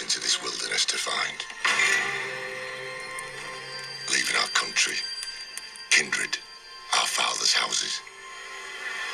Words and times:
out 0.00 0.02
into 0.02 0.20
this 0.20 0.42
wilderness 0.42 0.84
to 0.86 0.96
find. 0.96 1.44
Leaving 4.10 4.36
our 4.36 4.48
country, 4.48 4.96
kindred, 5.90 6.38
our 6.98 7.06
fathers' 7.06 7.52
houses. 7.52 8.00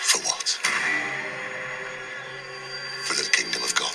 For 0.01 0.19
what? 0.21 0.49
For 3.04 3.14
the 3.14 3.29
kingdom 3.30 3.62
of 3.62 3.75
God. 3.75 3.95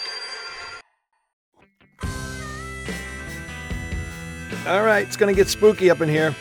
All 4.68 4.84
right, 4.84 5.06
it's 5.06 5.18
gonna 5.18 5.34
get 5.34 5.48
spooky 5.48 5.90
up 5.90 6.02
in 6.02 6.10
here. 6.10 6.36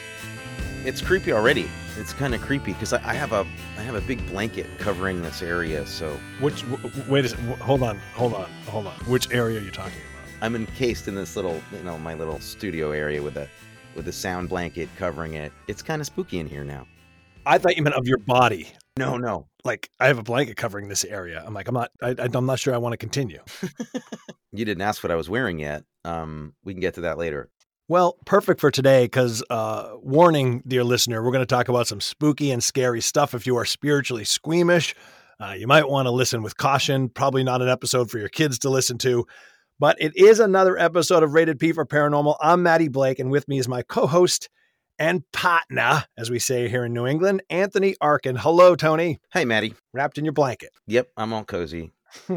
It's 0.84 1.00
creepy 1.00 1.32
already. 1.32 1.68
It's 1.96 2.12
kind 2.12 2.34
of 2.34 2.40
creepy 2.40 2.72
because 2.72 2.92
I, 2.92 2.96
I 3.10 3.14
have 3.14 3.32
a 3.32 3.46
I 3.78 3.82
have 3.82 3.94
a 3.94 4.00
big 4.00 4.24
blanket 4.28 4.66
covering 4.78 5.22
this 5.22 5.42
area, 5.42 5.86
so 5.86 6.18
Which? 6.40 6.62
w- 6.70 7.04
Wait 7.08 7.24
a 7.24 7.28
second. 7.28 7.46
Hold 7.58 7.82
on. 7.82 7.98
Hold 8.14 8.34
on. 8.34 8.50
Hold 8.66 8.86
on. 8.86 8.94
Which 9.06 9.30
area 9.32 9.60
are 9.60 9.62
you 9.62 9.70
talking 9.70 9.92
about? 10.00 10.09
I'm 10.42 10.56
encased 10.56 11.08
in 11.08 11.14
this 11.14 11.36
little, 11.36 11.60
you 11.72 11.82
know, 11.82 11.98
my 11.98 12.14
little 12.14 12.40
studio 12.40 12.92
area 12.92 13.22
with 13.22 13.36
a 13.36 13.48
with 13.94 14.08
a 14.08 14.12
sound 14.12 14.48
blanket 14.48 14.88
covering 14.96 15.34
it. 15.34 15.52
It's 15.68 15.82
kind 15.82 16.00
of 16.00 16.06
spooky 16.06 16.38
in 16.38 16.48
here 16.48 16.64
now. 16.64 16.86
I 17.46 17.58
thought 17.58 17.76
you 17.76 17.82
meant 17.82 17.96
of 17.96 18.06
your 18.06 18.18
body. 18.18 18.68
No, 18.98 19.16
no. 19.16 19.48
Like 19.64 19.90
I 19.98 20.06
have 20.06 20.18
a 20.18 20.22
blanket 20.22 20.56
covering 20.56 20.88
this 20.88 21.04
area. 21.04 21.42
I'm 21.46 21.54
like, 21.54 21.68
I'm 21.68 21.74
not. 21.74 21.90
I, 22.02 22.14
I'm 22.18 22.46
not 22.46 22.58
sure 22.58 22.74
I 22.74 22.78
want 22.78 22.92
to 22.92 22.96
continue. 22.96 23.40
You 24.52 24.64
didn't 24.64 24.82
ask 24.82 25.02
what 25.02 25.12
I 25.12 25.16
was 25.16 25.30
wearing 25.30 25.58
yet. 25.60 25.84
Um, 26.04 26.54
we 26.64 26.74
can 26.74 26.80
get 26.80 26.94
to 26.94 27.02
that 27.02 27.18
later. 27.18 27.48
Well, 27.88 28.16
perfect 28.24 28.60
for 28.60 28.70
today 28.70 29.04
because, 29.04 29.42
uh, 29.50 29.92
warning, 30.00 30.62
dear 30.66 30.84
listener, 30.84 31.22
we're 31.22 31.32
going 31.32 31.42
to 31.42 31.46
talk 31.46 31.68
about 31.68 31.86
some 31.86 32.00
spooky 32.00 32.50
and 32.50 32.62
scary 32.62 33.00
stuff. 33.00 33.34
If 33.34 33.46
you 33.46 33.56
are 33.56 33.64
spiritually 33.64 34.24
squeamish, 34.24 34.94
uh, 35.40 35.54
you 35.56 35.66
might 35.66 35.88
want 35.88 36.06
to 36.06 36.10
listen 36.10 36.42
with 36.42 36.56
caution. 36.56 37.08
Probably 37.08 37.42
not 37.42 37.62
an 37.62 37.68
episode 37.68 38.10
for 38.10 38.18
your 38.18 38.28
kids 38.28 38.60
to 38.60 38.70
listen 38.70 38.98
to, 38.98 39.26
but 39.80 39.96
it 39.98 40.14
is 40.14 40.38
another 40.38 40.78
episode 40.78 41.22
of 41.22 41.32
Rated 41.32 41.58
P 41.58 41.72
for 41.72 41.86
Paranormal. 41.86 42.36
I'm 42.38 42.62
Maddie 42.62 42.88
Blake, 42.88 43.18
and 43.18 43.30
with 43.30 43.48
me 43.48 43.58
is 43.58 43.66
my 43.66 43.80
co 43.82 44.06
host 44.06 44.50
and 44.98 45.24
partner, 45.32 46.04
as 46.18 46.30
we 46.30 46.38
say 46.38 46.68
here 46.68 46.84
in 46.84 46.92
New 46.92 47.06
England, 47.06 47.42
Anthony 47.48 47.96
Arkin. 47.98 48.36
Hello, 48.36 48.76
Tony. 48.76 49.20
Hey, 49.32 49.46
Maddie. 49.46 49.74
Wrapped 49.94 50.18
in 50.18 50.26
your 50.26 50.34
blanket. 50.34 50.68
Yep, 50.86 51.08
I'm 51.16 51.32
all 51.32 51.44
cozy. 51.44 51.92
uh, 52.28 52.36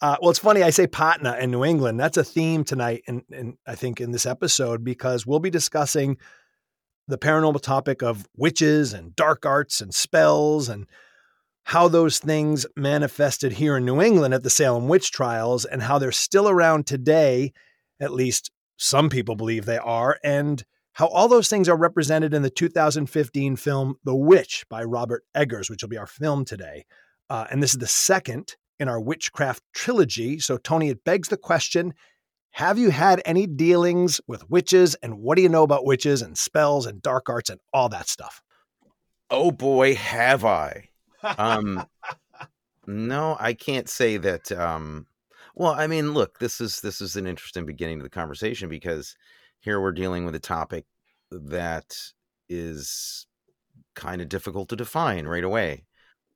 well, 0.00 0.30
it's 0.30 0.38
funny. 0.38 0.62
I 0.62 0.70
say 0.70 0.86
Patna 0.86 1.36
in 1.40 1.50
New 1.50 1.64
England. 1.64 1.98
That's 1.98 2.16
a 2.16 2.24
theme 2.24 2.62
tonight, 2.62 3.02
and 3.08 3.22
in, 3.30 3.58
I 3.66 3.74
think 3.74 4.00
in 4.00 4.12
this 4.12 4.26
episode 4.26 4.84
because 4.84 5.26
we'll 5.26 5.40
be 5.40 5.50
discussing 5.50 6.18
the 7.08 7.18
paranormal 7.18 7.62
topic 7.62 8.04
of 8.04 8.28
witches 8.36 8.92
and 8.92 9.16
dark 9.16 9.44
arts 9.44 9.80
and 9.80 9.92
spells 9.92 10.68
and 10.68 10.86
how 11.66 11.88
those 11.88 12.20
things 12.20 12.64
manifested 12.76 13.50
here 13.50 13.76
in 13.76 13.84
New 13.84 14.00
England 14.00 14.32
at 14.32 14.44
the 14.44 14.50
Salem 14.50 14.86
witch 14.86 15.10
trials 15.10 15.64
and 15.64 15.82
how 15.82 15.98
they're 15.98 16.12
still 16.12 16.48
around 16.48 16.86
today. 16.86 17.52
At 17.98 18.12
least 18.12 18.52
some 18.76 19.08
people 19.08 19.34
believe 19.34 19.64
they 19.64 19.78
are, 19.78 20.16
and 20.22 20.62
how 20.92 21.08
all 21.08 21.26
those 21.26 21.48
things 21.48 21.68
are 21.68 21.76
represented 21.76 22.32
in 22.32 22.42
the 22.42 22.50
2015 22.50 23.56
film 23.56 23.96
The 24.04 24.14
Witch 24.14 24.64
by 24.70 24.84
Robert 24.84 25.24
Eggers, 25.34 25.68
which 25.68 25.82
will 25.82 25.88
be 25.88 25.98
our 25.98 26.06
film 26.06 26.44
today. 26.44 26.84
Uh, 27.28 27.46
and 27.50 27.60
this 27.60 27.72
is 27.72 27.78
the 27.78 27.88
second 27.88 28.54
in 28.78 28.88
our 28.88 29.00
witchcraft 29.00 29.64
trilogy. 29.74 30.38
So, 30.38 30.58
Tony, 30.58 30.90
it 30.90 31.02
begs 31.02 31.30
the 31.30 31.36
question 31.36 31.94
Have 32.52 32.78
you 32.78 32.90
had 32.90 33.20
any 33.24 33.48
dealings 33.48 34.20
with 34.28 34.48
witches? 34.48 34.94
And 35.02 35.18
what 35.18 35.34
do 35.34 35.42
you 35.42 35.48
know 35.48 35.64
about 35.64 35.84
witches 35.84 36.22
and 36.22 36.38
spells 36.38 36.86
and 36.86 37.02
dark 37.02 37.28
arts 37.28 37.50
and 37.50 37.58
all 37.72 37.88
that 37.88 38.08
stuff? 38.08 38.40
Oh 39.30 39.50
boy, 39.50 39.96
have 39.96 40.44
I. 40.44 40.90
Um, 41.22 41.86
no, 42.86 43.36
I 43.38 43.52
can't 43.54 43.88
say 43.88 44.16
that. 44.18 44.52
Um, 44.52 45.06
well, 45.54 45.72
I 45.72 45.86
mean, 45.86 46.12
look, 46.12 46.38
this 46.38 46.60
is 46.60 46.80
this 46.80 47.00
is 47.00 47.16
an 47.16 47.26
interesting 47.26 47.66
beginning 47.66 47.98
to 47.98 48.02
the 48.02 48.10
conversation 48.10 48.68
because 48.68 49.16
here 49.60 49.80
we're 49.80 49.92
dealing 49.92 50.24
with 50.24 50.34
a 50.34 50.40
topic 50.40 50.84
that 51.30 51.96
is 52.48 53.26
kind 53.94 54.20
of 54.22 54.28
difficult 54.28 54.68
to 54.68 54.76
define 54.76 55.26
right 55.26 55.44
away. 55.44 55.86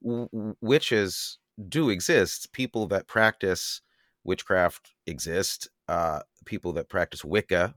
W- 0.02 0.56
witches 0.60 1.38
do 1.68 1.90
exist. 1.90 2.52
People 2.52 2.86
that 2.88 3.06
practice 3.06 3.82
witchcraft 4.24 4.92
exist. 5.06 5.68
Uh, 5.88 6.20
people 6.46 6.72
that 6.72 6.88
practice 6.88 7.24
Wicca 7.24 7.74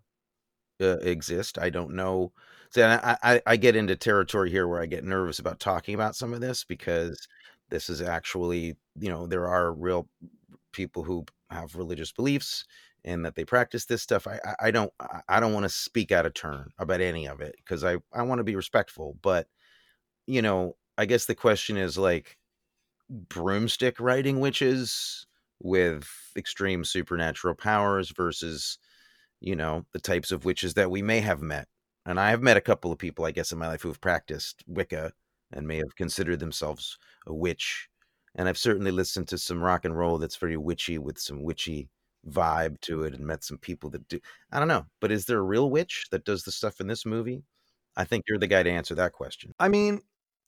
uh, 0.82 0.98
exist. 1.00 1.58
I 1.60 1.70
don't 1.70 1.96
know. 1.96 2.32
So 2.74 2.88
I, 2.88 3.18
I, 3.24 3.42
I 3.46 3.56
get 3.56 3.76
into 3.76 3.96
territory 3.96 4.50
here 4.50 4.68
where 4.68 4.82
I 4.82 4.88
get 4.88 5.04
nervous 5.04 5.38
about 5.40 5.60
talking 5.60 5.94
about 5.94 6.16
some 6.16 6.34
of 6.34 6.42
this 6.42 6.64
because 6.64 7.28
this 7.70 7.88
is 7.90 8.02
actually, 8.02 8.76
you 9.00 9.10
know, 9.10 9.28
there 9.28 9.48
are 9.48 9.74
real 9.74 10.08
people 10.72 11.04
who 11.04 11.26
have 11.52 11.76
religious 11.76 12.12
beliefs 12.12 12.66
and 13.06 13.24
that 13.26 13.36
they 13.36 13.46
practice 13.46 13.86
this 13.86 14.02
stuff. 14.02 14.26
I, 14.28 14.40
I, 14.60 14.72
don't, 14.72 14.92
I 15.30 15.40
don't 15.40 15.54
want 15.54 15.66
to 15.66 15.70
speak 15.70 16.12
out 16.12 16.26
of 16.26 16.34
turn 16.34 16.72
about 16.80 17.02
any 17.02 17.28
of 17.28 17.42
it 17.42 17.56
because 17.58 17.84
I, 17.84 17.98
I 18.12 18.24
want 18.24 18.40
to 18.40 18.44
be 18.44 18.56
respectful. 18.56 19.18
But, 19.22 19.48
you 20.28 20.42
know, 20.42 20.76
I 20.98 21.06
guess 21.06 21.26
the 21.26 21.36
question 21.36 21.78
is 21.78 21.98
like 21.98 22.38
broomstick 23.10 24.00
riding 24.00 24.40
witches 24.40 25.28
with 25.62 26.08
extreme 26.38 26.86
supernatural 26.86 27.56
powers 27.56 28.12
versus 28.12 28.80
you 29.42 29.56
know, 29.56 29.86
the 29.94 30.00
types 30.00 30.32
of 30.32 30.46
witches 30.46 30.74
that 30.76 30.92
we 30.92 31.02
may 31.02 31.20
have 31.22 31.42
met. 31.42 31.68
And 32.06 32.20
I 32.20 32.32
have 32.32 32.42
met 32.42 32.58
a 32.58 32.62
couple 32.62 32.92
of 32.92 32.98
people, 32.98 33.26
I 33.26 33.32
guess, 33.32 33.52
in 33.52 33.58
my 33.58 33.68
life 33.68 33.82
who 33.82 33.88
have 33.88 34.02
practiced 34.02 34.64
Wicca 34.68 35.14
and 35.52 35.68
may 35.68 35.78
have 35.78 35.96
considered 35.96 36.40
themselves 36.40 36.98
a 37.26 37.34
witch. 37.34 37.88
And 38.36 38.50
I've 38.50 38.58
certainly 38.58 38.92
listened 38.92 39.28
to 39.30 39.38
some 39.38 39.62
rock 39.62 39.86
and 39.86 39.98
roll 39.98 40.18
that's 40.18 40.36
very 40.36 40.58
witchy 40.58 40.98
with 40.98 41.20
some 41.20 41.44
witchy 41.44 41.90
vibe 42.28 42.80
to 42.82 43.04
it 43.04 43.14
and 43.14 43.26
met 43.26 43.44
some 43.44 43.58
people 43.58 43.90
that 43.92 44.08
do. 44.08 44.20
I 44.52 44.60
don't 44.60 44.68
know. 44.68 44.86
But 45.00 45.12
is 45.12 45.26
there 45.26 45.40
a 45.40 45.44
real 45.44 45.70
witch 45.70 46.08
that 46.12 46.26
does 46.26 46.44
the 46.44 46.52
stuff 46.52 46.82
in 46.82 46.88
this 46.88 47.06
movie? 47.06 47.44
I 47.96 48.06
think 48.06 48.26
you're 48.28 48.40
the 48.40 48.48
guy 48.48 48.64
to 48.64 48.72
answer 48.72 48.96
that 48.96 49.14
question. 49.14 49.54
I 49.60 49.70
mean, 49.70 50.02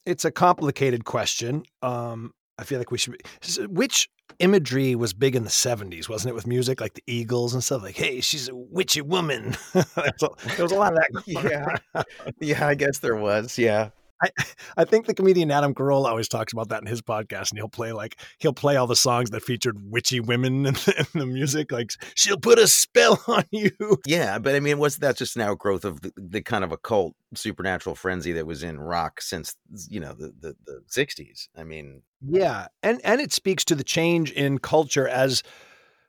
it's 0.06 0.26
a 0.26 0.32
complicated 0.32 1.06
question. 1.06 1.64
Um, 1.82 2.34
I 2.58 2.64
feel 2.64 2.78
like 2.80 2.92
we 2.92 2.98
should. 2.98 3.14
Be, 3.18 3.66
witch 3.68 4.10
imagery 4.40 4.96
was 4.96 5.14
big 5.14 5.36
in 5.36 5.44
the 5.44 5.50
'70s, 5.50 6.08
wasn't 6.10 6.32
it, 6.32 6.36
with 6.36 6.48
music 6.48 6.80
like 6.82 6.94
the 6.94 7.04
Eagles 7.08 7.54
and 7.54 7.64
stuff? 7.64 7.84
Like, 7.84 7.96
hey, 7.96 8.22
she's 8.22 8.48
a 8.50 8.56
witchy 8.56 9.02
woman. 9.02 9.56
There's 9.74 9.86
a- 10.24 10.56
there 10.56 10.64
was 10.64 10.72
a 10.72 10.76
lot 10.76 10.94
of 10.94 11.00
that. 11.00 11.24
Yeah. 11.96 12.04
Yeah, 12.40 12.68
I 12.68 12.76
guess 12.76 13.00
there 13.00 13.16
was. 13.16 13.58
Yeah. 13.58 13.90
I, 14.22 14.30
I 14.78 14.86
think 14.86 15.06
the 15.06 15.14
comedian 15.14 15.52
Adam 15.52 15.74
Carolla 15.74 16.08
always 16.08 16.28
talks 16.28 16.54
about 16.54 16.70
that 16.70 16.82
in 16.82 16.88
his 16.88 17.02
podcast, 17.02 17.52
and 17.52 17.60
he'll 17.60 17.70
play 17.70 17.92
like 17.92 18.20
he'll 18.40 18.54
play 18.54 18.76
all 18.76 18.88
the 18.88 18.96
songs 18.96 19.30
that 19.32 19.44
featured 19.44 19.78
witchy 19.92 20.20
women 20.20 20.66
in 20.66 20.74
the, 20.74 21.08
in 21.14 21.20
the 21.20 21.26
music, 21.26 21.72
like 21.72 21.92
she'll 22.16 22.40
put 22.40 22.60
a 22.60 22.68
spell 22.68 23.22
on 23.28 23.44
you. 23.52 23.72
Yeah, 24.06 24.40
but 24.40 24.56
I 24.56 24.60
mean, 24.60 24.80
was 24.80 24.98
that 24.98 25.18
just 25.18 25.36
an 25.36 25.42
outgrowth 25.42 25.86
of 25.86 26.02
the, 26.02 26.12
the 26.16 26.42
kind 26.42 26.64
of 26.64 26.72
occult 26.72 27.16
supernatural 27.34 27.96
frenzy 27.96 28.32
that 28.34 28.48
was 28.48 28.64
in 28.64 28.80
rock 28.80 29.22
since 29.22 29.56
you 29.90 30.00
know 30.00 30.14
the 30.14 30.34
the, 30.40 30.56
the 30.66 30.82
60s? 30.90 31.48
I 31.58 31.64
mean, 31.64 32.02
Yeah, 32.22 32.68
and 32.84 33.02
and 33.04 33.22
it 33.22 33.34
speaks 33.34 33.66
to 33.66 33.76
the 33.76 33.84
change 33.84 34.32
in 34.32 34.60
culture 34.60 35.08
as 35.08 35.44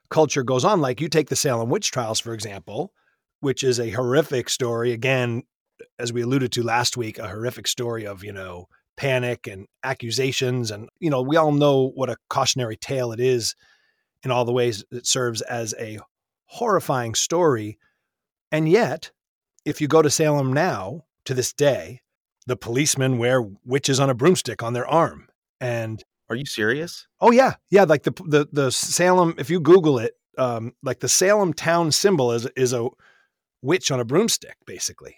culture 0.09 0.43
goes 0.43 0.63
on. 0.65 0.81
Like 0.81 1.01
you 1.01 1.09
take 1.09 1.29
the 1.29 1.35
Salem 1.35 1.69
witch 1.69 1.91
trials, 1.91 2.19
for 2.19 2.33
example, 2.33 2.93
which 3.39 3.63
is 3.63 3.79
a 3.79 3.91
horrific 3.91 4.49
story. 4.49 4.91
Again, 4.91 5.43
as 5.99 6.13
we 6.13 6.21
alluded 6.21 6.51
to 6.53 6.63
last 6.63 6.97
week, 6.97 7.17
a 7.19 7.27
horrific 7.27 7.67
story 7.67 8.05
of 8.05 8.23
you 8.23 8.31
know 8.31 8.67
panic 8.95 9.47
and 9.47 9.67
accusations, 9.83 10.71
and 10.71 10.89
you 10.99 11.09
know 11.09 11.21
we 11.21 11.37
all 11.37 11.51
know 11.51 11.91
what 11.95 12.09
a 12.09 12.17
cautionary 12.29 12.77
tale 12.77 13.11
it 13.11 13.19
is 13.19 13.55
in 14.23 14.31
all 14.31 14.45
the 14.45 14.53
ways 14.53 14.83
it 14.91 15.05
serves 15.05 15.41
as 15.41 15.73
a 15.79 15.99
horrifying 16.45 17.15
story. 17.15 17.77
And 18.51 18.67
yet, 18.67 19.11
if 19.65 19.81
you 19.81 19.87
go 19.87 20.01
to 20.01 20.09
Salem 20.09 20.53
now 20.53 21.05
to 21.25 21.33
this 21.33 21.53
day, 21.53 22.01
the 22.45 22.55
policemen 22.55 23.17
wear 23.17 23.43
witches 23.65 23.99
on 23.99 24.09
a 24.09 24.15
broomstick 24.15 24.63
on 24.63 24.73
their 24.73 24.87
arm. 24.87 25.27
And 25.59 26.03
are 26.29 26.35
you 26.35 26.45
serious? 26.45 27.07
Oh 27.19 27.31
yeah, 27.31 27.55
yeah. 27.69 27.83
Like 27.83 28.03
the 28.03 28.11
the 28.25 28.47
the 28.51 28.71
Salem. 28.71 29.35
If 29.37 29.49
you 29.49 29.59
Google 29.59 29.99
it, 29.99 30.13
um, 30.37 30.73
like 30.83 30.99
the 30.99 31.09
Salem 31.09 31.53
town 31.53 31.91
symbol 31.91 32.31
is 32.31 32.45
is 32.55 32.73
a 32.73 32.87
witch 33.61 33.91
on 33.91 33.99
a 33.99 34.05
broomstick, 34.05 34.57
basically. 34.65 35.17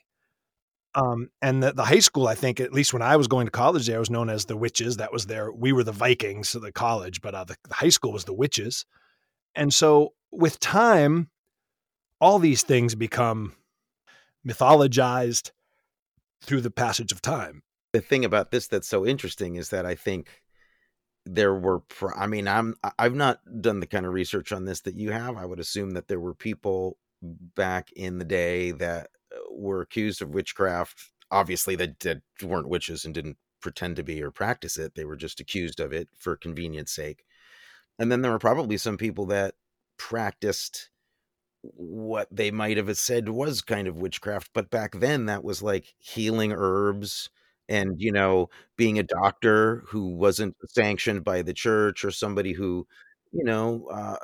Um, 0.95 1.29
and 1.41 1.61
the, 1.61 1.71
the 1.71 1.85
high 1.85 1.99
school, 1.99 2.27
I 2.27 2.35
think, 2.35 2.59
at 2.59 2.73
least 2.73 2.93
when 2.93 3.01
I 3.01 3.15
was 3.15 3.27
going 3.27 3.45
to 3.45 3.51
college, 3.51 3.85
there 3.85 3.99
was 3.99 4.09
known 4.09 4.29
as 4.29 4.45
the 4.45 4.57
Witches. 4.57 4.97
That 4.97 5.13
was 5.13 5.27
their. 5.27 5.51
We 5.51 5.71
were 5.71 5.83
the 5.83 5.91
Vikings, 5.91 6.53
the 6.53 6.71
college, 6.71 7.21
but 7.21 7.35
uh, 7.35 7.43
the, 7.43 7.55
the 7.67 7.75
high 7.75 7.89
school 7.89 8.11
was 8.11 8.25
the 8.25 8.33
Witches. 8.33 8.85
And 9.55 9.73
so, 9.73 10.13
with 10.31 10.59
time, 10.59 11.29
all 12.19 12.39
these 12.39 12.63
things 12.63 12.95
become 12.95 13.53
mythologized 14.47 15.51
through 16.41 16.61
the 16.61 16.71
passage 16.71 17.11
of 17.11 17.21
time. 17.21 17.61
The 17.93 18.01
thing 18.01 18.25
about 18.25 18.51
this 18.51 18.67
that's 18.67 18.87
so 18.87 19.05
interesting 19.05 19.55
is 19.55 19.69
that 19.69 19.85
I 19.85 19.95
think 19.95 20.41
there 21.25 21.53
were 21.53 21.83
I 22.15 22.27
mean 22.27 22.47
I'm 22.47 22.75
I've 22.97 23.15
not 23.15 23.39
done 23.61 23.79
the 23.79 23.87
kind 23.87 24.05
of 24.05 24.13
research 24.13 24.51
on 24.51 24.65
this 24.65 24.81
that 24.81 24.95
you 24.95 25.11
have. 25.11 25.37
I 25.37 25.45
would 25.45 25.59
assume 25.59 25.91
that 25.91 26.07
there 26.07 26.19
were 26.19 26.33
people 26.33 26.97
back 27.21 27.91
in 27.91 28.17
the 28.17 28.25
day 28.25 28.71
that 28.71 29.09
were 29.49 29.81
accused 29.81 30.21
of 30.21 30.29
witchcraft 30.29 31.11
obviously 31.31 31.75
that, 31.75 31.99
that 31.99 32.21
weren't 32.43 32.69
witches 32.69 33.05
and 33.05 33.13
didn't 33.13 33.37
pretend 33.61 33.95
to 33.97 34.03
be 34.03 34.21
or 34.21 34.31
practice 34.31 34.77
it. 34.77 34.95
They 34.95 35.05
were 35.05 35.15
just 35.15 35.39
accused 35.39 35.79
of 35.79 35.93
it 35.93 36.09
for 36.17 36.35
convenience 36.35 36.91
sake. 36.91 37.23
And 37.97 38.11
then 38.11 38.21
there 38.21 38.31
were 38.31 38.39
probably 38.39 38.77
some 38.77 38.97
people 38.97 39.25
that 39.27 39.55
practiced 39.97 40.89
what 41.61 42.27
they 42.31 42.51
might 42.51 42.77
have 42.77 42.97
said 42.97 43.27
was 43.27 43.61
kind 43.61 43.85
of 43.85 43.97
witchcraft 43.97 44.49
but 44.53 44.69
back 44.69 44.97
then 44.97 45.25
that 45.25 45.43
was 45.43 45.61
like 45.61 45.93
healing 45.97 46.53
herbs 46.53 47.29
and 47.67 47.95
you 47.97 48.13
know 48.13 48.49
being 48.77 48.97
a 48.97 49.03
doctor 49.03 49.83
who 49.87 50.07
wasn't 50.07 50.55
sanctioned 50.69 51.21
by 51.21 51.41
the 51.41 51.53
church 51.53 52.05
or 52.05 52.11
somebody 52.11 52.53
who 52.53 52.87
you 53.33 53.43
know 53.43 53.85
uh, 53.91 54.15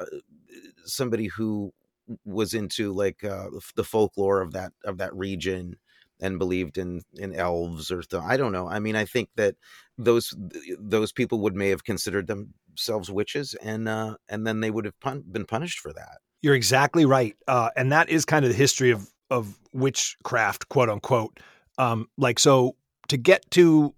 somebody 0.85 1.25
who 1.27 1.73
was 2.23 2.53
into 2.53 2.93
like 2.93 3.23
uh, 3.23 3.47
the 3.75 3.83
folklore 3.83 4.41
of 4.41 4.53
that 4.53 4.71
of 4.83 4.97
that 4.97 5.15
region 5.15 5.75
and 6.21 6.39
believed 6.39 6.77
in 6.77 7.01
in 7.15 7.35
elves 7.35 7.91
or 7.91 8.01
th- 8.01 8.23
I 8.23 8.37
don't 8.37 8.51
know. 8.51 8.67
I 8.67 8.79
mean, 8.79 8.95
I 8.95 9.05
think 9.05 9.29
that 9.35 9.55
those 9.97 10.33
those 10.79 11.11
people 11.11 11.39
would 11.41 11.55
may 11.55 11.69
have 11.69 11.83
considered 11.83 12.27
themselves 12.27 13.11
witches, 13.11 13.55
and 13.61 13.87
uh, 13.87 14.17
and 14.29 14.45
then 14.45 14.61
they 14.61 14.71
would 14.71 14.85
have 14.85 14.99
pun- 14.99 15.23
been 15.29 15.45
punished 15.45 15.79
for 15.79 15.93
that. 15.93 16.19
You're 16.41 16.55
exactly 16.55 17.05
right, 17.05 17.35
uh, 17.47 17.69
and 17.75 17.91
that 17.91 18.09
is 18.09 18.25
kind 18.25 18.45
of 18.45 18.51
the 18.51 18.57
history 18.57 18.91
of 18.91 19.09
of 19.29 19.57
witchcraft, 19.73 20.69
quote 20.69 20.89
unquote. 20.89 21.39
Um, 21.77 22.07
like 22.17 22.39
so, 22.39 22.75
to 23.09 23.17
get 23.17 23.49
to 23.51 23.93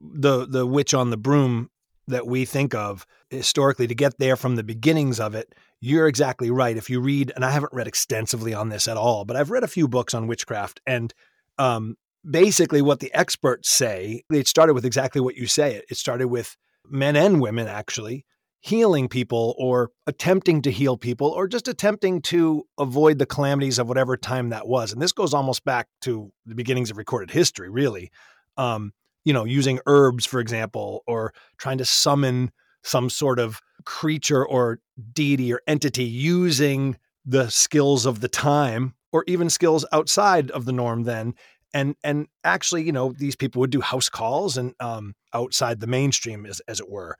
the 0.00 0.46
the 0.46 0.66
witch 0.66 0.94
on 0.94 1.10
the 1.10 1.16
broom 1.16 1.70
that 2.06 2.26
we 2.26 2.44
think 2.44 2.74
of 2.74 3.06
historically, 3.30 3.86
to 3.86 3.94
get 3.94 4.18
there 4.18 4.36
from 4.36 4.56
the 4.56 4.62
beginnings 4.62 5.18
of 5.18 5.34
it, 5.34 5.54
you're 5.84 6.08
exactly 6.08 6.50
right. 6.50 6.76
If 6.76 6.88
you 6.88 7.00
read, 7.00 7.30
and 7.34 7.44
I 7.44 7.50
haven't 7.50 7.74
read 7.74 7.86
extensively 7.86 8.54
on 8.54 8.70
this 8.70 8.88
at 8.88 8.96
all, 8.96 9.26
but 9.26 9.36
I've 9.36 9.50
read 9.50 9.64
a 9.64 9.68
few 9.68 9.86
books 9.86 10.14
on 10.14 10.26
witchcraft, 10.26 10.80
and 10.86 11.12
um, 11.58 11.96
basically 12.28 12.80
what 12.80 13.00
the 13.00 13.12
experts 13.12 13.68
say, 13.68 14.22
it 14.32 14.48
started 14.48 14.72
with 14.72 14.86
exactly 14.86 15.20
what 15.20 15.36
you 15.36 15.46
say. 15.46 15.82
It 15.90 15.96
started 15.98 16.28
with 16.28 16.56
men 16.88 17.16
and 17.16 17.40
women 17.40 17.68
actually 17.68 18.24
healing 18.60 19.08
people 19.08 19.54
or 19.58 19.90
attempting 20.06 20.62
to 20.62 20.70
heal 20.70 20.96
people 20.96 21.28
or 21.28 21.46
just 21.46 21.68
attempting 21.68 22.22
to 22.22 22.62
avoid 22.78 23.18
the 23.18 23.26
calamities 23.26 23.78
of 23.78 23.86
whatever 23.86 24.16
time 24.16 24.48
that 24.48 24.66
was. 24.66 24.90
And 24.90 25.02
this 25.02 25.12
goes 25.12 25.34
almost 25.34 25.66
back 25.66 25.86
to 26.00 26.32
the 26.46 26.54
beginnings 26.54 26.90
of 26.90 26.96
recorded 26.96 27.30
history, 27.30 27.68
really. 27.68 28.10
Um, 28.56 28.94
you 29.22 29.34
know, 29.34 29.44
using 29.44 29.80
herbs, 29.84 30.24
for 30.24 30.40
example, 30.40 31.02
or 31.06 31.34
trying 31.58 31.76
to 31.76 31.84
summon 31.84 32.52
some 32.82 33.10
sort 33.10 33.38
of 33.38 33.60
creature 33.84 34.44
or 34.46 34.80
deity 35.12 35.52
or 35.52 35.60
entity 35.66 36.04
using 36.04 36.96
the 37.24 37.48
skills 37.48 38.06
of 38.06 38.20
the 38.20 38.28
time 38.28 38.94
or 39.12 39.24
even 39.26 39.48
skills 39.48 39.84
outside 39.92 40.50
of 40.50 40.64
the 40.64 40.72
norm 40.72 41.04
then 41.04 41.34
and 41.72 41.96
and 42.04 42.26
actually 42.44 42.82
you 42.82 42.92
know 42.92 43.12
these 43.18 43.36
people 43.36 43.60
would 43.60 43.70
do 43.70 43.80
house 43.80 44.08
calls 44.08 44.56
and 44.56 44.74
um, 44.80 45.14
outside 45.32 45.80
the 45.80 45.86
mainstream 45.86 46.46
as, 46.46 46.60
as 46.68 46.80
it 46.80 46.90
were 46.90 47.16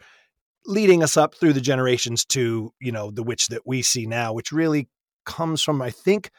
leading 0.66 1.02
us 1.02 1.16
up 1.16 1.34
through 1.34 1.52
the 1.52 1.60
generations 1.60 2.24
to 2.24 2.72
you 2.80 2.92
know 2.92 3.10
the 3.10 3.22
witch 3.22 3.48
that 3.48 3.66
we 3.66 3.82
see 3.82 4.06
now 4.06 4.32
which 4.32 4.52
really 4.52 4.88
comes 5.24 5.62
from 5.62 5.80
i 5.80 5.90
think 5.90 6.30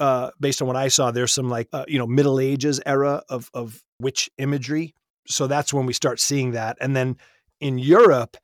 uh, 0.00 0.30
based 0.40 0.60
on 0.60 0.68
what 0.68 0.76
i 0.76 0.88
saw 0.88 1.10
there's 1.10 1.32
some 1.32 1.48
like 1.48 1.68
uh, 1.72 1.84
you 1.88 1.98
know 1.98 2.06
middle 2.06 2.40
ages 2.40 2.80
era 2.86 3.22
of 3.28 3.50
of 3.54 3.82
witch 4.00 4.30
imagery. 4.38 4.94
So 5.26 5.46
that's 5.46 5.72
when 5.72 5.86
we 5.86 5.92
start 5.92 6.20
seeing 6.20 6.52
that. 6.52 6.76
And 6.80 6.94
then 6.94 7.16
in 7.60 7.78
europe 7.78 8.36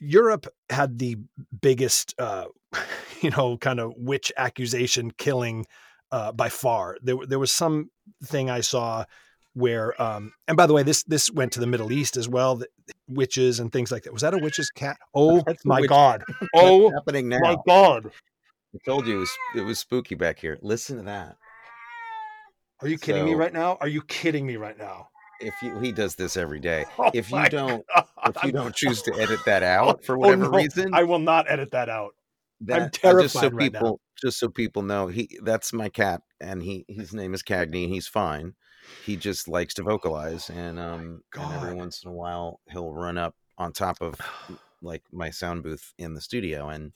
europe 0.00 0.46
had 0.70 0.98
the 0.98 1.16
biggest 1.60 2.14
uh, 2.18 2.46
you 3.20 3.30
know 3.30 3.56
kind 3.58 3.80
of 3.80 3.92
witch 3.96 4.32
accusation 4.36 5.10
killing 5.12 5.66
uh, 6.12 6.32
by 6.32 6.48
far. 6.48 6.96
There, 7.02 7.16
there 7.26 7.38
was 7.38 7.52
some 7.52 7.90
thing 8.24 8.50
I 8.50 8.60
saw 8.60 9.04
where, 9.54 10.00
um, 10.00 10.32
and 10.46 10.56
by 10.56 10.66
the 10.66 10.74
way, 10.74 10.82
this 10.82 11.02
this 11.04 11.30
went 11.30 11.52
to 11.52 11.60
the 11.60 11.66
Middle 11.66 11.92
East 11.92 12.16
as 12.16 12.28
well. 12.28 12.56
The, 12.56 12.68
witches 13.08 13.58
and 13.60 13.72
things 13.72 13.90
like 13.90 14.02
that. 14.04 14.12
Was 14.12 14.22
that 14.22 14.34
a 14.34 14.38
witch's 14.38 14.70
cat? 14.70 14.96
Oh 15.14 15.42
That's 15.46 15.64
my 15.64 15.80
witch. 15.80 15.88
god! 15.88 16.24
Oh, 16.54 16.90
happening 16.90 17.28
now? 17.28 17.38
My 17.40 17.56
god! 17.66 18.10
I 18.74 18.78
told 18.84 19.06
you 19.06 19.16
it 19.16 19.20
was, 19.20 19.30
it 19.56 19.60
was 19.62 19.78
spooky 19.78 20.14
back 20.14 20.38
here. 20.38 20.58
Listen 20.60 20.98
to 20.98 21.02
that. 21.04 21.36
Are 22.82 22.88
you 22.88 22.98
kidding 22.98 23.22
so, 23.22 23.26
me 23.26 23.34
right 23.34 23.52
now? 23.52 23.78
Are 23.80 23.88
you 23.88 24.02
kidding 24.02 24.46
me 24.46 24.56
right 24.56 24.76
now? 24.76 25.08
If 25.40 25.54
you, 25.62 25.78
he 25.78 25.92
does 25.92 26.14
this 26.14 26.36
every 26.36 26.60
day. 26.60 26.84
Oh 26.98 27.10
if 27.12 27.30
you 27.30 27.48
don't, 27.48 27.84
god. 27.94 28.06
if 28.28 28.44
you 28.44 28.52
don't 28.52 28.74
choose 28.74 29.02
to 29.02 29.14
edit 29.14 29.40
that 29.44 29.62
out 29.62 30.04
for 30.04 30.18
whatever 30.18 30.46
oh 30.46 30.50
no, 30.50 30.56
reason, 30.56 30.94
I 30.94 31.04
will 31.04 31.18
not 31.18 31.46
edit 31.48 31.70
that 31.72 31.88
out. 31.88 32.14
That, 32.62 32.82
I'm 32.82 32.90
terrified 32.90 33.22
just 33.22 33.34
so 33.34 33.48
right 33.48 33.58
people, 33.58 33.88
now. 33.88 33.98
Just 34.20 34.38
so 34.38 34.48
people 34.48 34.82
know, 34.82 35.08
he 35.08 35.28
that's 35.42 35.72
my 35.72 35.88
cat, 35.88 36.22
and 36.40 36.62
he 36.62 36.84
his 36.88 37.12
name 37.12 37.34
is 37.34 37.42
Cagney, 37.42 37.84
and 37.84 37.92
he's 37.92 38.08
fine. 38.08 38.54
He 39.04 39.16
just 39.16 39.46
likes 39.46 39.74
to 39.74 39.82
vocalize, 39.82 40.48
and 40.48 40.78
um, 40.78 41.22
and 41.34 41.54
every 41.54 41.74
once 41.74 42.02
in 42.02 42.10
a 42.10 42.14
while 42.14 42.60
he'll 42.70 42.92
run 42.92 43.18
up 43.18 43.34
on 43.58 43.72
top 43.72 43.98
of 44.00 44.14
like 44.82 45.02
my 45.12 45.30
sound 45.30 45.62
booth 45.62 45.92
in 45.98 46.14
the 46.14 46.20
studio 46.20 46.68
and 46.68 46.92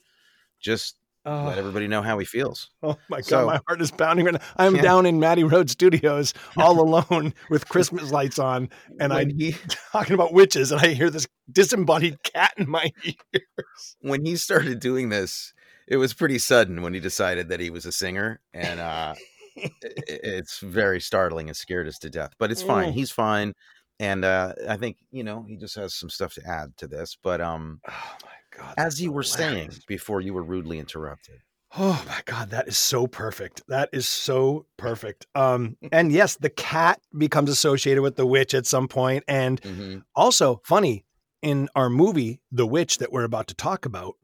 just 0.60 0.96
uh, 1.26 1.44
let 1.44 1.58
everybody 1.58 1.86
know 1.86 2.00
how 2.02 2.18
he 2.18 2.24
feels. 2.24 2.70
Oh 2.82 2.96
my 3.10 3.18
god, 3.18 3.26
so, 3.26 3.46
my 3.46 3.60
heart 3.66 3.82
is 3.82 3.90
pounding 3.90 4.24
right 4.24 4.34
now. 4.34 4.40
I'm 4.56 4.76
yeah. 4.76 4.82
down 4.82 5.06
in 5.06 5.20
Matty 5.20 5.44
Road 5.44 5.68
Studios 5.68 6.32
all 6.56 6.80
alone 6.80 7.34
with 7.50 7.68
Christmas 7.68 8.10
lights 8.10 8.38
on, 8.38 8.70
and 8.98 9.12
I'm 9.12 9.30
talking 9.92 10.14
about 10.14 10.32
witches, 10.32 10.72
and 10.72 10.80
I 10.80 10.88
hear 10.88 11.10
this 11.10 11.26
disembodied 11.50 12.22
cat 12.22 12.54
in 12.56 12.68
my 12.68 12.90
ears. 13.04 13.96
When 14.00 14.24
he 14.24 14.36
started 14.36 14.80
doing 14.80 15.10
this, 15.10 15.52
it 15.86 15.98
was 15.98 16.14
pretty 16.14 16.38
sudden 16.38 16.80
when 16.80 16.94
he 16.94 17.00
decided 17.00 17.48
that 17.48 17.60
he 17.60 17.68
was 17.68 17.84
a 17.84 17.92
singer, 17.92 18.40
and 18.54 18.80
uh, 18.80 19.14
it, 19.56 19.72
it's 20.06 20.60
very 20.60 21.00
startling 21.00 21.48
and 21.48 21.56
scared 21.56 21.86
us 21.86 21.98
to 21.98 22.08
death. 22.08 22.32
But 22.38 22.50
it's 22.50 22.62
fine. 22.62 22.92
Mm. 22.92 22.94
He's 22.94 23.10
fine, 23.10 23.52
and 23.98 24.24
uh, 24.24 24.54
I 24.66 24.78
think 24.78 24.96
you 25.10 25.22
know 25.22 25.44
he 25.46 25.56
just 25.58 25.76
has 25.76 25.94
some 25.94 26.08
stuff 26.08 26.32
to 26.34 26.46
add 26.46 26.78
to 26.78 26.88
this. 26.88 27.18
But 27.22 27.42
um, 27.42 27.80
oh 27.86 28.16
my 28.24 28.32
God. 28.60 28.74
As 28.76 29.00
you 29.00 29.12
were 29.12 29.22
saying 29.22 29.72
before 29.86 30.20
you 30.20 30.34
were 30.34 30.42
rudely 30.42 30.78
interrupted. 30.78 31.40
Oh 31.78 32.02
my 32.06 32.20
God, 32.24 32.50
that 32.50 32.66
is 32.66 32.76
so 32.76 33.06
perfect. 33.06 33.62
That 33.68 33.90
is 33.92 34.06
so 34.08 34.66
perfect. 34.76 35.26
Um, 35.34 35.76
and 35.92 36.10
yes, 36.10 36.36
the 36.36 36.50
cat 36.50 37.00
becomes 37.16 37.48
associated 37.48 38.02
with 38.02 38.16
the 38.16 38.26
witch 38.26 38.54
at 38.54 38.66
some 38.66 38.88
point. 38.88 39.24
And 39.28 39.60
mm-hmm. 39.60 39.98
also, 40.14 40.60
funny, 40.64 41.04
in 41.42 41.68
our 41.74 41.88
movie, 41.88 42.40
The 42.52 42.66
Witch, 42.66 42.98
that 42.98 43.12
we're 43.12 43.24
about 43.24 43.46
to 43.48 43.54
talk 43.54 43.86
about, 43.86 44.16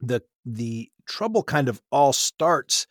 the 0.00 0.22
the 0.44 0.90
trouble 1.06 1.42
kind 1.42 1.68
of 1.68 1.80
all 1.92 2.12
starts 2.12 2.86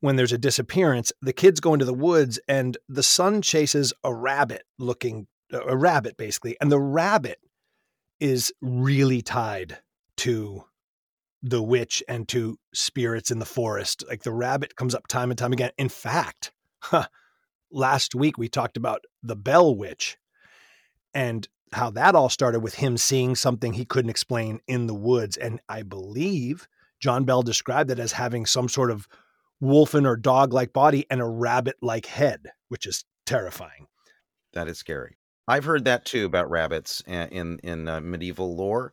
when 0.00 0.16
there's 0.16 0.32
a 0.32 0.38
disappearance. 0.38 1.12
The 1.20 1.32
kids 1.32 1.60
go 1.60 1.72
into 1.72 1.84
the 1.84 1.94
woods 1.94 2.40
and 2.48 2.76
the 2.88 3.02
son 3.02 3.42
chases 3.42 3.92
a 4.02 4.14
rabbit 4.14 4.62
looking 4.78 5.26
a 5.52 5.76
rabbit 5.76 6.16
basically, 6.16 6.56
and 6.60 6.70
the 6.70 6.80
rabbit 6.80 7.38
is 8.20 8.52
really 8.60 9.22
tied 9.22 9.78
to 10.18 10.64
the 11.42 11.62
witch 11.62 12.02
and 12.08 12.26
to 12.28 12.58
spirits 12.74 13.30
in 13.30 13.38
the 13.38 13.44
forest. 13.44 14.04
Like 14.08 14.22
the 14.22 14.32
rabbit 14.32 14.76
comes 14.76 14.94
up 14.94 15.06
time 15.06 15.30
and 15.30 15.38
time 15.38 15.52
again. 15.52 15.70
In 15.78 15.88
fact, 15.88 16.52
huh, 16.80 17.06
last 17.70 18.14
week 18.14 18.38
we 18.38 18.48
talked 18.48 18.76
about 18.76 19.04
the 19.22 19.36
Bell 19.36 19.74
Witch 19.74 20.18
and 21.14 21.48
how 21.72 21.90
that 21.90 22.14
all 22.14 22.28
started 22.28 22.60
with 22.60 22.74
him 22.74 22.96
seeing 22.96 23.34
something 23.34 23.72
he 23.72 23.84
couldn't 23.84 24.10
explain 24.10 24.60
in 24.66 24.86
the 24.86 24.94
woods. 24.94 25.36
And 25.36 25.60
I 25.68 25.82
believe 25.82 26.66
John 27.00 27.24
Bell 27.24 27.42
described 27.42 27.90
it 27.90 27.98
as 27.98 28.12
having 28.12 28.46
some 28.46 28.68
sort 28.68 28.90
of 28.90 29.06
wolfen 29.62 30.06
or 30.06 30.16
dog 30.16 30.52
like 30.52 30.72
body 30.72 31.06
and 31.10 31.20
a 31.20 31.26
rabbit 31.26 31.76
like 31.82 32.06
head, 32.06 32.48
which 32.68 32.86
is 32.86 33.04
terrifying. 33.26 33.86
That 34.54 34.68
is 34.68 34.78
scary. 34.78 35.17
I've 35.48 35.64
heard 35.64 35.84
that 35.86 36.04
too 36.04 36.26
about 36.26 36.50
rabbits 36.50 37.02
in 37.06 37.58
in 37.62 37.88
uh, 37.88 38.00
medieval 38.00 38.54
lore. 38.54 38.92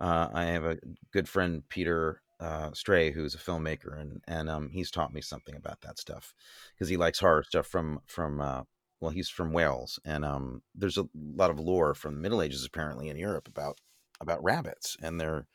Uh, 0.00 0.28
I 0.34 0.44
have 0.46 0.64
a 0.64 0.78
good 1.12 1.28
friend 1.28 1.62
Peter 1.68 2.20
uh, 2.40 2.72
Stray 2.72 3.12
who's 3.12 3.36
a 3.36 3.38
filmmaker, 3.38 3.98
and 4.00 4.20
and 4.26 4.50
um, 4.50 4.70
he's 4.72 4.90
taught 4.90 5.14
me 5.14 5.20
something 5.20 5.54
about 5.54 5.80
that 5.82 5.98
stuff 5.98 6.34
because 6.74 6.88
he 6.88 6.96
likes 6.96 7.20
horror 7.20 7.44
stuff 7.44 7.68
from 7.68 8.00
from 8.06 8.40
uh, 8.40 8.62
well, 9.00 9.12
he's 9.12 9.28
from 9.28 9.52
Wales, 9.52 10.00
and 10.04 10.24
um, 10.24 10.62
there's 10.74 10.98
a 10.98 11.06
lot 11.14 11.50
of 11.50 11.60
lore 11.60 11.94
from 11.94 12.14
the 12.14 12.20
Middle 12.20 12.42
Ages 12.42 12.64
apparently 12.64 13.08
in 13.08 13.16
Europe 13.16 13.46
about 13.46 13.78
about 14.20 14.42
rabbits 14.42 14.96
and 15.02 15.20
their 15.20 15.46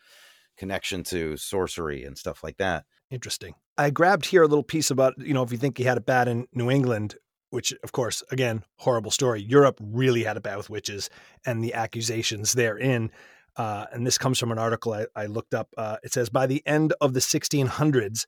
connection 0.57 1.03
to 1.03 1.37
sorcery 1.37 2.03
and 2.03 2.17
stuff 2.17 2.43
like 2.43 2.57
that. 2.57 2.85
Interesting. 3.09 3.55
I 3.77 3.89
grabbed 3.89 4.25
here 4.25 4.43
a 4.43 4.47
little 4.47 4.63
piece 4.63 4.89
about 4.89 5.13
you 5.17 5.33
know 5.33 5.43
if 5.43 5.51
you 5.51 5.57
think 5.57 5.77
he 5.77 5.83
had 5.83 5.97
it 5.97 6.05
bad 6.05 6.29
in 6.29 6.47
New 6.53 6.71
England, 6.71 7.15
which 7.49 7.73
of 7.83 7.91
course 7.91 8.23
again 8.31 8.63
horrible 8.77 9.11
story. 9.11 9.41
Europe 9.41 9.79
really 9.81 10.23
had 10.23 10.37
a 10.37 10.41
bad 10.41 10.57
with 10.57 10.69
witches 10.69 11.09
and 11.45 11.63
the 11.63 11.73
accusations 11.73 12.53
therein 12.53 13.11
uh, 13.55 13.87
and 13.91 14.05
this 14.05 14.17
comes 14.17 14.39
from 14.39 14.51
an 14.51 14.59
article 14.59 14.93
i, 14.93 15.05
I 15.15 15.25
looked 15.25 15.53
up 15.53 15.69
uh, 15.77 15.97
it 16.03 16.13
says 16.13 16.29
by 16.29 16.47
the 16.47 16.65
end 16.65 16.93
of 17.01 17.13
the 17.13 17.19
1600s 17.19 18.25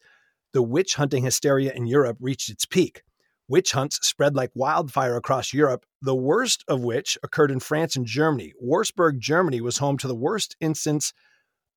the 0.54 0.64
witch 0.64 0.96
hunting 0.96 1.24
hysteria 1.24 1.72
in 1.74 1.88
europe 1.88 2.18
reached 2.20 2.50
its 2.50 2.66
peak. 2.66 3.04
Witch 3.48 3.72
hunts 3.72 4.00
spread 4.08 4.36
like 4.36 4.52
wildfire 4.54 5.16
across 5.16 5.54
europe. 5.54 5.86
The 6.02 6.16
worst 6.16 6.64
of 6.68 6.84
which 6.84 7.18
occurred 7.24 7.52
in 7.52 7.60
france 7.60 7.96
and 7.96 8.06
germany. 8.06 8.54
Wurzburg, 8.64 9.20
germany 9.20 9.62
was 9.62 9.78
home 9.78 9.98
to 10.00 10.08
the 10.08 10.16
worst 10.16 10.56
instance 10.60 11.14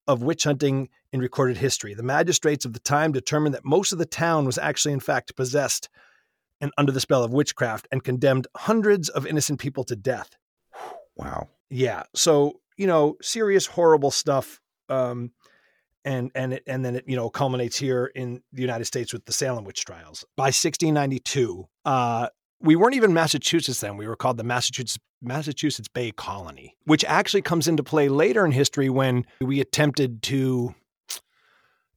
of 0.07 0.23
witch 0.23 0.45
hunting 0.45 0.89
in 1.13 1.21
recorded 1.21 1.59
history. 1.59 1.95
The 1.95 2.03
magistrates 2.03 2.65
of 2.65 2.73
the 2.73 2.81
time 2.81 3.13
determined 3.13 3.55
that 3.55 3.65
most 3.65 3.93
of 3.93 3.99
the 3.99 4.07
town 4.07 4.45
was 4.45 4.59
actually 4.59 4.93
in 4.93 5.01
fact 5.01 5.37
possessed 5.37 5.89
and 6.63 6.73
under 6.79 6.93
the 6.93 7.01
spell 7.01 7.23
of 7.23 7.33
witchcraft 7.33 7.87
and 7.93 8.03
condemned 8.03 8.47
hundreds 8.57 9.11
of 9.11 9.27
innocent 9.27 9.61
people 9.61 9.85
to 9.85 9.97
death. 9.97 10.31
Wow. 11.17 11.49
Yeah. 11.69 12.05
So, 12.15 12.61
you 12.79 12.87
know, 12.87 13.17
serious, 13.21 13.67
horrible 13.67 14.13
stuff. 14.13 14.61
Um, 14.89 15.33
and 16.05 16.31
and 16.35 16.55
it, 16.55 16.65
and 16.67 16.85
then 16.85 16.97
it 16.97 17.05
you 17.07 17.15
know 17.15 17.31
culminates 17.31 17.77
here 17.77 18.07
in 18.07 18.43
the 18.53 18.61
United 18.61 18.87
States 18.87 19.13
with 19.13 19.25
the 19.25 19.33
Salem 19.33 19.65
witch 19.65 19.85
trials. 19.85 20.25
By 20.37 20.47
1692, 20.47 21.69
uh, 21.85 22.29
we 22.61 22.75
weren't 22.75 22.97
even 22.97 23.15
Massachusetts 23.15 23.81
then. 23.81 23.97
We 23.97 24.09
were 24.09 24.17
called 24.17 24.37
the 24.37 24.45
Massachusetts 24.45 24.99
Massachusetts 25.21 25.87
Bay 25.87 26.11
Colony, 26.11 26.77
which 26.87 27.05
actually 27.05 27.43
comes 27.43 27.69
into 27.69 27.85
play 27.85 28.09
later 28.09 28.45
in 28.45 28.51
history 28.51 28.89
when 28.89 29.25
we 29.41 29.61
attempted 29.61 30.23
to 30.25 30.75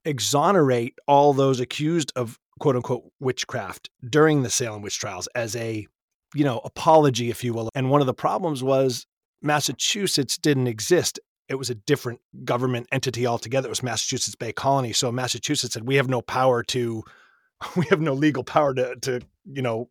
exonerate 0.05 0.99
all 1.07 1.33
those 1.33 1.59
accused 1.59 2.11
of 2.15 2.39
quote 2.59 2.75
unquote 2.75 3.03
witchcraft 3.19 3.89
during 4.09 4.43
the 4.43 4.49
Salem 4.49 4.81
witch 4.81 4.99
trials 4.99 5.27
as 5.35 5.55
a 5.55 5.87
you 6.33 6.43
know 6.43 6.59
apology 6.63 7.29
if 7.29 7.43
you 7.43 7.53
will. 7.53 7.69
And 7.75 7.89
one 7.89 8.01
of 8.01 8.07
the 8.07 8.13
problems 8.13 8.63
was 8.63 9.05
Massachusetts 9.41 10.37
didn't 10.37 10.67
exist 10.67 11.19
it 11.47 11.55
was 11.55 11.69
a 11.69 11.75
different 11.75 12.19
government 12.43 12.87
entity 12.91 13.27
altogether. 13.27 13.67
It 13.67 13.69
was 13.69 13.83
Massachusetts 13.83 14.35
Bay 14.35 14.51
Colony. 14.51 14.93
So 14.93 15.11
Massachusetts 15.11 15.73
said, 15.73 15.87
we 15.87 15.95
have 15.95 16.09
no 16.09 16.21
power 16.21 16.63
to, 16.63 17.03
we 17.75 17.85
have 17.87 18.01
no 18.01 18.13
legal 18.13 18.43
power 18.43 18.73
to, 18.73 18.95
to 19.01 19.21
you 19.45 19.61
know, 19.61 19.89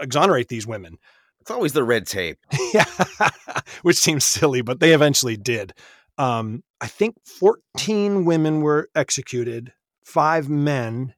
exonerate 0.00 0.48
these 0.48 0.66
women. 0.66 0.98
It's 1.40 1.50
always 1.50 1.72
the 1.72 1.82
red 1.82 2.06
tape. 2.06 2.38
yeah, 2.74 2.84
which 3.82 3.96
seems 3.96 4.24
silly, 4.24 4.62
but 4.62 4.78
they 4.78 4.92
eventually 4.92 5.36
did. 5.36 5.74
Um, 6.16 6.62
I 6.80 6.86
think 6.86 7.16
14 7.24 8.24
women 8.24 8.60
were 8.60 8.88
executed, 8.94 9.72
five 10.04 10.48
men, 10.48 11.14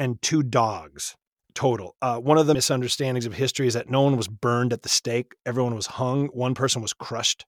and 0.00 0.20
two 0.20 0.42
dogs 0.42 1.16
total. 1.54 1.94
Uh, 2.02 2.18
one 2.18 2.38
of 2.38 2.48
the 2.48 2.54
misunderstandings 2.54 3.26
of 3.26 3.34
history 3.34 3.68
is 3.68 3.74
that 3.74 3.88
no 3.88 4.02
one 4.02 4.16
was 4.16 4.26
burned 4.26 4.72
at 4.72 4.82
the 4.82 4.88
stake, 4.88 5.34
everyone 5.46 5.76
was 5.76 5.86
hung, 5.86 6.26
one 6.28 6.54
person 6.54 6.82
was 6.82 6.92
crushed 6.92 7.44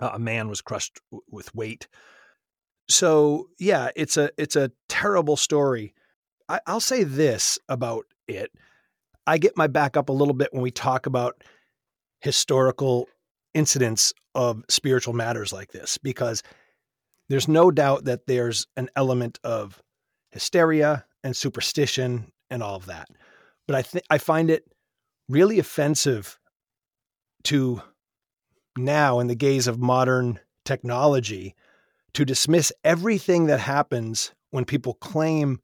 uh, 0.00 0.10
a 0.14 0.18
man 0.18 0.48
was 0.48 0.60
crushed 0.60 1.00
w- 1.10 1.22
with 1.30 1.54
weight. 1.54 1.88
So 2.88 3.48
yeah, 3.58 3.90
it's 3.96 4.16
a 4.16 4.30
it's 4.36 4.56
a 4.56 4.70
terrible 4.88 5.36
story. 5.36 5.94
I, 6.48 6.60
I'll 6.66 6.80
say 6.80 7.04
this 7.04 7.58
about 7.68 8.04
it: 8.28 8.50
I 9.26 9.38
get 9.38 9.56
my 9.56 9.66
back 9.66 9.96
up 9.96 10.08
a 10.08 10.12
little 10.12 10.34
bit 10.34 10.52
when 10.52 10.62
we 10.62 10.70
talk 10.70 11.06
about 11.06 11.42
historical 12.20 13.08
incidents 13.54 14.12
of 14.34 14.64
spiritual 14.68 15.14
matters 15.14 15.52
like 15.52 15.72
this, 15.72 15.98
because 15.98 16.42
there's 17.28 17.48
no 17.48 17.70
doubt 17.70 18.04
that 18.04 18.26
there's 18.26 18.66
an 18.76 18.88
element 18.94 19.38
of 19.42 19.82
hysteria 20.30 21.04
and 21.26 21.36
superstition 21.36 22.30
and 22.50 22.62
all 22.62 22.76
of 22.76 22.86
that. 22.86 23.08
But 23.66 23.74
I 23.74 23.82
think 23.82 24.04
I 24.08 24.18
find 24.18 24.48
it 24.48 24.64
really 25.28 25.58
offensive 25.58 26.38
to 27.44 27.82
now 28.78 29.18
in 29.18 29.26
the 29.26 29.34
gaze 29.34 29.66
of 29.66 29.80
modern 29.80 30.38
technology 30.64 31.54
to 32.14 32.24
dismiss 32.24 32.72
everything 32.84 33.46
that 33.46 33.58
happens 33.58 34.32
when 34.50 34.64
people 34.64 34.94
claim 34.94 35.60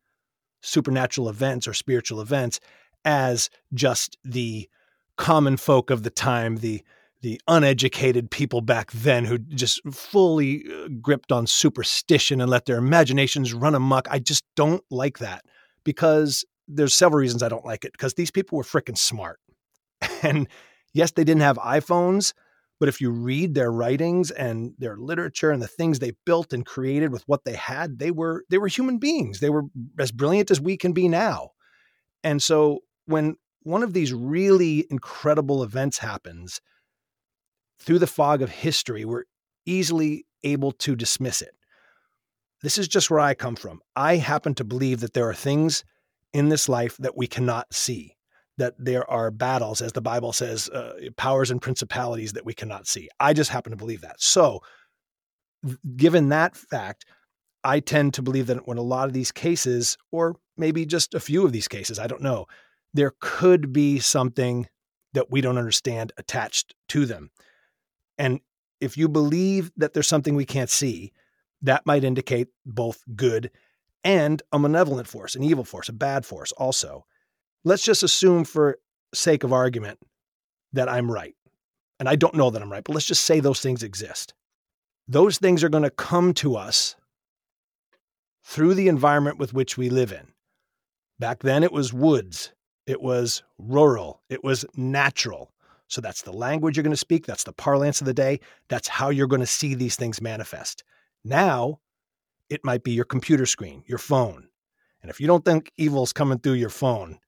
supernatural 0.62 1.28
events 1.28 1.68
or 1.68 1.74
spiritual 1.74 2.20
events 2.20 2.58
as 3.04 3.48
just 3.72 4.18
the 4.24 4.68
common 5.16 5.56
folk 5.56 5.90
of 5.90 6.02
the 6.02 6.10
time, 6.10 6.56
the 6.56 6.82
the 7.22 7.40
uneducated 7.46 8.30
people 8.30 8.60
back 8.60 8.90
then 8.92 9.24
who 9.24 9.38
just 9.38 9.80
fully 9.92 10.64
uh, 10.68 10.88
gripped 11.00 11.30
on 11.32 11.46
superstition 11.46 12.40
and 12.40 12.50
let 12.50 12.66
their 12.66 12.78
imaginations 12.78 13.54
run 13.54 13.74
amok. 13.74 14.08
I 14.10 14.18
just 14.18 14.44
don't 14.56 14.84
like 14.90 15.18
that 15.18 15.44
because 15.84 16.44
there's 16.66 16.94
several 16.94 17.20
reasons 17.20 17.42
I 17.42 17.48
don't 17.48 17.64
like 17.64 17.84
it 17.84 17.92
because 17.92 18.14
these 18.14 18.30
people 18.30 18.58
were 18.58 18.64
freaking 18.64 18.98
smart. 18.98 19.38
And 20.24 20.48
yes, 20.94 21.12
they 21.12 21.24
didn't 21.24 21.42
have 21.42 21.58
iPhones, 21.58 22.32
but 22.78 22.88
if 22.88 23.00
you 23.00 23.10
read 23.10 23.54
their 23.54 23.72
writings 23.72 24.30
and 24.30 24.74
their 24.78 24.96
literature 24.96 25.50
and 25.50 25.62
the 25.62 25.68
things 25.68 25.98
they 25.98 26.12
built 26.24 26.52
and 26.52 26.66
created 26.66 27.12
with 27.12 27.22
what 27.26 27.44
they 27.44 27.54
had, 27.54 27.98
they 27.98 28.10
were 28.10 28.44
they 28.50 28.58
were 28.58 28.68
human 28.68 28.98
beings. 28.98 29.40
They 29.40 29.50
were 29.50 29.64
as 29.98 30.10
brilliant 30.10 30.50
as 30.50 30.60
we 30.60 30.76
can 30.76 30.92
be 30.92 31.08
now. 31.08 31.50
And 32.24 32.42
so 32.42 32.80
when 33.06 33.36
one 33.62 33.82
of 33.82 33.92
these 33.92 34.12
really 34.12 34.86
incredible 34.90 35.62
events 35.62 35.98
happens 35.98 36.60
through 37.82 37.98
the 37.98 38.06
fog 38.06 38.42
of 38.42 38.50
history, 38.50 39.04
we're 39.04 39.24
easily 39.66 40.26
able 40.44 40.72
to 40.72 40.96
dismiss 40.96 41.42
it. 41.42 41.54
This 42.62 42.78
is 42.78 42.88
just 42.88 43.10
where 43.10 43.20
I 43.20 43.34
come 43.34 43.56
from. 43.56 43.80
I 43.96 44.16
happen 44.16 44.54
to 44.54 44.64
believe 44.64 45.00
that 45.00 45.14
there 45.14 45.28
are 45.28 45.34
things 45.34 45.84
in 46.32 46.48
this 46.48 46.68
life 46.68 46.96
that 46.98 47.16
we 47.16 47.26
cannot 47.26 47.72
see 47.74 48.16
that 48.58 48.74
there 48.78 49.08
are 49.10 49.30
battles, 49.30 49.80
as 49.80 49.92
the 49.92 50.02
Bible 50.02 50.32
says, 50.32 50.68
uh, 50.68 50.94
powers 51.16 51.50
and 51.50 51.60
principalities 51.60 52.34
that 52.34 52.44
we 52.44 52.54
cannot 52.54 52.86
see. 52.86 53.08
I 53.18 53.32
just 53.32 53.50
happen 53.50 53.70
to 53.70 53.76
believe 53.76 54.02
that. 54.02 54.20
So, 54.20 54.60
given 55.96 56.28
that 56.28 56.56
fact, 56.56 57.06
I 57.64 57.80
tend 57.80 58.14
to 58.14 58.22
believe 58.22 58.48
that 58.48 58.66
when 58.66 58.78
a 58.78 58.82
lot 58.82 59.06
of 59.06 59.14
these 59.14 59.32
cases, 59.32 59.96
or 60.10 60.36
maybe 60.56 60.84
just 60.84 61.14
a 61.14 61.20
few 61.20 61.44
of 61.44 61.52
these 61.52 61.68
cases, 61.68 61.98
I 61.98 62.06
don't 62.06 62.22
know, 62.22 62.46
there 62.92 63.14
could 63.20 63.72
be 63.72 64.00
something 64.00 64.68
that 65.14 65.30
we 65.30 65.40
don't 65.40 65.58
understand 65.58 66.12
attached 66.16 66.74
to 66.88 67.06
them. 67.06 67.30
And 68.22 68.40
if 68.80 68.96
you 68.96 69.08
believe 69.08 69.72
that 69.76 69.92
there's 69.92 70.08
something 70.08 70.34
we 70.34 70.46
can't 70.46 70.70
see, 70.70 71.12
that 71.60 71.86
might 71.86 72.04
indicate 72.04 72.48
both 72.64 73.04
good 73.14 73.50
and 74.04 74.42
a 74.52 74.58
malevolent 74.58 75.08
force, 75.08 75.34
an 75.34 75.42
evil 75.42 75.64
force, 75.64 75.88
a 75.88 75.92
bad 75.92 76.24
force 76.24 76.52
also 76.52 77.04
let's 77.64 77.84
just 77.84 78.02
assume 78.02 78.44
for 78.44 78.78
sake 79.14 79.44
of 79.44 79.52
argument 79.52 79.98
that 80.72 80.88
I'm 80.88 81.10
right. 81.10 81.34
And 82.00 82.08
I 82.08 82.16
don't 82.16 82.34
know 82.34 82.50
that 82.50 82.62
I'm 82.62 82.72
right, 82.72 82.82
but 82.82 82.94
let's 82.94 83.06
just 83.06 83.24
say 83.24 83.40
those 83.40 83.60
things 83.60 83.82
exist. 83.82 84.34
Those 85.06 85.38
things 85.38 85.62
are 85.62 85.68
going 85.68 85.84
to 85.84 85.90
come 85.90 86.34
to 86.34 86.56
us 86.56 86.96
through 88.44 88.74
the 88.74 88.88
environment 88.88 89.38
with 89.38 89.54
which 89.54 89.76
we 89.76 89.88
live 89.88 90.12
in. 90.12 90.32
Back 91.18 91.40
then, 91.40 91.62
it 91.62 91.72
was 91.72 91.92
woods, 91.92 92.52
it 92.86 93.00
was 93.00 93.42
rural, 93.58 94.22
it 94.28 94.42
was 94.42 94.64
natural. 94.74 95.51
So 95.92 96.00
that's 96.00 96.22
the 96.22 96.32
language 96.32 96.74
you're 96.74 96.84
going 96.84 96.92
to 96.92 96.96
speak, 96.96 97.26
that's 97.26 97.44
the 97.44 97.52
parlance 97.52 98.00
of 98.00 98.06
the 98.06 98.14
day, 98.14 98.40
that's 98.70 98.88
how 98.88 99.10
you're 99.10 99.26
going 99.26 99.40
to 99.40 99.46
see 99.46 99.74
these 99.74 99.94
things 99.94 100.22
manifest. 100.22 100.84
Now, 101.22 101.80
it 102.48 102.64
might 102.64 102.82
be 102.82 102.92
your 102.92 103.04
computer 103.04 103.44
screen, 103.44 103.84
your 103.86 103.98
phone. 103.98 104.48
And 105.02 105.10
if 105.10 105.20
you 105.20 105.26
don't 105.26 105.44
think 105.44 105.70
evil's 105.76 106.14
coming 106.14 106.38
through 106.38 106.54
your 106.54 106.70
phone, 106.70 107.18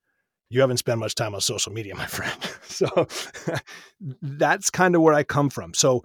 you 0.48 0.62
haven't 0.62 0.78
spent 0.78 0.98
much 0.98 1.14
time 1.14 1.34
on 1.34 1.42
social 1.42 1.72
media, 1.72 1.94
my 1.94 2.06
friend. 2.06 2.34
so 2.62 2.86
that's 4.22 4.70
kind 4.70 4.96
of 4.96 5.02
where 5.02 5.12
I 5.12 5.24
come 5.24 5.50
from. 5.50 5.74
So 5.74 6.02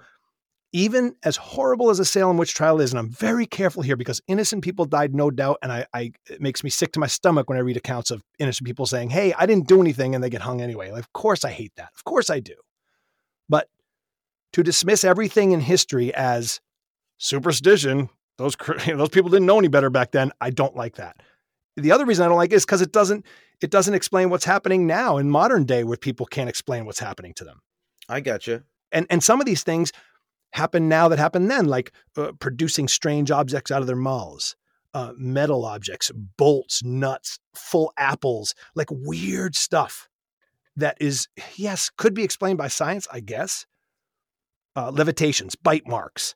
even 0.71 1.15
as 1.23 1.35
horrible 1.35 1.89
as 1.89 1.99
a 1.99 2.05
Salem 2.05 2.37
witch 2.37 2.53
trial 2.53 2.79
is, 2.79 2.91
and 2.91 2.99
I'm 2.99 3.09
very 3.09 3.45
careful 3.45 3.81
here 3.81 3.95
because 3.95 4.21
innocent 4.27 4.63
people 4.63 4.85
died, 4.85 5.15
no 5.15 5.31
doubt, 5.31 5.57
and 5.63 5.71
I, 5.71 5.85
I 5.93 6.11
it 6.29 6.41
makes 6.41 6.63
me 6.63 6.69
sick 6.69 6.91
to 6.93 6.99
my 6.99 7.07
stomach 7.07 7.49
when 7.49 7.57
I 7.57 7.61
read 7.61 7.77
accounts 7.77 8.11
of 8.11 8.23
innocent 8.37 8.67
people 8.67 8.85
saying, 8.85 9.09
"Hey, 9.09 9.33
I 9.33 9.45
didn't 9.45 9.67
do 9.67 9.81
anything," 9.81 10.13
and 10.13 10.23
they 10.23 10.29
get 10.29 10.41
hung 10.41 10.61
anyway. 10.61 10.91
Like, 10.91 11.01
of 11.01 11.13
course, 11.13 11.43
I 11.43 11.51
hate 11.51 11.73
that. 11.77 11.89
Of 11.95 12.03
course, 12.03 12.29
I 12.29 12.39
do. 12.39 12.55
But 13.47 13.67
to 14.53 14.63
dismiss 14.63 15.03
everything 15.03 15.51
in 15.51 15.59
history 15.59 16.13
as 16.13 16.61
superstition, 17.17 18.09
those 18.37 18.55
those 18.87 19.09
people 19.09 19.29
didn't 19.29 19.47
know 19.47 19.59
any 19.59 19.69
better 19.69 19.89
back 19.89 20.11
then. 20.11 20.31
I 20.39 20.51
don't 20.51 20.75
like 20.75 20.97
that. 20.97 21.17
The 21.77 21.91
other 21.91 22.05
reason 22.05 22.25
I 22.25 22.27
don't 22.27 22.37
like 22.37 22.51
it 22.51 22.55
is 22.55 22.65
because 22.65 22.81
it 22.81 22.91
doesn't 22.91 23.25
it 23.61 23.71
doesn't 23.71 23.93
explain 23.93 24.29
what's 24.29 24.45
happening 24.45 24.85
now 24.85 25.17
in 25.17 25.29
modern 25.29 25.65
day 25.65 25.83
where 25.83 25.97
people 25.97 26.25
can't 26.25 26.49
explain 26.49 26.85
what's 26.85 26.99
happening 26.99 27.33
to 27.35 27.43
them. 27.43 27.61
I 28.07 28.19
gotcha. 28.19 28.63
And 28.91 29.07
and 29.09 29.23
some 29.23 29.39
of 29.39 29.45
these 29.45 29.63
things 29.63 29.91
happen 30.53 30.89
now 30.89 31.07
that 31.07 31.19
happened 31.19 31.49
then, 31.49 31.65
like 31.65 31.91
uh, 32.17 32.31
producing 32.39 32.87
strange 32.87 33.31
objects 33.31 33.71
out 33.71 33.81
of 33.81 33.87
their 33.87 33.95
mouths, 33.95 34.55
uh, 34.93 35.13
metal 35.17 35.65
objects, 35.65 36.11
bolts, 36.37 36.83
nuts, 36.83 37.39
full 37.53 37.93
apples, 37.97 38.55
like 38.75 38.87
weird 38.91 39.55
stuff 39.55 40.09
that 40.75 40.97
is 40.99 41.27
yes 41.55 41.89
could 41.97 42.13
be 42.13 42.23
explained 42.23 42.57
by 42.57 42.67
science, 42.67 43.07
I 43.11 43.19
guess. 43.19 43.65
Uh, 44.75 44.91
levitations, 44.91 45.55
bite 45.55 45.87
marks, 45.87 46.35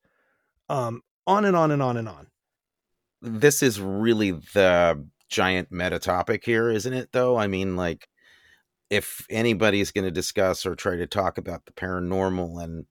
um, 0.67 1.01
on 1.25 1.45
and 1.45 1.55
on 1.55 1.71
and 1.71 1.81
on 1.81 1.97
and 1.97 2.09
on. 2.09 2.27
This 3.21 3.63
is 3.63 3.79
really 3.79 4.31
the 4.31 5.07
giant 5.29 5.71
meta 5.71 5.99
topic 5.99 6.43
here, 6.43 6.69
isn't 6.69 6.93
it? 6.93 7.09
Though 7.13 7.37
I 7.37 7.47
mean, 7.47 7.75
like, 7.75 8.09
if 8.89 9.25
anybody's 9.29 9.91
going 9.91 10.05
to 10.05 10.11
discuss 10.11 10.65
or 10.65 10.75
try 10.75 10.97
to 10.97 11.07
talk 11.07 11.37
about 11.37 11.65
the 11.65 11.71
paranormal, 11.71 12.61
and 12.61 12.85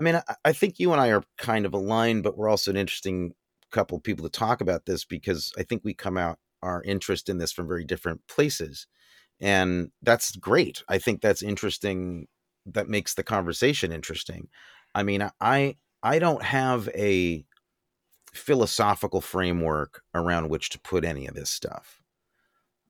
I 0.00 0.04
mean, 0.04 0.16
I, 0.16 0.22
I 0.46 0.52
think 0.52 0.78
you 0.78 0.92
and 0.92 1.00
I 1.00 1.08
are 1.10 1.24
kind 1.38 1.66
of 1.66 1.74
aligned, 1.74 2.22
but 2.22 2.36
we're 2.36 2.48
also 2.48 2.70
an 2.70 2.76
interesting 2.76 3.34
couple 3.70 3.96
of 3.96 4.02
people 4.02 4.24
to 4.24 4.30
talk 4.30 4.60
about 4.60 4.86
this 4.86 5.04
because 5.04 5.52
I 5.58 5.62
think 5.62 5.82
we 5.84 5.94
come 5.94 6.16
out 6.16 6.38
our 6.62 6.82
interest 6.82 7.28
in 7.28 7.38
this 7.38 7.52
from 7.52 7.68
very 7.68 7.84
different 7.84 8.20
places, 8.28 8.86
and 9.40 9.90
that's 10.02 10.36
great. 10.36 10.82
I 10.88 10.98
think 10.98 11.20
that's 11.20 11.42
interesting. 11.42 12.28
That 12.66 12.88
makes 12.88 13.14
the 13.14 13.22
conversation 13.22 13.92
interesting. 13.92 14.48
I 14.94 15.02
mean, 15.02 15.28
I 15.40 15.76
I 16.02 16.18
don't 16.18 16.42
have 16.42 16.88
a 16.94 17.44
philosophical 18.34 19.20
framework 19.20 20.02
around 20.14 20.48
which 20.50 20.70
to 20.70 20.80
put 20.80 21.04
any 21.04 21.26
of 21.26 21.34
this 21.34 21.50
stuff. 21.50 22.02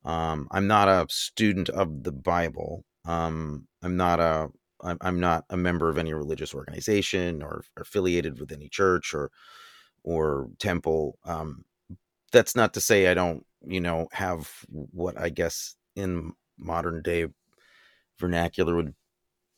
Um, 0.05 0.49
I'm 0.51 0.67
not 0.67 0.89
a 0.89 1.07
student 1.11 1.69
of 1.69 2.05
the 2.05 2.13
Bible. 2.13 2.85
Um, 3.05 3.67
I'm 3.83 3.97
not 3.97 4.21
a 4.21 4.51
I'm, 4.83 4.99
I'm 5.01 5.21
not 5.21 5.45
a 5.51 5.57
member 5.57 5.89
of 5.89 5.99
any 5.99 6.13
religious 6.13 6.55
organization 6.55 7.43
or, 7.43 7.63
affiliated 7.77 8.39
with 8.41 8.53
any 8.53 8.69
church 8.69 9.15
or 9.15 9.31
or 10.03 10.49
temple. 10.59 11.19
Um, 11.25 11.65
that's 12.33 12.57
not 12.57 12.75
to 12.75 12.81
say 12.81 13.09
I 13.09 13.15
don't, 13.15 13.45
you 13.67 13.81
know, 13.81 14.09
have 14.13 14.51
what 14.69 15.19
I 15.19 15.29
guess 15.29 15.77
in 15.97 16.33
modern 16.59 17.03
day 17.03 17.27
vernacular 18.19 18.77
would 18.77 18.95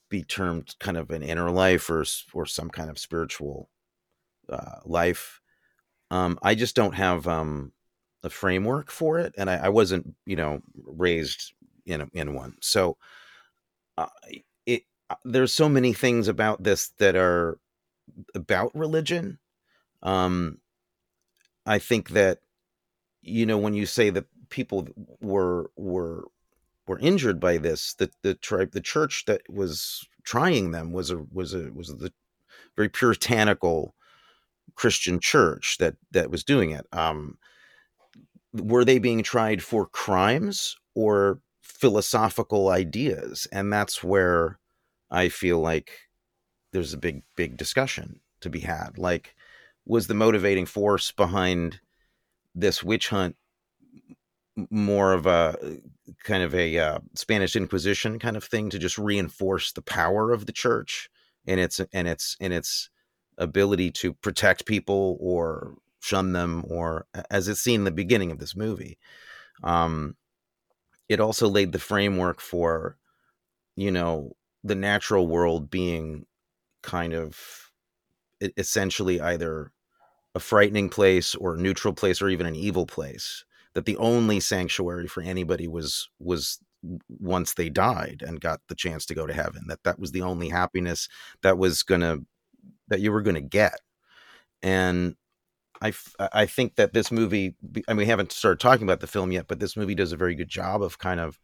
be 0.08 0.22
termed 0.22 0.74
kind 0.78 0.96
of 0.96 1.10
an 1.10 1.22
inner 1.22 1.50
life 1.50 1.88
or 1.90 2.04
or 2.34 2.46
some 2.46 2.70
kind 2.70 2.90
of 2.90 2.98
spiritual 2.98 3.68
uh, 4.48 4.80
life. 4.84 5.40
Um, 6.10 6.38
I 6.42 6.54
just 6.54 6.76
don't 6.76 6.94
have 6.94 7.26
um, 7.26 7.72
a 8.22 8.30
framework 8.30 8.90
for 8.90 9.18
it, 9.18 9.34
and 9.38 9.48
I, 9.48 9.56
I, 9.56 9.68
wasn't, 9.70 10.14
you 10.26 10.36
know, 10.36 10.60
raised 10.84 11.54
in 11.86 12.08
in 12.12 12.34
one. 12.34 12.56
So, 12.60 12.98
uh, 13.96 14.06
there's 15.25 15.52
so 15.52 15.69
many 15.69 15.92
things 15.92 16.28
about 16.28 16.62
this 16.62 16.90
that 16.99 17.16
are 17.16 17.59
about 18.35 18.75
religion. 18.75 19.38
Um, 20.02 20.59
I 21.66 21.78
think 21.78 22.11
that 22.11 22.40
you 23.23 23.47
know 23.47 23.59
when 23.59 23.75
you 23.75 23.87
say 23.87 24.11
that 24.11 24.26
people 24.50 24.88
were 25.21 25.71
were 25.76 26.25
were 26.87 26.99
injured 26.99 27.40
by 27.40 27.59
this, 27.59 27.95
that 27.95 28.11
the 28.23 28.35
tribe, 28.35 28.73
the 28.73 28.81
church 28.81 29.25
that 29.26 29.42
was 29.49 30.07
trying 30.25 30.73
them 30.73 30.92
was 30.92 31.11
a 31.11 31.19
was 31.33 31.54
a 31.54 31.71
was 31.73 31.88
the 31.88 32.12
very 32.76 32.88
puritanical 32.88 33.95
Christian 34.75 35.21
church 35.21 35.76
that 35.78 35.97
that 36.11 36.31
was 36.31 36.45
doing 36.45 36.71
it. 36.71 36.87
Um, 36.92 37.38
were 38.52 38.85
they 38.85 38.99
being 38.99 39.23
tried 39.23 39.62
for 39.62 39.87
crimes 39.87 40.76
or 40.95 41.40
philosophical 41.62 42.69
ideas? 42.69 43.49
And 43.50 43.73
that's 43.73 44.04
where 44.04 44.59
I 45.12 45.28
feel 45.28 45.61
like 45.61 45.92
there's 46.73 46.95
a 46.95 46.99
big 46.99 47.23
big 47.37 47.57
discussion 47.57 48.21
to 48.40 48.50
be 48.50 48.61
had. 48.61 48.99
Like, 48.99 49.37
was 49.87 50.07
the 50.09 50.14
motivating 50.14 50.66
force 50.66 51.12
behind 51.12 51.81
this 52.54 52.83
witch 52.83 53.09
hunt 53.11 53.37
more 54.71 55.12
of 55.12 55.26
a 55.26 55.57
kind 56.25 56.42
of 56.42 56.54
a 56.54 56.78
uh, 56.78 56.99
Spanish 57.14 57.57
Inquisition 57.57 58.19
kind 58.19 58.37
of 58.37 58.45
thing 58.45 58.71
to 58.71 58.78
just 58.78 58.99
reinforce 58.99 59.73
the 59.73 59.83
power 59.83 60.33
of 60.33 60.47
the 60.47 60.52
church 60.52 61.09
and 61.47 61.61
its 61.61 61.81
and 61.92 62.09
its 62.09 62.37
and 62.40 62.52
its 62.52 62.90
ability 63.38 63.90
to 63.90 64.12
protect 64.14 64.66
people 64.66 65.16
or 65.21 65.75
shun 66.00 66.33
them 66.33 66.64
or 66.69 67.07
as 67.31 67.49
it's 67.49 67.61
seen 67.61 67.81
in 67.81 67.85
the 67.85 67.90
beginning 67.90 68.31
of 68.31 68.38
this 68.38 68.57
movie 68.57 68.99
um, 69.62 70.16
it 71.09 71.21
also 71.21 71.49
laid 71.49 71.73
the 71.73 71.78
framework 71.78 72.40
for 72.40 72.97
you 73.76 73.90
know 73.90 74.33
the 74.64 74.75
natural 74.75 75.26
world 75.26 75.71
being 75.71 76.26
kind 76.83 77.12
of 77.12 77.38
essentially 78.57 79.21
either 79.21 79.73
a 80.35 80.40
frightening 80.40 80.88
place 80.88 81.35
or 81.35 81.54
a 81.54 81.61
neutral 81.61 81.95
place 81.95 82.21
or 82.21 82.28
even 82.28 82.47
an 82.47 82.57
evil 82.57 82.87
place 82.87 83.45
that 83.75 83.87
the 83.87 83.97
only 83.97 84.40
sanctuary 84.40 85.07
for 85.07 85.23
anybody 85.23 85.69
was 85.69 86.09
was 86.19 86.59
once 87.09 87.54
they 87.54 87.69
died 87.69 88.25
and 88.26 88.40
got 88.40 88.61
the 88.69 88.75
chance 88.75 89.07
to 89.07 89.14
go 89.14 89.26
to 89.26 89.33
heaven 89.33 89.62
that 89.69 89.83
that 89.85 89.99
was 89.99 90.11
the 90.11 90.23
only 90.23 90.49
happiness 90.49 91.09
that 91.42 91.57
was 91.57 91.83
going 91.83 92.00
to 92.00 92.25
that 92.88 93.00
you 93.00 93.12
were 93.12 93.23
going 93.23 93.37
to 93.37 93.40
get. 93.40 93.81
And 94.62 95.16
I, 95.81 95.92
I 96.21 96.47
think 96.47 96.76
that 96.76 96.92
this 96.92 97.11
movie 97.11 97.57
I 97.88 97.92
mean 97.92 97.99
we 97.99 98.07
haven't 98.07 98.33
started 98.33 98.61
talking 98.61 98.85
about 98.85 99.00
the 99.00 99.07
film 99.07 99.33
yet 99.33 99.49
but 99.49 99.59
this 99.59 99.76
movie 99.76 99.95
does 99.95 100.12
a 100.12 100.16
very 100.16 100.35
good 100.35 100.49
job 100.49 100.83
of 100.83 100.99
kind 100.99 101.21
of 101.21 101.38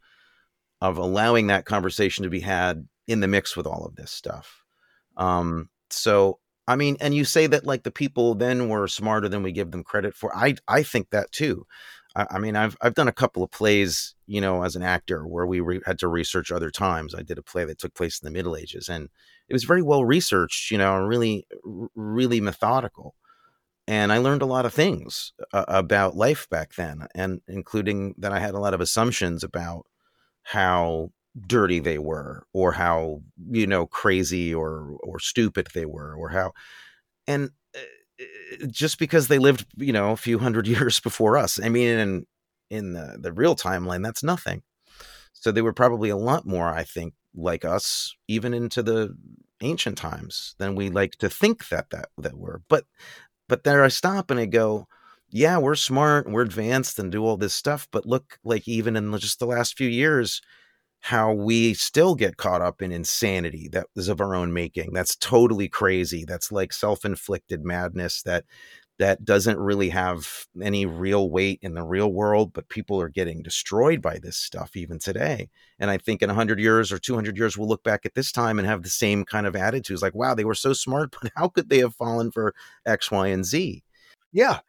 of 0.81 0.97
allowing 0.97 1.47
that 1.47 1.65
conversation 1.65 2.23
to 2.23 2.29
be 2.29 2.39
had 2.39 2.87
in 3.09 3.19
the 3.19 3.27
mix 3.27 3.57
with 3.57 3.67
all 3.67 3.85
of 3.85 3.95
this 3.95 4.11
stuff 4.11 4.63
um 5.17 5.69
so 5.89 6.39
I 6.69 6.75
mean, 6.75 6.97
and 7.01 7.15
you 7.15 7.25
say 7.25 7.47
that 7.47 7.65
like 7.65 7.81
the 7.81 7.89
people 7.89 8.35
then 8.35 8.69
were 8.69 8.87
smarter 8.87 9.27
than 9.27 9.41
we 9.41 9.51
give 9.51 9.71
them 9.71 9.83
credit 9.83 10.13
for. 10.13 10.35
I 10.35 10.53
I 10.67 10.83
think 10.83 11.09
that 11.09 11.31
too. 11.31 11.65
I, 12.15 12.27
I 12.29 12.39
mean, 12.39 12.55
I've 12.55 12.77
I've 12.79 12.93
done 12.93 13.07
a 13.07 13.11
couple 13.11 13.41
of 13.41 13.49
plays, 13.49 14.13
you 14.27 14.39
know, 14.39 14.61
as 14.63 14.75
an 14.75 14.83
actor 14.83 15.25
where 15.25 15.47
we 15.47 15.61
re- 15.61 15.81
had 15.87 15.97
to 15.99 16.07
research 16.07 16.51
other 16.51 16.69
times. 16.69 17.15
I 17.15 17.23
did 17.23 17.39
a 17.39 17.43
play 17.43 17.65
that 17.65 17.79
took 17.79 17.95
place 17.95 18.19
in 18.21 18.25
the 18.27 18.31
Middle 18.37 18.55
Ages, 18.55 18.87
and 18.87 19.09
it 19.47 19.53
was 19.53 19.63
very 19.63 19.81
well 19.81 20.05
researched, 20.05 20.69
you 20.69 20.77
know, 20.77 20.95
really 20.97 21.47
really 21.95 22.39
methodical. 22.39 23.15
And 23.87 24.11
I 24.13 24.19
learned 24.19 24.43
a 24.43 24.45
lot 24.45 24.67
of 24.67 24.73
things 24.73 25.33
uh, 25.51 25.65
about 25.67 26.15
life 26.15 26.47
back 26.49 26.75
then, 26.75 27.07
and 27.15 27.41
including 27.47 28.13
that 28.19 28.31
I 28.31 28.39
had 28.39 28.53
a 28.53 28.59
lot 28.59 28.75
of 28.75 28.81
assumptions 28.81 29.43
about 29.43 29.87
how 30.43 31.09
dirty 31.47 31.79
they 31.79 31.97
were 31.97 32.43
or 32.53 32.71
how 32.71 33.21
you 33.49 33.67
know 33.67 33.85
crazy 33.85 34.53
or 34.53 34.97
or 35.03 35.19
stupid 35.19 35.67
they 35.73 35.85
were 35.85 36.13
or 36.15 36.29
how 36.29 36.51
and 37.29 37.51
uh, 37.75 37.79
uh, 38.19 38.65
just 38.67 38.99
because 38.99 39.27
they 39.27 39.37
lived, 39.37 39.65
you 39.77 39.93
know, 39.93 40.11
a 40.11 40.17
few 40.17 40.39
hundred 40.39 40.67
years 40.75 40.99
before 40.99 41.37
us. 41.37 41.59
I 41.63 41.69
mean, 41.69 41.87
in 41.87 42.25
in 42.69 42.93
the, 42.93 43.17
the 43.19 43.31
real 43.31 43.55
timeline, 43.55 44.03
that's 44.03 44.23
nothing. 44.23 44.63
So 45.33 45.51
they 45.51 45.61
were 45.61 45.73
probably 45.73 46.09
a 46.09 46.17
lot 46.17 46.45
more, 46.45 46.67
I 46.67 46.83
think, 46.83 47.13
like 47.33 47.63
us, 47.65 48.13
even 48.27 48.53
into 48.53 48.83
the 48.83 49.15
ancient 49.61 49.97
times 49.97 50.55
than 50.57 50.75
we 50.75 50.89
like 50.89 51.13
to 51.17 51.29
think 51.29 51.69
that 51.69 51.89
that 51.91 52.09
that 52.17 52.37
were. 52.37 52.61
But 52.67 52.85
but 53.47 53.63
there 53.63 53.83
I 53.83 53.87
stop 53.89 54.31
and 54.31 54.39
I 54.39 54.45
go, 54.45 54.87
yeah, 55.29 55.57
we're 55.57 55.75
smart, 55.75 56.29
we're 56.29 56.41
advanced, 56.41 56.99
and 56.99 57.11
do 57.11 57.25
all 57.25 57.37
this 57.37 57.53
stuff. 57.53 57.87
But 57.91 58.05
look, 58.05 58.39
like 58.43 58.67
even 58.67 58.95
in 58.95 59.15
just 59.19 59.39
the 59.39 59.45
last 59.47 59.77
few 59.77 59.87
years, 59.87 60.41
how 61.01 61.33
we 61.33 61.73
still 61.73 62.15
get 62.15 62.37
caught 62.37 62.61
up 62.61 62.81
in 62.81 62.91
insanity 62.91 63.69
that 63.71 63.87
is 63.95 64.09
of 64.09 64.19
our 64.19 64.35
own 64.35 64.53
making. 64.53 64.93
That's 64.93 65.15
totally 65.15 65.69
crazy. 65.69 66.25
That's 66.25 66.51
like 66.51 66.73
self-inflicted 66.73 67.63
madness 67.63 68.21
that 68.23 68.45
that 68.99 69.23
doesn't 69.23 69.57
really 69.57 69.89
have 69.89 70.45
any 70.61 70.85
real 70.85 71.29
weight 71.29 71.59
in 71.61 71.73
the 71.73 71.83
real 71.83 72.11
world, 72.11 72.51
but 72.51 72.67
people 72.67 72.99
are 72.99 73.07
getting 73.07 73.41
destroyed 73.41 74.01
by 74.01 74.19
this 74.19 74.35
stuff 74.35 74.75
even 74.75 74.99
today. 74.99 75.49
And 75.79 75.89
I 75.89 75.97
think 75.97 76.21
in 76.21 76.27
100 76.27 76.59
years 76.59 76.91
or 76.91 76.99
200 76.99 77.37
years, 77.37 77.57
we'll 77.57 77.69
look 77.69 77.83
back 77.83 78.05
at 78.05 78.13
this 78.13 78.33
time 78.33 78.59
and 78.59 78.67
have 78.67 78.83
the 78.83 78.89
same 78.89 79.23
kind 79.23 79.47
of 79.47 79.55
attitudes 79.55 80.01
like, 80.01 80.15
wow, 80.15 80.35
they 80.35 80.43
were 80.43 80.53
so 80.53 80.73
smart, 80.73 81.15
but 81.21 81.31
how 81.35 81.47
could 81.47 81.69
they 81.69 81.79
have 81.79 81.95
fallen 81.95 82.29
for 82.29 82.53
X, 82.85 83.09
Y, 83.09 83.27
and 83.27 83.45
Z? 83.45 83.83
Yeah. 84.33 84.59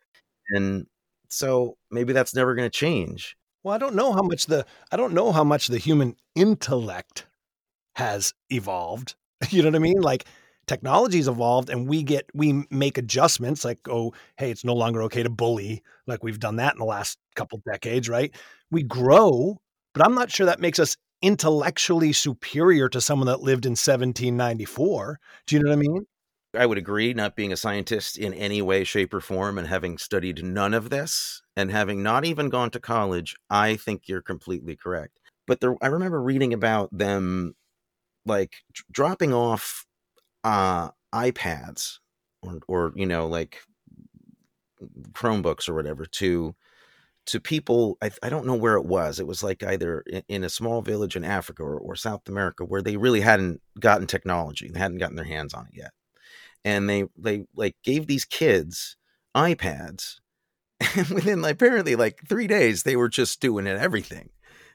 And 0.51 0.87
so 1.29 1.77
maybe 1.91 2.13
that's 2.13 2.35
never 2.35 2.55
going 2.55 2.71
to 2.71 2.79
change. 2.79 3.37
Well, 3.63 3.75
I 3.75 3.79
don't 3.79 3.95
know 3.95 4.13
how 4.13 4.23
much 4.23 4.47
the 4.47 4.65
I 4.91 4.97
don't 4.97 5.15
know 5.15 5.33
how 5.33 5.45
much 5.45 5.69
the 5.69 5.79
human 5.79 6.17
intellect 6.35 7.27
has 7.97 8.35
evolved. 8.49 9.15
You 9.49 9.63
know 9.63 9.71
what 9.71 9.77
I 9.77 9.79
mean? 9.79 10.03
Like 10.03 10.27
technology's 10.71 11.27
evolved 11.27 11.69
and 11.69 11.89
we 11.89 12.03
get 12.03 12.27
we 12.33 12.65
make 12.71 12.97
adjustments 12.97 13.65
like 13.65 13.81
oh 13.89 14.13
hey 14.37 14.53
it's 14.53 14.65
no 14.65 14.73
longer 14.73 15.03
okay 15.03 15.21
to 15.21 15.29
bully 15.29 15.83
like 16.07 16.23
we've 16.23 16.39
done 16.39 16.55
that 16.55 16.75
in 16.75 16.79
the 16.79 16.85
last 16.85 17.19
couple 17.35 17.61
decades 17.69 18.09
right 18.09 18.37
we 18.71 18.85
grow 18.85 19.59
but 19.95 20.07
i'm 20.07 20.15
not 20.15 20.31
sure 20.31 20.47
that 20.47 20.61
makes 20.61 20.79
us 20.79 20.97
intellectually 21.23 22.13
superior 22.13 22.89
to 22.89 23.01
someone 23.01 23.27
that 23.27 23.41
lived 23.41 23.67
in 23.67 23.73
1794 23.73 25.19
do 25.49 25.57
you 25.57 25.63
know 25.63 25.71
what 25.71 25.75
i 25.75 25.81
mean 25.81 26.07
I 26.53 26.67
would 26.67 26.79
agree, 26.79 27.15
not 27.15 27.37
being 27.37 27.53
a 27.53 27.57
scientist 27.57 28.19
in 28.19 28.35
any 28.35 28.61
way, 28.61 28.83
shape, 28.83 29.15
or 29.15 29.21
form, 29.21 29.57
and 29.57 29.69
having 29.69 29.99
studied 29.99 30.45
none 30.45 30.75
of 30.75 30.91
this, 30.91 31.43
and 31.57 31.71
having 31.71 32.03
not 32.03 32.25
even 32.25 32.49
gone 32.49 32.71
to 32.71 32.81
college, 32.81 33.37
I 33.49 33.77
think 33.77 34.09
you're 34.09 34.23
completely 34.23 34.77
correct. 34.77 35.19
But 35.47 35.61
there, 35.61 35.77
I 35.83 35.89
remember 35.89 36.23
reading 36.23 36.53
about 36.53 36.97
them, 36.97 37.55
like 38.27 38.55
d- 38.75 38.83
dropping 38.91 39.35
off 39.35 39.87
uh, 40.45 40.91
iPads 41.15 41.99
or, 42.43 42.61
or 42.69 42.93
you 42.95 43.07
know, 43.07 43.27
like 43.27 43.59
Chromebooks 45.13 45.69
or 45.69 45.75
whatever 45.75 46.07
to 46.07 46.55
to 47.27 47.41
people. 47.41 47.99
I, 48.03 48.11
I 48.23 48.29
don't 48.29 48.47
know 48.47 48.55
where 48.55 48.77
it 48.77 48.87
was. 48.87 49.21
It 49.21 49.27
was 49.27 49.43
like 49.43 49.63
either 49.63 50.05
in, 50.29 50.45
a 50.45 50.49
small 50.49 50.83
village 50.83 51.17
in 51.17 51.25
Africa 51.25 51.63
or, 51.63 51.79
or 51.79 51.97
South 51.97 52.29
America 52.29 52.65
where 52.65 52.83
they 52.83 52.97
really 52.97 53.21
hadn't 53.21 53.61
gotten 53.79 54.07
technology. 54.07 54.69
They 54.71 54.79
hadn't 54.79 54.99
gotten 54.99 55.17
their 55.17 55.25
hands 55.25 55.55
on 55.55 55.67
it 55.67 55.75
yet 55.77 55.93
and 56.65 56.89
they 56.89 57.05
they 57.17 57.45
like 57.55 57.77
gave 57.83 58.07
these 58.07 58.25
kids 58.25 58.97
iPads, 59.37 60.17
and 60.97 61.09
within 61.11 61.43
like, 61.43 61.55
apparently 61.55 61.97
like 61.97 62.21
three 62.29 62.47
days 62.47 62.83
they 62.83 62.97
were 62.97 63.09
just 63.09 63.41
doing 63.41 63.67
it 63.67 63.79
everything. 63.79 64.31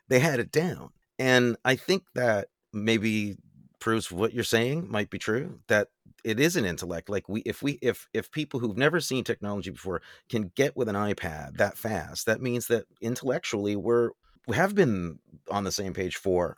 They 0.08 0.20
had 0.20 0.40
it 0.40 0.52
down, 0.52 0.90
and 1.18 1.58
I 1.66 1.76
think 1.76 2.04
that 2.14 2.50
maybe 2.74 3.38
proves 3.80 4.12
what 4.12 4.34
you're 4.34 4.44
saying 4.44 4.90
might 4.90 5.10
be 5.10 5.20
true 5.20 5.60
that 5.68 5.90
it 6.24 6.40
is 6.40 6.56
an 6.56 6.66
intellect 6.66 7.08
like 7.08 7.30
we 7.30 7.42
if 7.46 7.62
we 7.62 7.74
if 7.82 8.08
if 8.14 8.32
people 8.32 8.60
who've 8.60 8.78
never 8.78 9.00
seen 9.00 9.24
technology 9.24 9.70
before 9.70 10.02
can 10.28 10.52
get 10.56 10.76
with 10.76 10.90
an 10.90 10.96
ipad 10.96 11.56
that 11.58 11.78
fast 11.78 12.26
that 12.26 12.42
means 12.42 12.66
that 12.66 12.86
intellectually 13.00 13.76
we're 13.76 14.10
we 14.48 14.56
have 14.56 14.74
been 14.74 15.20
on 15.52 15.66
the 15.66 15.72
same 15.72 15.94
page 15.94 16.16
for 16.16 16.58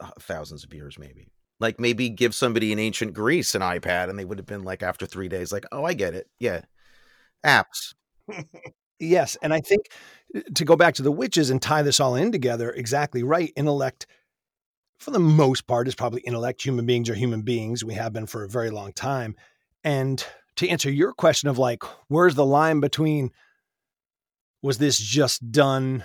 uh, 0.00 0.10
thousands 0.20 0.64
of 0.64 0.72
years 0.72 0.98
maybe 0.98 1.28
like 1.60 1.80
maybe 1.80 2.08
give 2.08 2.34
somebody 2.34 2.72
in 2.72 2.78
ancient 2.78 3.14
Greece 3.14 3.54
an 3.54 3.62
iPad 3.62 4.08
and 4.08 4.18
they 4.18 4.24
would 4.24 4.38
have 4.38 4.46
been 4.46 4.64
like 4.64 4.82
after 4.82 5.06
three 5.06 5.28
days, 5.28 5.52
like, 5.52 5.64
oh, 5.72 5.84
I 5.84 5.94
get 5.94 6.14
it. 6.14 6.28
Yeah. 6.38 6.62
Apps. 7.44 7.94
Yes. 8.98 9.36
And 9.42 9.52
I 9.52 9.60
think 9.60 9.86
uh, 10.34 10.40
to 10.54 10.64
go 10.64 10.76
back 10.76 10.94
to 10.94 11.02
the 11.02 11.12
witches 11.12 11.50
and 11.50 11.60
tie 11.60 11.82
this 11.82 12.00
all 12.00 12.14
in 12.14 12.32
together, 12.32 12.70
exactly 12.70 13.22
right. 13.22 13.52
Intellect, 13.56 14.06
for 14.98 15.10
the 15.10 15.18
most 15.18 15.66
part, 15.66 15.88
is 15.88 15.94
probably 15.94 16.20
intellect. 16.22 16.62
Human 16.62 16.86
beings 16.86 17.08
are 17.10 17.14
human 17.14 17.42
beings. 17.42 17.84
We 17.84 17.94
have 17.94 18.12
been 18.12 18.26
for 18.26 18.44
a 18.44 18.48
very 18.48 18.70
long 18.70 18.92
time. 18.92 19.36
And 19.84 20.24
to 20.56 20.68
answer 20.68 20.90
your 20.90 21.12
question 21.12 21.48
of 21.48 21.58
like, 21.58 21.82
where's 22.08 22.34
the 22.34 22.44
line 22.44 22.80
between 22.80 23.30
was 24.60 24.78
this 24.78 24.98
just 24.98 25.52
done 25.52 26.04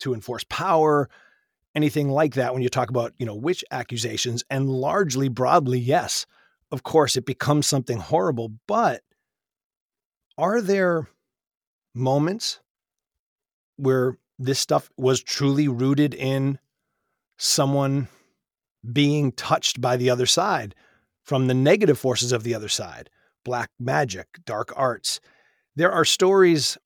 to 0.00 0.14
enforce 0.14 0.44
power? 0.44 1.10
Anything 1.74 2.08
like 2.08 2.34
that 2.34 2.52
when 2.52 2.62
you 2.62 2.68
talk 2.68 2.90
about, 2.90 3.12
you 3.18 3.26
know, 3.26 3.34
witch 3.34 3.64
accusations 3.70 4.44
and 4.50 4.70
largely 4.70 5.28
broadly, 5.28 5.78
yes, 5.78 6.26
of 6.70 6.82
course 6.84 7.16
it 7.16 7.26
becomes 7.26 7.66
something 7.66 7.98
horrible, 7.98 8.52
but 8.66 9.02
are 10.38 10.60
there 10.60 11.08
moments 11.94 12.60
where 13.76 14.16
this 14.38 14.58
stuff 14.58 14.90
was 14.96 15.22
truly 15.22 15.68
rooted 15.68 16.14
in 16.14 16.58
someone 17.38 18.08
being 18.92 19.32
touched 19.32 19.80
by 19.80 19.96
the 19.96 20.10
other 20.10 20.26
side 20.26 20.74
from 21.22 21.46
the 21.46 21.54
negative 21.54 21.98
forces 21.98 22.32
of 22.32 22.42
the 22.42 22.54
other 22.54 22.68
side 22.68 23.10
black 23.42 23.70
magic, 23.78 24.26
dark 24.44 24.70
arts. 24.76 25.18
There 25.74 25.90
are 25.90 26.04
stories 26.04 26.76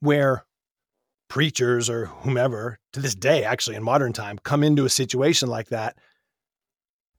where 0.00 0.44
preachers 1.28 1.88
or 1.88 2.06
whomever 2.06 2.80
to 2.92 3.00
this 3.00 3.14
day, 3.14 3.44
actually 3.44 3.76
in 3.76 3.84
modern 3.84 4.12
time, 4.12 4.38
come 4.42 4.64
into 4.64 4.84
a 4.84 4.90
situation 4.90 5.48
like 5.48 5.68
that 5.68 5.96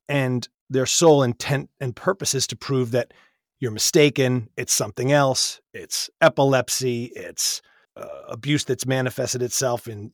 and 0.10 0.50
their 0.70 0.86
sole 0.86 1.24
intent 1.24 1.70
and 1.80 1.96
purpose 1.96 2.34
is 2.34 2.48
to 2.48 2.56
prove 2.56 2.92
that 2.92 3.14
you're 3.60 3.72
mistaken. 3.72 4.50
It's 4.56 4.74
something 4.74 5.12
else. 5.12 5.60
It's 5.74 6.10
epilepsy. 6.22 7.06
It's 7.16 7.62
uh, 7.96 8.24
abuse 8.30 8.64
that's 8.64 8.86
manifested 8.86 9.42
itself 9.42 9.88
in 9.88 10.12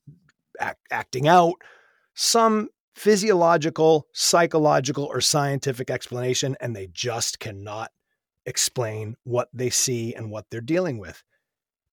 act, 0.59 0.79
acting 0.91 1.27
out. 1.27 1.55
Some 2.15 2.69
physiological, 2.95 4.07
psychological, 4.13 5.05
or 5.05 5.21
scientific 5.21 5.91
explanation, 5.91 6.55
and 6.59 6.75
they 6.75 6.87
just 6.93 7.39
cannot 7.39 7.91
explain 8.45 9.15
what 9.23 9.49
they 9.53 9.69
see 9.69 10.13
and 10.13 10.31
what 10.31 10.45
they're 10.49 10.61
dealing 10.61 10.97
with. 10.97 11.23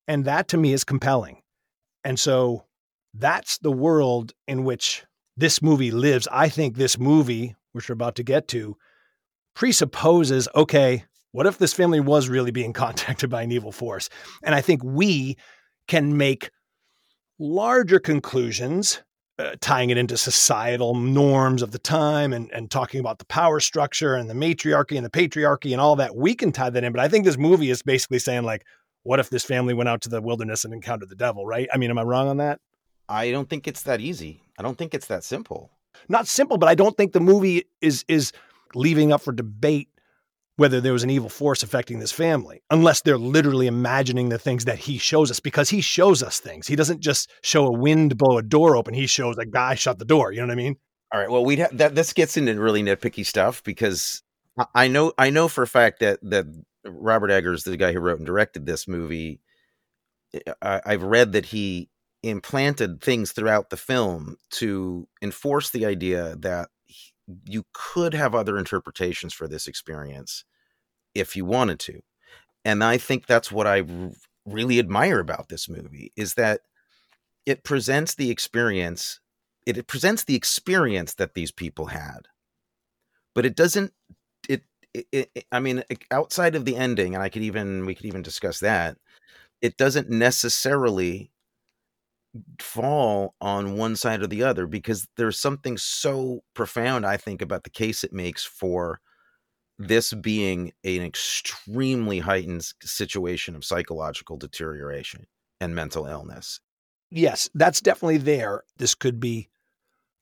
And 0.06 0.24
that 0.24 0.48
to 0.48 0.56
me 0.56 0.72
is 0.72 0.84
compelling. 0.84 1.42
And 2.04 2.18
so 2.18 2.64
that's 3.14 3.58
the 3.58 3.72
world 3.72 4.32
in 4.46 4.64
which 4.64 5.04
this 5.36 5.62
movie 5.62 5.90
lives. 5.90 6.28
I 6.30 6.48
think 6.48 6.76
this 6.76 6.98
movie, 6.98 7.56
which 7.72 7.88
we're 7.88 7.94
about 7.94 8.16
to 8.16 8.22
get 8.22 8.48
to, 8.48 8.76
presupposes 9.54 10.48
okay, 10.54 11.04
what 11.32 11.46
if 11.46 11.58
this 11.58 11.72
family 11.72 12.00
was 12.00 12.28
really 12.28 12.50
being 12.50 12.72
contacted 12.84 13.28
by 13.28 13.42
an 13.42 13.52
evil 13.52 13.72
force? 13.72 14.08
And 14.42 14.54
I 14.54 14.60
think 14.60 14.82
we 14.84 15.36
can 15.88 16.16
make 16.16 16.50
larger 17.38 17.98
conclusions, 17.98 19.02
uh, 19.38 19.56
tying 19.60 19.90
it 19.90 19.98
into 19.98 20.16
societal 20.16 20.94
norms 20.94 21.62
of 21.62 21.72
the 21.72 21.78
time 21.78 22.32
and, 22.32 22.50
and 22.52 22.70
talking 22.70 23.00
about 23.00 23.18
the 23.18 23.24
power 23.24 23.58
structure 23.58 24.14
and 24.14 24.30
the 24.30 24.34
matriarchy 24.34 24.96
and 24.96 25.04
the 25.04 25.10
patriarchy 25.10 25.72
and 25.72 25.80
all 25.80 25.96
that. 25.96 26.14
We 26.14 26.34
can 26.34 26.52
tie 26.52 26.70
that 26.70 26.84
in. 26.84 26.92
But 26.92 27.00
I 27.00 27.08
think 27.08 27.24
this 27.24 27.38
movie 27.38 27.70
is 27.70 27.82
basically 27.82 28.20
saying, 28.20 28.44
like, 28.44 28.64
what 29.02 29.18
if 29.18 29.30
this 29.30 29.44
family 29.44 29.74
went 29.74 29.88
out 29.88 30.00
to 30.02 30.08
the 30.08 30.22
wilderness 30.22 30.64
and 30.64 30.72
encountered 30.72 31.08
the 31.08 31.16
devil, 31.16 31.44
right? 31.44 31.68
I 31.72 31.76
mean, 31.76 31.90
am 31.90 31.98
I 31.98 32.02
wrong 32.02 32.28
on 32.28 32.36
that? 32.36 32.60
I 33.08 33.32
don't 33.32 33.50
think 33.50 33.66
it's 33.66 33.82
that 33.82 34.00
easy. 34.00 34.42
I 34.58 34.62
don't 34.62 34.78
think 34.78 34.94
it's 34.94 35.08
that 35.08 35.24
simple. 35.24 35.70
Not 36.08 36.28
simple, 36.28 36.56
but 36.56 36.68
I 36.68 36.74
don't 36.74 36.96
think 36.96 37.12
the 37.12 37.20
movie 37.20 37.64
is 37.80 38.04
is 38.08 38.32
leaving 38.74 39.12
up 39.12 39.20
for 39.20 39.32
debate 39.32 39.88
whether 40.62 40.80
there 40.80 40.92
was 40.92 41.02
an 41.02 41.10
evil 41.10 41.28
force 41.28 41.64
affecting 41.64 41.98
this 41.98 42.12
family, 42.12 42.62
unless 42.70 43.00
they're 43.00 43.18
literally 43.18 43.66
imagining 43.66 44.28
the 44.28 44.38
things 44.38 44.64
that 44.64 44.78
he 44.78 44.96
shows 44.96 45.28
us, 45.28 45.40
because 45.40 45.68
he 45.68 45.80
shows 45.80 46.22
us 46.22 46.38
things. 46.38 46.68
He 46.68 46.76
doesn't 46.76 47.00
just 47.00 47.32
show 47.42 47.66
a 47.66 47.72
wind 47.72 48.16
blow 48.16 48.38
a 48.38 48.42
door 48.42 48.76
open. 48.76 48.94
He 48.94 49.08
shows 49.08 49.38
a 49.38 49.44
guy 49.44 49.74
shut 49.74 49.98
the 49.98 50.04
door. 50.04 50.30
You 50.30 50.40
know 50.40 50.46
what 50.46 50.52
I 50.52 50.54
mean? 50.54 50.76
All 51.12 51.18
right. 51.18 51.28
Well, 51.28 51.44
we 51.44 51.56
ha- 51.56 51.66
that 51.72 51.96
this 51.96 52.12
gets 52.12 52.36
into 52.36 52.60
really 52.60 52.80
nitpicky 52.80 53.26
stuff 53.26 53.64
because 53.64 54.22
I 54.72 54.86
know 54.86 55.12
I 55.18 55.30
know 55.30 55.48
for 55.48 55.64
a 55.64 55.66
fact 55.66 55.98
that 55.98 56.20
that 56.22 56.46
Robert 56.86 57.32
Eggers, 57.32 57.64
the 57.64 57.76
guy 57.76 57.92
who 57.92 57.98
wrote 57.98 58.18
and 58.18 58.26
directed 58.26 58.64
this 58.64 58.86
movie, 58.86 59.40
I, 60.62 60.80
I've 60.86 61.02
read 61.02 61.32
that 61.32 61.46
he 61.46 61.90
implanted 62.22 63.00
things 63.00 63.32
throughout 63.32 63.70
the 63.70 63.76
film 63.76 64.36
to 64.50 65.08
enforce 65.20 65.70
the 65.70 65.86
idea 65.86 66.36
that 66.38 66.68
you 67.46 67.64
could 67.72 68.14
have 68.14 68.36
other 68.36 68.56
interpretations 68.58 69.34
for 69.34 69.48
this 69.48 69.66
experience 69.66 70.44
if 71.14 71.36
you 71.36 71.44
wanted 71.44 71.78
to. 71.80 72.00
And 72.64 72.82
I 72.84 72.98
think 72.98 73.26
that's 73.26 73.50
what 73.50 73.66
I 73.66 73.84
really 74.46 74.78
admire 74.78 75.20
about 75.20 75.48
this 75.48 75.68
movie 75.68 76.12
is 76.16 76.34
that 76.34 76.60
it 77.46 77.64
presents 77.64 78.14
the 78.14 78.30
experience 78.30 79.20
it, 79.64 79.86
presents 79.86 80.24
the 80.24 80.34
experience 80.34 81.14
that 81.14 81.34
these 81.34 81.52
people 81.52 81.86
had. 81.86 82.26
But 83.34 83.46
it 83.46 83.56
doesn't 83.56 83.92
it, 84.48 84.62
it, 84.92 85.06
it 85.12 85.46
I 85.52 85.60
mean 85.60 85.84
outside 86.10 86.54
of 86.54 86.64
the 86.64 86.76
ending 86.76 87.14
and 87.14 87.22
I 87.22 87.28
could 87.28 87.42
even 87.42 87.86
we 87.86 87.94
could 87.94 88.06
even 88.06 88.22
discuss 88.22 88.60
that 88.60 88.96
it 89.60 89.76
doesn't 89.76 90.10
necessarily 90.10 91.30
fall 92.60 93.34
on 93.40 93.76
one 93.76 93.94
side 93.94 94.22
or 94.22 94.26
the 94.26 94.42
other 94.42 94.66
because 94.66 95.06
there's 95.16 95.38
something 95.38 95.76
so 95.76 96.42
profound 96.54 97.06
I 97.06 97.16
think 97.16 97.42
about 97.42 97.64
the 97.64 97.70
case 97.70 98.02
it 98.04 98.12
makes 98.12 98.44
for 98.44 99.00
this 99.86 100.12
being 100.14 100.72
an 100.84 101.02
extremely 101.02 102.20
heightened 102.20 102.66
situation 102.82 103.56
of 103.56 103.64
psychological 103.64 104.36
deterioration 104.36 105.26
and 105.60 105.74
mental 105.74 106.06
illness. 106.06 106.60
Yes, 107.10 107.48
that's 107.54 107.80
definitely 107.80 108.18
there. 108.18 108.62
This 108.78 108.94
could 108.94 109.20
be 109.20 109.48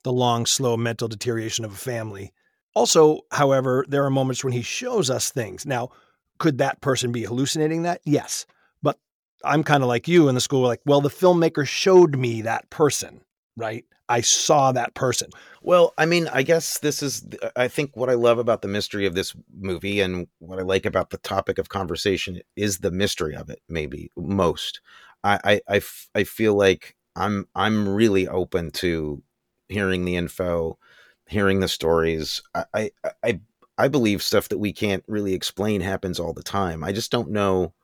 the 0.02 0.12
long, 0.12 0.46
slow 0.46 0.76
mental 0.76 1.08
deterioration 1.08 1.64
of 1.64 1.72
a 1.72 1.76
family. 1.76 2.32
Also, 2.74 3.20
however, 3.32 3.84
there 3.88 4.04
are 4.04 4.10
moments 4.10 4.42
when 4.42 4.52
he 4.52 4.62
shows 4.62 5.10
us 5.10 5.30
things. 5.30 5.66
Now, 5.66 5.90
could 6.38 6.58
that 6.58 6.80
person 6.80 7.12
be 7.12 7.24
hallucinating 7.24 7.82
that? 7.82 8.00
Yes. 8.04 8.46
But 8.82 8.98
I'm 9.44 9.62
kind 9.62 9.82
of 9.82 9.88
like 9.88 10.08
you 10.08 10.28
in 10.28 10.34
the 10.34 10.40
school, 10.40 10.62
like, 10.62 10.80
well, 10.86 11.00
the 11.00 11.10
filmmaker 11.10 11.66
showed 11.66 12.16
me 12.16 12.42
that 12.42 12.70
person, 12.70 13.20
right? 13.60 13.84
I 14.08 14.22
saw 14.22 14.72
that 14.72 14.94
person. 14.94 15.30
Well, 15.62 15.94
I 15.96 16.06
mean, 16.06 16.28
I 16.32 16.42
guess 16.42 16.78
this 16.78 17.02
is, 17.02 17.24
I 17.54 17.68
think 17.68 17.96
what 17.96 18.10
I 18.10 18.14
love 18.14 18.38
about 18.38 18.62
the 18.62 18.68
mystery 18.68 19.06
of 19.06 19.14
this 19.14 19.36
movie 19.56 20.00
and 20.00 20.26
what 20.40 20.58
I 20.58 20.62
like 20.62 20.84
about 20.84 21.10
the 21.10 21.18
topic 21.18 21.58
of 21.58 21.68
conversation 21.68 22.40
is 22.56 22.78
the 22.78 22.90
mystery 22.90 23.36
of 23.36 23.50
it, 23.50 23.60
maybe 23.68 24.10
most. 24.16 24.80
I, 25.22 25.38
I, 25.44 25.76
I, 25.76 25.80
I 26.16 26.24
feel 26.24 26.54
like 26.54 26.96
I'm, 27.14 27.46
I'm 27.54 27.88
really 27.88 28.26
open 28.26 28.72
to 28.72 29.22
hearing 29.68 30.04
the 30.04 30.16
info, 30.16 30.78
hearing 31.28 31.60
the 31.60 31.68
stories. 31.68 32.42
I, 32.54 32.64
I, 32.74 32.90
I, 33.22 33.40
I 33.78 33.88
believe 33.88 34.22
stuff 34.22 34.48
that 34.48 34.58
we 34.58 34.72
can't 34.72 35.04
really 35.06 35.34
explain 35.34 35.82
happens 35.82 36.18
all 36.18 36.32
the 36.32 36.42
time. 36.42 36.82
I 36.82 36.90
just 36.90 37.12
don't 37.12 37.30
know 37.30 37.74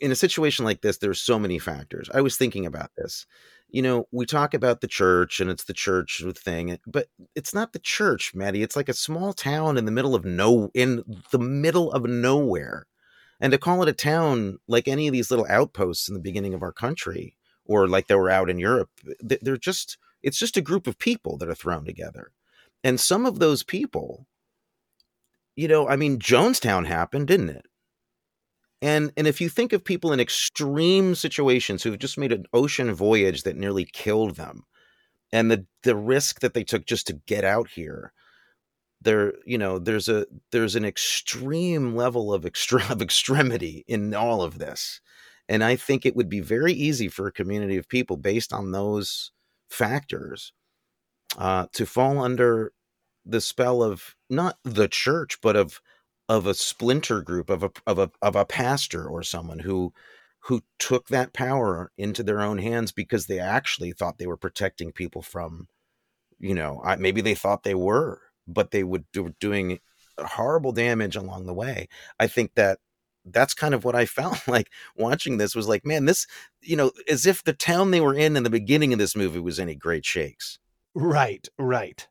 in 0.00 0.10
a 0.10 0.16
situation 0.16 0.64
like 0.64 0.80
this, 0.80 0.98
there's 0.98 1.20
so 1.20 1.38
many 1.38 1.58
factors. 1.58 2.08
I 2.12 2.20
was 2.20 2.36
thinking 2.36 2.66
about 2.66 2.90
this. 2.96 3.26
You 3.74 3.82
know, 3.82 4.06
we 4.12 4.24
talk 4.24 4.54
about 4.54 4.82
the 4.82 4.86
church 4.86 5.40
and 5.40 5.50
it's 5.50 5.64
the 5.64 5.72
church 5.72 6.22
thing, 6.36 6.70
eh, 6.70 6.76
but 6.86 7.08
it's 7.34 7.52
not 7.52 7.72
the 7.72 7.80
church, 7.80 8.32
Maddie. 8.32 8.62
It's 8.62 8.76
like 8.76 8.88
a 8.88 8.94
small 8.94 9.32
town 9.32 9.76
in 9.76 9.84
the 9.84 9.90
middle 9.90 10.14
of 10.14 10.24
no 10.24 10.70
in 10.74 11.02
the 11.32 11.40
middle 11.40 11.90
of 11.90 12.04
nowhere. 12.04 12.86
And 13.40 13.50
to 13.50 13.58
call 13.58 13.82
it 13.82 13.88
a 13.88 13.92
town 13.92 14.58
like 14.68 14.86
any 14.86 15.08
of 15.08 15.12
these 15.12 15.28
little 15.28 15.46
outposts 15.48 16.06
in 16.06 16.14
the 16.14 16.20
beginning 16.20 16.54
of 16.54 16.62
our 16.62 16.70
country 16.70 17.34
or 17.64 17.88
like 17.88 18.06
they 18.06 18.14
were 18.14 18.30
out 18.30 18.48
in 18.48 18.60
Europe, 18.60 18.90
they're 19.18 19.56
just 19.56 19.98
it's 20.22 20.38
just 20.38 20.56
a 20.56 20.62
group 20.62 20.86
of 20.86 20.96
people 21.00 21.36
that 21.38 21.48
are 21.48 21.54
thrown 21.56 21.84
together. 21.84 22.30
And 22.84 23.00
some 23.00 23.26
of 23.26 23.40
those 23.40 23.64
people, 23.64 24.28
you 25.56 25.66
know, 25.66 25.88
I 25.88 25.96
mean, 25.96 26.20
Jonestown 26.20 26.86
happened, 26.86 27.26
didn't 27.26 27.50
it? 27.50 27.66
And 28.84 29.12
and 29.16 29.26
if 29.26 29.40
you 29.40 29.48
think 29.48 29.72
of 29.72 29.82
people 29.82 30.12
in 30.12 30.20
extreme 30.20 31.14
situations 31.14 31.82
who've 31.82 31.98
just 31.98 32.18
made 32.18 32.32
an 32.32 32.44
ocean 32.52 32.92
voyage 32.92 33.44
that 33.44 33.56
nearly 33.56 33.86
killed 33.86 34.36
them, 34.36 34.64
and 35.32 35.50
the 35.50 35.64
the 35.84 35.96
risk 35.96 36.40
that 36.40 36.52
they 36.52 36.64
took 36.64 36.84
just 36.84 37.06
to 37.06 37.14
get 37.26 37.44
out 37.46 37.70
here, 37.70 38.12
there 39.00 39.32
you 39.46 39.56
know 39.56 39.78
there's 39.78 40.10
a 40.10 40.26
there's 40.52 40.76
an 40.76 40.84
extreme 40.84 41.96
level 41.96 42.34
of 42.34 42.44
extra 42.44 42.84
of 42.90 43.00
extremity 43.00 43.86
in 43.88 44.12
all 44.14 44.42
of 44.42 44.58
this, 44.58 45.00
and 45.48 45.64
I 45.64 45.76
think 45.76 46.04
it 46.04 46.14
would 46.14 46.28
be 46.28 46.40
very 46.40 46.74
easy 46.74 47.08
for 47.08 47.26
a 47.26 47.32
community 47.32 47.78
of 47.78 47.88
people 47.88 48.18
based 48.18 48.52
on 48.52 48.72
those 48.72 49.32
factors 49.70 50.52
uh, 51.38 51.68
to 51.72 51.86
fall 51.86 52.18
under 52.18 52.74
the 53.24 53.40
spell 53.40 53.82
of 53.82 54.14
not 54.28 54.58
the 54.62 54.88
church 54.88 55.38
but 55.40 55.56
of 55.56 55.80
of 56.28 56.46
a 56.46 56.54
splinter 56.54 57.20
group 57.22 57.50
of 57.50 57.62
a 57.62 57.70
of 57.86 57.98
a 57.98 58.10
of 58.22 58.36
a 58.36 58.44
pastor 58.44 59.06
or 59.06 59.22
someone 59.22 59.60
who 59.60 59.92
who 60.40 60.62
took 60.78 61.08
that 61.08 61.32
power 61.32 61.90
into 61.96 62.22
their 62.22 62.40
own 62.40 62.58
hands 62.58 62.92
because 62.92 63.26
they 63.26 63.38
actually 63.38 63.92
thought 63.92 64.18
they 64.18 64.26
were 64.26 64.36
protecting 64.36 64.92
people 64.92 65.22
from 65.22 65.68
you 66.38 66.54
know 66.54 66.82
maybe 66.98 67.20
they 67.20 67.34
thought 67.34 67.62
they 67.62 67.74
were 67.74 68.20
but 68.46 68.70
they 68.70 68.84
would 68.84 69.04
do 69.12 69.34
doing 69.40 69.78
horrible 70.18 70.72
damage 70.72 71.16
along 71.16 71.46
the 71.46 71.54
way. 71.54 71.88
I 72.18 72.26
think 72.26 72.54
that 72.54 72.78
that's 73.26 73.54
kind 73.54 73.72
of 73.72 73.86
what 73.86 73.94
i 73.94 74.04
felt 74.20 74.46
like 74.46 74.70
watching 74.96 75.38
this 75.38 75.54
was 75.54 75.66
like 75.66 75.86
man 75.86 76.04
this 76.04 76.26
you 76.60 76.76
know 76.76 76.92
as 77.08 77.24
if 77.24 77.42
the 77.42 77.54
town 77.54 77.90
they 77.90 78.00
were 78.02 78.12
in 78.12 78.36
in 78.36 78.42
the 78.42 78.50
beginning 78.50 78.92
of 78.92 78.98
this 78.98 79.16
movie 79.16 79.40
was 79.40 79.58
any 79.58 79.74
great 79.74 80.04
shakes. 80.04 80.58
Right 80.94 81.48
right. 81.58 82.06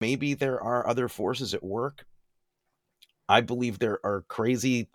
Maybe 0.00 0.34
there 0.34 0.62
are 0.62 0.86
other 0.86 1.08
forces 1.08 1.54
at 1.54 1.64
work 1.64 2.04
I 3.28 3.40
believe 3.40 3.78
there 3.78 3.98
are 4.04 4.24
crazy. 4.28 4.88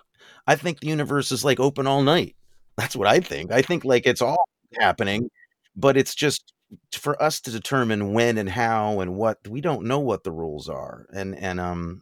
I 0.48 0.56
think 0.56 0.80
the 0.80 0.88
universe 0.88 1.32
is 1.32 1.46
like 1.46 1.60
open 1.60 1.88
all 1.88 2.04
night. 2.04 2.36
That's 2.78 2.96
what 2.96 3.08
I 3.08 3.20
think. 3.20 3.52
I 3.52 3.62
think 3.62 3.86
like 3.86 4.06
it's 4.08 4.22
all 4.22 4.48
happening, 4.80 5.30
but 5.76 5.98
it's 5.98 6.16
just 6.16 6.54
for 6.92 7.22
us 7.22 7.40
to 7.42 7.52
determine 7.52 8.14
when 8.14 8.38
and 8.38 8.50
how 8.50 9.00
and 9.00 9.16
what 9.16 9.38
we 9.48 9.62
don't 9.62 9.86
know 9.86 10.00
what 10.00 10.24
the 10.24 10.32
rules 10.32 10.70
are 10.70 11.06
and 11.14 11.36
and 11.36 11.60
um 11.60 12.02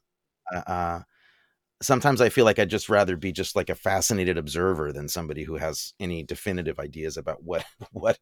uh, 0.53 0.61
uh 0.67 0.99
sometimes 1.81 2.21
i 2.21 2.29
feel 2.29 2.45
like 2.45 2.59
i'd 2.59 2.69
just 2.69 2.89
rather 2.89 3.17
be 3.17 3.31
just 3.31 3.55
like 3.55 3.69
a 3.69 3.75
fascinated 3.75 4.37
observer 4.37 4.91
than 4.91 5.07
somebody 5.07 5.43
who 5.43 5.55
has 5.57 5.93
any 5.99 6.23
definitive 6.23 6.79
ideas 6.79 7.17
about 7.17 7.43
what 7.43 7.65
what 7.91 8.19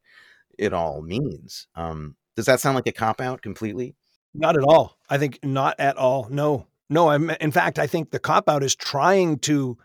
it 0.57 0.73
all 0.73 1.01
means 1.01 1.67
um 1.75 2.15
does 2.35 2.45
that 2.45 2.59
sound 2.59 2.75
like 2.75 2.87
a 2.87 2.91
cop 2.91 3.21
out 3.21 3.41
completely 3.41 3.95
not 4.33 4.57
at 4.57 4.63
all 4.63 4.97
i 5.09 5.17
think 5.17 5.39
not 5.43 5.79
at 5.79 5.97
all 5.97 6.27
no 6.29 6.65
no 6.89 7.09
i'm 7.09 7.29
in 7.29 7.51
fact 7.51 7.79
i 7.79 7.87
think 7.87 8.11
the 8.11 8.19
cop 8.19 8.49
out 8.49 8.63
is 8.63 8.75
trying 8.75 9.37
to 9.39 9.77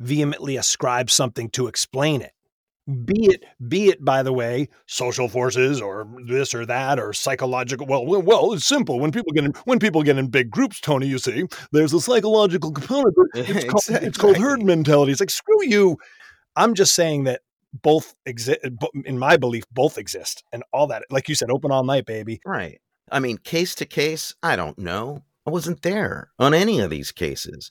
vehemently 0.00 0.56
ascribe 0.56 1.10
something 1.10 1.50
to 1.50 1.66
explain 1.66 2.22
it. 2.22 2.32
Be 2.86 3.14
mm-hmm. 3.14 3.30
it 3.32 3.44
be 3.68 3.88
it 3.88 4.04
by 4.04 4.22
the 4.22 4.32
way 4.32 4.68
social 4.86 5.28
forces 5.28 5.80
or 5.80 6.06
this 6.28 6.54
or 6.54 6.64
that 6.66 7.00
or 7.00 7.12
psychological 7.12 7.84
well 7.84 8.06
well, 8.06 8.22
well 8.22 8.52
it's 8.52 8.64
simple. 8.64 9.00
When 9.00 9.10
people 9.10 9.32
get 9.32 9.44
in 9.44 9.54
when 9.64 9.80
people 9.80 10.04
get 10.04 10.18
in 10.18 10.28
big 10.28 10.52
groups 10.52 10.80
tony 10.80 11.08
you 11.08 11.18
see 11.18 11.46
there's 11.72 11.92
a 11.92 12.00
psychological 12.00 12.70
component 12.70 13.12
it's, 13.34 13.64
exactly. 13.64 14.06
it's 14.06 14.16
called 14.16 14.36
herd 14.36 14.62
mentality. 14.62 15.10
It's 15.10 15.20
like 15.20 15.30
screw 15.30 15.64
you. 15.64 15.96
I'm 16.54 16.74
just 16.74 16.94
saying 16.94 17.24
that 17.24 17.40
both 17.72 18.14
exist 18.24 18.60
in 19.04 19.18
my 19.18 19.36
belief 19.36 19.64
both 19.72 19.98
exist 19.98 20.44
and 20.52 20.62
all 20.72 20.86
that 20.86 21.06
like 21.10 21.28
you 21.28 21.34
said 21.34 21.50
open 21.50 21.72
all 21.72 21.82
night 21.82 22.06
baby. 22.06 22.40
Right. 22.46 22.80
I 23.10 23.18
mean 23.18 23.38
case 23.38 23.74
to 23.76 23.84
case 23.84 24.32
i 24.44 24.54
don't 24.54 24.78
know 24.78 25.24
i 25.46 25.50
wasn't 25.50 25.82
there 25.82 26.30
on 26.38 26.54
any 26.54 26.80
of 26.80 26.90
these 26.90 27.12
cases 27.12 27.70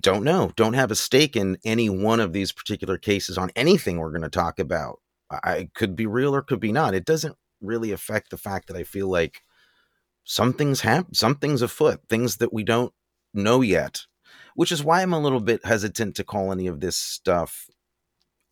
don't 0.00 0.24
know. 0.24 0.52
Don't 0.56 0.74
have 0.74 0.90
a 0.90 0.96
stake 0.96 1.36
in 1.36 1.58
any 1.64 1.90
one 1.90 2.20
of 2.20 2.32
these 2.32 2.52
particular 2.52 2.96
cases 2.96 3.36
on 3.36 3.50
anything 3.54 3.98
we're 3.98 4.10
going 4.10 4.22
to 4.22 4.30
talk 4.30 4.58
about. 4.58 5.00
I 5.30 5.68
could 5.74 5.94
be 5.94 6.06
real 6.06 6.34
or 6.34 6.42
could 6.42 6.60
be 6.60 6.72
not. 6.72 6.94
It 6.94 7.04
doesn't 7.04 7.36
really 7.60 7.92
affect 7.92 8.30
the 8.30 8.36
fact 8.36 8.68
that 8.68 8.76
I 8.76 8.82
feel 8.82 9.08
like 9.08 9.42
something's 10.24 10.80
hap- 10.80 11.14
something's 11.14 11.62
afoot, 11.62 12.00
things 12.08 12.38
that 12.38 12.52
we 12.52 12.64
don't 12.64 12.92
know 13.32 13.60
yet, 13.60 14.02
which 14.54 14.72
is 14.72 14.82
why 14.82 15.02
I'm 15.02 15.12
a 15.12 15.20
little 15.20 15.40
bit 15.40 15.64
hesitant 15.64 16.16
to 16.16 16.24
call 16.24 16.50
any 16.50 16.66
of 16.66 16.80
this 16.80 16.96
stuff 16.96 17.66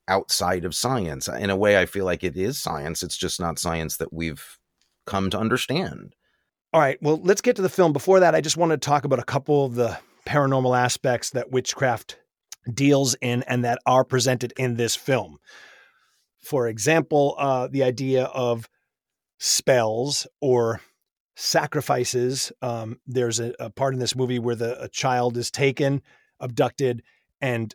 outside 0.07 0.65
of 0.65 0.75
science. 0.75 1.29
In 1.29 1.51
a 1.51 1.57
way, 1.57 1.79
I 1.79 1.87
feel 1.87 2.05
like 2.05 2.23
it 2.23 2.37
is 2.37 2.61
science. 2.61 3.03
It's 3.03 3.17
just 3.17 3.41
not 3.41 3.59
science 3.59 3.97
that 3.97 4.13
we've 4.13 4.59
come 5.07 5.31
to 5.31 5.39
understand. 5.39 6.15
All 6.73 6.81
right. 6.81 6.99
Well, 7.01 7.19
let's 7.23 7.41
get 7.41 7.57
to 7.57 7.63
the 7.63 7.71
film. 7.71 7.95
Before 7.95 8.21
that, 8.21 8.35
I 8.35 8.43
just 8.43 8.59
want 8.59 8.73
to 8.73 8.77
talk 8.77 9.05
about 9.05 9.19
a 9.19 9.25
couple 9.25 9.65
of 9.65 9.75
the 9.75 9.99
paranormal 10.27 10.79
aspects 10.79 11.31
that 11.31 11.51
witchcraft 11.51 12.19
deals 12.73 13.17
in 13.23 13.43
and 13.45 13.65
that 13.65 13.79
are 13.87 14.05
presented 14.05 14.53
in 14.59 14.77
this 14.77 14.95
film. 14.95 15.39
For 16.43 16.69
example, 16.69 17.35
uh, 17.39 17.69
the 17.69 17.83
idea 17.83 18.25
of 18.25 18.69
spells 19.39 20.27
or 20.43 20.83
sacrifices. 21.37 22.53
Um, 22.61 22.99
there's 23.07 23.41
a, 23.41 23.55
a, 23.61 23.71
part 23.71 23.95
in 23.95 24.01
this 24.01 24.17
movie 24.17 24.39
where 24.39 24.57
the 24.57 24.83
a 24.83 24.89
child 24.89 25.37
is 25.37 25.51
taken, 25.51 26.03
abducted, 26.41 27.03
and 27.41 27.75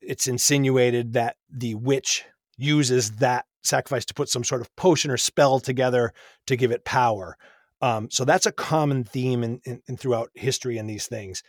it's 0.00 0.28
insinuated 0.28 1.12
that 1.12 1.36
the 1.50 1.74
witch 1.74 2.24
uses 2.56 3.10
that 3.16 3.44
sacrifice 3.62 4.04
to 4.06 4.14
put 4.14 4.28
some 4.28 4.44
sort 4.44 4.60
of 4.60 4.74
potion 4.76 5.10
or 5.10 5.16
spell 5.16 5.60
together 5.60 6.12
to 6.46 6.56
give 6.56 6.70
it 6.70 6.84
power. 6.84 7.36
Um, 7.82 8.10
so 8.10 8.24
that's 8.24 8.46
a 8.46 8.52
common 8.52 9.04
theme 9.04 9.42
in, 9.42 9.60
in, 9.64 9.82
in 9.86 9.96
throughout 9.96 10.30
history 10.34 10.78
in 10.78 10.86
these 10.86 11.06
things 11.06 11.42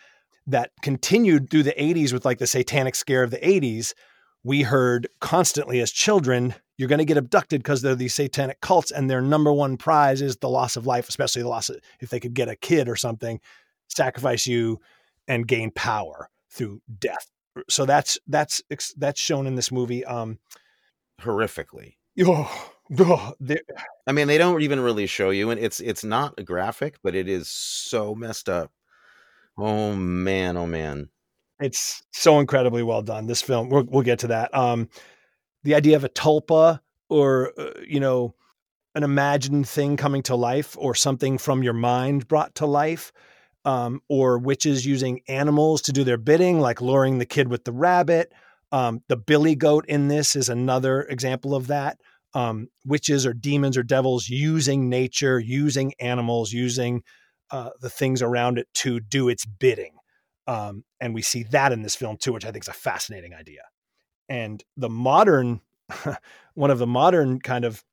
that 0.47 0.71
continued 0.81 1.49
through 1.49 1.63
the 1.63 1.75
80s 1.77 2.13
with 2.13 2.25
like 2.25 2.39
the 2.39 2.47
satanic 2.47 2.95
scare 2.95 3.23
of 3.23 3.31
the 3.31 3.37
80s. 3.37 3.93
We 4.43 4.63
heard 4.63 5.07
constantly 5.19 5.81
as 5.81 5.91
children, 5.91 6.55
you're 6.77 6.89
going 6.89 6.99
to 6.99 7.05
get 7.05 7.17
abducted 7.17 7.61
because 7.61 7.81
they're 7.81 7.95
these 7.95 8.15
satanic 8.15 8.59
cults, 8.59 8.89
and 8.89 9.07
their 9.09 9.21
number 9.21 9.53
one 9.53 9.77
prize 9.77 10.21
is 10.21 10.37
the 10.37 10.49
loss 10.49 10.75
of 10.75 10.87
life, 10.87 11.07
especially 11.09 11.43
the 11.43 11.47
loss 11.47 11.69
of, 11.69 11.79
if 11.99 12.09
they 12.09 12.19
could 12.19 12.33
get 12.33 12.49
a 12.49 12.55
kid 12.55 12.89
or 12.89 12.95
something, 12.95 13.39
sacrifice 13.87 14.47
you 14.47 14.79
and 15.27 15.47
gain 15.47 15.69
power 15.69 16.29
through 16.49 16.81
death. 16.99 17.27
So 17.69 17.85
that's 17.85 18.17
that's 18.27 18.63
that's 18.97 19.19
shown 19.19 19.45
in 19.45 19.55
this 19.55 19.71
movie 19.71 20.05
um 20.05 20.39
horrifically. 21.21 21.95
Oh, 22.19 22.71
oh 22.99 23.33
I 24.07 24.11
mean, 24.11 24.27
they 24.27 24.37
don't 24.37 24.61
even 24.61 24.79
really 24.79 25.07
show 25.07 25.29
you, 25.29 25.49
and 25.49 25.59
it's 25.59 25.79
it's 25.79 26.03
not 26.03 26.43
graphic, 26.45 26.97
but 27.03 27.15
it 27.15 27.27
is 27.27 27.49
so 27.49 28.15
messed 28.15 28.49
up. 28.49 28.71
Oh 29.57 29.95
man, 29.95 30.57
oh 30.57 30.65
man. 30.65 31.09
It's 31.59 32.03
so 32.11 32.39
incredibly 32.39 32.81
well 32.81 33.03
done. 33.03 33.27
This 33.27 33.41
film, 33.41 33.69
we'll, 33.69 33.83
we'll 33.83 34.01
get 34.01 34.19
to 34.19 34.27
that. 34.27 34.53
Um, 34.55 34.89
the 35.63 35.75
idea 35.75 35.95
of 35.95 36.03
a 36.03 36.09
tulpa 36.09 36.79
or, 37.07 37.53
uh, 37.57 37.73
you 37.87 37.99
know, 37.99 38.33
an 38.95 39.03
imagined 39.03 39.69
thing 39.69 39.95
coming 39.95 40.23
to 40.23 40.35
life 40.35 40.75
or 40.79 40.95
something 40.95 41.37
from 41.37 41.61
your 41.61 41.73
mind 41.73 42.27
brought 42.27 42.55
to 42.55 42.65
life, 42.65 43.11
um, 43.63 44.01
or 44.09 44.39
witches 44.39 44.85
using 44.85 45.21
animals 45.27 45.83
to 45.83 45.91
do 45.91 46.03
their 46.03 46.17
bidding, 46.17 46.59
like 46.59 46.81
luring 46.81 47.19
the 47.19 47.25
kid 47.25 47.47
with 47.47 47.63
the 47.63 47.71
rabbit. 47.71 48.33
Um, 48.71 49.03
the 49.07 49.17
billy 49.17 49.55
goat 49.55 49.85
in 49.87 50.07
this 50.07 50.35
is 50.35 50.49
another 50.49 51.03
example 51.03 51.53
of 51.53 51.67
that. 51.67 51.99
Um, 52.33 52.69
witches 52.85 53.25
or 53.25 53.33
demons 53.33 53.77
or 53.77 53.83
devils 53.83 54.29
using 54.29 54.87
nature, 54.87 55.37
using 55.37 55.93
animals, 55.99 56.53
using 56.53 57.03
uh, 57.51 57.71
the 57.81 57.89
things 57.89 58.21
around 58.21 58.57
it 58.57 58.67
to 58.75 59.01
do 59.01 59.27
its 59.27 59.45
bidding. 59.45 59.95
Um, 60.47 60.83
and 60.99 61.13
we 61.13 61.21
see 61.21 61.43
that 61.43 61.71
in 61.71 61.81
this 61.81 61.95
film 61.95 62.17
too, 62.17 62.33
which 62.33 62.45
I 62.45 62.51
think 62.51 62.63
is 62.63 62.69
a 62.69 62.73
fascinating 62.73 63.33
idea. 63.33 63.63
And 64.29 64.63
the 64.77 64.89
modern, 64.89 65.61
one 66.53 66.71
of 66.71 66.79
the 66.79 66.87
modern 66.87 67.39
kind 67.39 67.65
of 67.65 67.83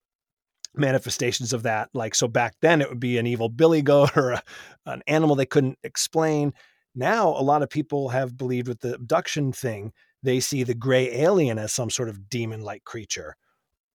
manifestations 0.75 1.53
of 1.53 1.65
that, 1.65 1.89
like 1.93 2.15
so 2.15 2.29
back 2.29 2.55
then 2.63 2.81
it 2.81 2.89
would 2.89 3.01
be 3.01 3.19
an 3.19 3.27
evil 3.27 3.49
billy 3.49 3.83
goat 3.83 4.11
or 4.17 4.33
a, 4.33 4.43
an 4.87 5.03
animal 5.07 5.35
they 5.35 5.47
couldn't 5.47 5.79
explain. 5.83 6.53
Now 6.95 7.29
a 7.31 7.43
lot 7.43 7.63
of 7.63 7.71
people 7.71 8.11
have 8.11 8.39
believed 8.39 8.69
with 8.69 8.81
the 8.81 8.95
abduction 8.95 9.53
thing, 9.53 9.93
they 10.23 10.41
see 10.41 10.63
the 10.63 10.75
gray 10.75 11.13
alien 11.21 11.59
as 11.59 11.73
some 11.73 11.91
sort 11.91 12.09
of 12.09 12.29
demon-like 12.29 12.85
creature 12.85 13.37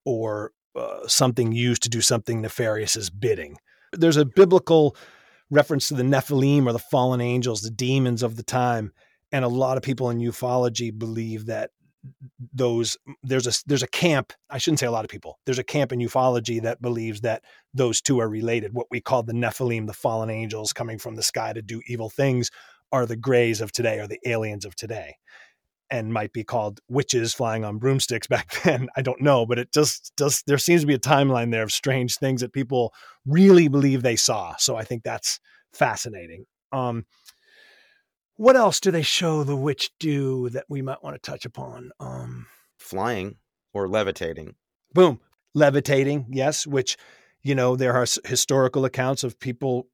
or 0.06 0.52
uh, 0.76 1.08
something 1.08 1.52
used 1.52 1.84
to 1.84 1.90
do 1.90 2.02
something 2.02 2.42
nefarious 2.42 2.96
as 2.96 3.10
bidding. 3.10 3.58
There's 3.92 4.18
a 4.18 4.26
biblical 4.26 4.96
reference 5.50 5.88
to 5.90 5.94
the 5.94 6.04
Nephilim 6.04 6.66
or 6.66 6.74
the 6.74 6.80
fallen 6.80 7.22
angels, 7.22 7.62
the 7.62 7.70
demons 7.70 8.24
of 8.24 8.36
the 8.36 8.44
time. 8.44 8.92
And 9.32 9.46
a 9.46 9.50
lot 9.50 9.78
of 9.78 9.84
people 9.84 10.10
in 10.10 10.20
ufology 10.20 10.98
believe 10.98 11.46
that 11.48 11.72
those 12.54 12.98
there's 13.24 13.48
a 13.48 13.54
there's 13.66 13.84
a 13.84 13.88
camp 13.88 14.34
i 14.50 14.58
shouldn't 14.58 14.80
say 14.80 14.86
a 14.86 14.92
lot 14.92 15.06
of 15.06 15.10
people 15.10 15.40
there's 15.46 15.60
a 15.60 15.64
camp 15.64 15.94
in 15.94 16.00
ufology 16.00 16.62
that 16.62 16.82
believes 16.82 17.22
that 17.22 17.44
those 17.74 18.02
two 18.02 18.20
are 18.20 18.28
related 18.28 18.74
what 18.74 18.88
we 18.92 19.00
call 19.00 19.24
the 19.24 19.32
nephilim 19.32 19.88
the 19.88 19.94
fallen 19.94 20.30
angels 20.30 20.74
coming 20.74 21.00
from 21.00 21.16
the 21.16 21.24
sky 21.24 21.54
to 21.54 21.62
do 21.62 21.82
evil 21.88 22.10
things 22.10 22.52
are 22.92 23.06
the 23.06 23.16
grays 23.16 23.62
of 23.62 23.72
today 23.72 24.00
or 24.00 24.08
the 24.08 24.20
aliens 24.26 24.66
of 24.66 24.76
today 24.76 25.16
and 25.94 26.12
might 26.12 26.34
be 26.34 26.44
called 26.44 26.80
witches 26.90 27.36
flying 27.36 27.64
on 27.64 27.78
broomsticks 27.78 28.26
back 28.36 28.64
then. 28.64 28.90
I 28.98 29.04
don't 29.04 29.22
know, 29.22 29.46
but 29.46 29.60
it 29.60 29.72
just 29.72 30.12
does. 30.18 30.44
There 30.48 30.58
seems 30.58 30.82
to 30.82 30.88
be 30.88 30.96
a 30.96 31.00
timeline 31.00 31.52
there 31.52 31.64
of 31.64 31.72
strange 31.72 32.18
things 32.18 32.42
that 32.42 32.52
people 32.52 32.94
really 33.28 33.68
believe 33.68 34.02
they 34.02 34.16
saw. 34.16 34.56
So 34.58 34.76
I 34.76 34.84
think 34.84 35.04
that's 35.04 35.40
fascinating. 35.72 36.46
Um, 36.72 37.06
what 38.38 38.56
else 38.56 38.80
do 38.80 38.90
they 38.90 39.04
show 39.04 39.44
the 39.44 39.56
witch 39.56 39.92
do 40.00 40.50
that 40.50 40.66
we 40.68 40.82
might 40.82 41.04
want 41.04 41.16
to 41.16 41.32
touch 41.32 41.46
upon? 41.46 41.92
Um, 42.00 42.48
Flying 42.80 43.36
or 43.72 43.88
levitating. 43.88 44.56
Boom, 44.94 45.20
levitating. 45.54 46.26
Yes, 46.32 46.66
which 46.66 46.98
you 47.44 47.54
know 47.54 47.76
there 47.76 47.94
are 47.94 48.08
historical 48.26 48.86
accounts 48.86 49.24
of 49.24 49.40
people 49.40 49.88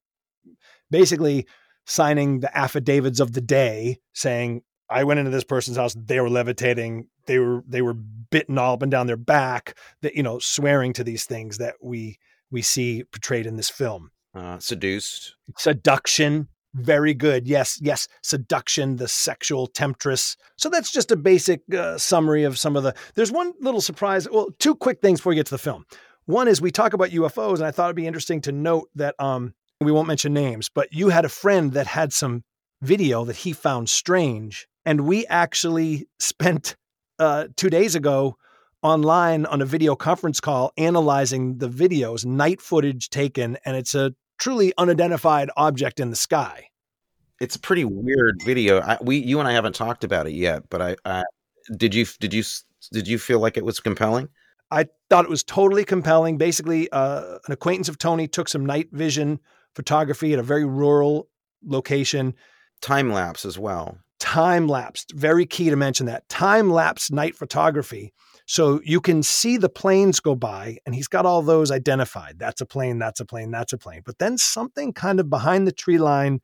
basically 0.90 1.46
signing 1.86 2.40
the 2.40 2.58
affidavits 2.58 3.20
of 3.20 3.34
the 3.34 3.42
day 3.42 3.98
saying 4.14 4.62
I 4.90 5.04
went 5.04 5.20
into 5.20 5.32
this 5.32 5.44
person's 5.44 5.78
house. 5.78 5.96
They 5.96 6.20
were 6.20 6.30
levitating. 6.30 7.08
They 7.26 7.40
were 7.40 7.64
they 7.68 7.82
were 7.82 7.94
bitten 7.94 8.58
all 8.58 8.74
up 8.74 8.82
and 8.82 8.92
down 8.92 9.08
their 9.08 9.18
back. 9.18 9.78
That 10.02 10.16
you 10.16 10.24
know, 10.24 10.40
swearing 10.40 10.94
to 10.94 11.04
these 11.04 11.26
things 11.26 11.58
that 11.58 11.76
we 11.82 12.18
we 12.52 12.62
see 12.62 13.04
portrayed 13.04 13.46
in 13.46 13.58
this 13.58 13.70
film. 13.70 14.12
Uh, 14.34 14.60
seduced, 14.60 15.36
seduction. 15.58 16.48
Very 16.76 17.16
good. 17.16 17.48
Yes, 17.48 17.80
yes. 17.82 18.08
Seduction, 18.22 18.98
the 18.98 19.08
sexual 19.08 19.66
temptress. 19.66 20.38
So 20.56 20.70
that's 20.70 20.92
just 20.92 21.12
a 21.12 21.16
basic 21.16 21.62
uh, 21.74 21.98
summary 21.98 22.44
of 22.44 22.60
some 22.60 22.76
of 22.76 22.84
the. 22.84 22.94
There's 23.16 23.32
one 23.32 23.54
little 23.60 23.82
surprise. 23.82 24.30
Well, 24.30 24.50
two 24.60 24.76
quick 24.76 25.02
things 25.02 25.20
before 25.20 25.32
we 25.32 25.36
get 25.36 25.48
to 25.48 25.52
the 25.52 25.58
film. 25.58 25.86
One 26.26 26.48
is 26.48 26.62
we 26.62 26.70
talk 26.70 26.94
about 26.94 27.10
UFOs, 27.10 27.56
and 27.56 27.66
I 27.66 27.72
thought 27.72 27.88
it'd 27.88 27.96
be 27.96 28.06
interesting 28.06 28.42
to 28.42 28.52
note 28.52 28.88
that 28.94 29.16
um, 29.18 29.56
we 29.82 29.92
won't 29.92 30.08
mention 30.08 30.32
names, 30.32 30.70
but 30.70 30.94
you 30.94 31.10
had 31.10 31.26
a 31.26 31.30
friend 31.30 31.74
that 31.74 31.88
had 31.88 32.14
some 32.14 32.44
video 32.84 33.26
that 33.26 33.38
he 33.38 33.52
found 33.52 33.90
strange 33.90 34.68
and 34.86 35.02
we 35.02 35.26
actually 35.28 36.08
spent 36.20 36.76
uh, 37.20 37.48
two 37.56 37.70
days 37.70 37.96
ago 37.96 38.38
online 38.82 39.46
on 39.46 39.62
a 39.62 39.66
video 39.66 39.96
conference 39.96 40.40
call 40.40 40.72
analyzing 40.78 41.58
the 41.58 41.70
videos, 41.70 42.26
night 42.26 42.62
footage 42.62 43.10
taken, 43.10 43.58
and 43.66 43.76
it's 43.76 43.94
a 43.94 44.14
truly 44.40 44.74
unidentified 44.78 45.50
object 45.58 46.00
in 46.00 46.10
the 46.10 46.16
sky. 46.16 46.68
It's 47.42 47.56
a 47.56 47.60
pretty 47.60 47.86
weird 47.86 48.42
video. 48.44 48.82
I, 48.82 48.98
we, 49.02 49.18
you 49.18 49.40
and 49.40 49.48
I 49.48 49.54
haven't 49.54 49.76
talked 49.76 50.04
about 50.04 50.28
it 50.28 50.34
yet, 50.34 50.70
but 50.70 50.82
I, 50.82 50.96
I 51.06 51.24
did 51.76 51.94
you 51.94 52.06
did 52.20 52.34
you 52.34 52.44
did 52.92 53.08
you 53.08 53.18
feel 53.18 53.40
like 53.40 53.58
it 53.58 53.66
was 53.66 53.80
compelling? 53.80 54.30
I 54.72 54.88
thought 55.10 55.26
it 55.26 55.30
was 55.30 55.44
totally 55.44 55.84
compelling. 55.84 56.38
Basically, 56.38 56.90
uh, 56.92 57.40
an 57.48 57.54
acquaintance 57.54 57.90
of 57.90 57.98
Tony 57.98 58.28
took 58.28 58.48
some 58.48 58.66
night 58.66 58.90
vision 58.92 59.40
photography 59.76 60.34
at 60.34 60.40
a 60.40 60.44
very 60.44 60.66
rural 60.66 61.30
location. 61.66 62.36
Time 62.82 63.12
lapse 63.12 63.46
as 63.46 63.58
well. 63.58 63.98
Time 64.20 64.68
lapsed, 64.68 65.14
very 65.14 65.46
key 65.46 65.70
to 65.70 65.76
mention 65.76 66.06
that. 66.08 66.28
Time 66.30 66.70
lapse 66.70 67.12
night 67.12 67.36
photography. 67.36 68.14
So 68.46 68.82
you 68.84 69.00
can 69.00 69.22
see 69.24 69.58
the 69.58 69.70
planes 69.70 70.20
go 70.20 70.36
by, 70.36 70.80
and 70.86 70.96
he's 70.96 71.08
got 71.08 71.26
all 71.26 71.42
those 71.42 71.72
identified. 71.72 72.40
That's 72.40 72.62
a 72.62 72.66
plane, 72.66 72.98
that's 72.98 73.20
a 73.20 73.26
plane, 73.26 73.52
that's 73.52 73.74
a 73.74 73.78
plane. 73.78 74.02
But 74.04 74.18
then 74.18 74.38
something 74.38 74.92
kind 74.92 75.20
of 75.20 75.30
behind 75.30 75.68
the 75.68 75.72
tree 75.72 76.00
line 76.00 76.42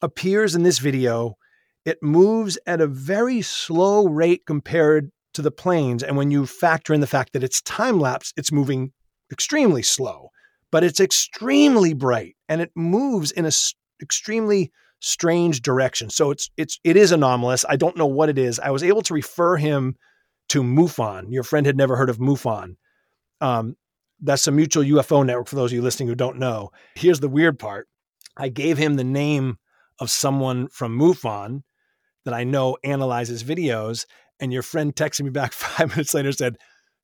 appears 0.00 0.54
in 0.54 0.62
this 0.62 0.78
video. 0.78 1.34
It 1.84 1.98
moves 2.02 2.58
at 2.66 2.80
a 2.80 2.86
very 2.86 3.42
slow 3.42 4.06
rate 4.06 4.46
compared 4.46 5.10
to 5.34 5.42
the 5.42 5.50
planes. 5.50 6.02
And 6.02 6.16
when 6.16 6.30
you 6.30 6.46
factor 6.46 6.94
in 6.94 7.00
the 7.00 7.06
fact 7.06 7.32
that 7.32 7.42
it's 7.42 7.60
time 7.62 8.00
lapse, 8.00 8.32
it's 8.36 8.52
moving 8.52 8.92
extremely 9.30 9.82
slow, 9.82 10.30
but 10.70 10.84
it's 10.84 11.00
extremely 11.00 11.94
bright 11.94 12.36
and 12.48 12.60
it 12.60 12.70
moves 12.74 13.30
in 13.30 13.44
a 13.44 13.50
extremely 14.00 14.70
strange 15.00 15.62
direction. 15.62 16.10
So 16.10 16.30
it's 16.30 16.50
it's 16.56 16.78
it 16.84 16.96
is 16.96 17.12
anomalous. 17.12 17.64
I 17.68 17.76
don't 17.76 17.96
know 17.96 18.06
what 18.06 18.28
it 18.28 18.38
is. 18.38 18.58
I 18.58 18.70
was 18.70 18.82
able 18.82 19.02
to 19.02 19.14
refer 19.14 19.56
him 19.56 19.96
to 20.48 20.62
MUFON. 20.62 21.26
Your 21.30 21.42
friend 21.42 21.66
had 21.66 21.76
never 21.76 21.96
heard 21.96 22.10
of 22.10 22.18
MUFON. 22.18 22.76
Um, 23.40 23.76
that's 24.20 24.46
a 24.46 24.52
mutual 24.52 24.82
UFO 24.82 25.24
network 25.24 25.46
for 25.48 25.56
those 25.56 25.70
of 25.70 25.76
you 25.76 25.82
listening 25.82 26.08
who 26.08 26.14
don't 26.14 26.38
know. 26.38 26.70
Here's 26.94 27.20
the 27.20 27.28
weird 27.28 27.58
part. 27.58 27.88
I 28.36 28.48
gave 28.48 28.78
him 28.78 28.94
the 28.94 29.04
name 29.04 29.58
of 30.00 30.10
someone 30.10 30.68
from 30.68 30.98
MUFON 30.98 31.62
that 32.24 32.34
I 32.34 32.44
know 32.44 32.76
analyzes 32.84 33.44
videos, 33.44 34.06
and 34.40 34.52
your 34.52 34.62
friend 34.62 34.94
texted 34.94 35.22
me 35.22 35.30
back 35.30 35.52
five 35.54 35.90
minutes 35.90 36.14
later 36.14 36.32
said, 36.32 36.56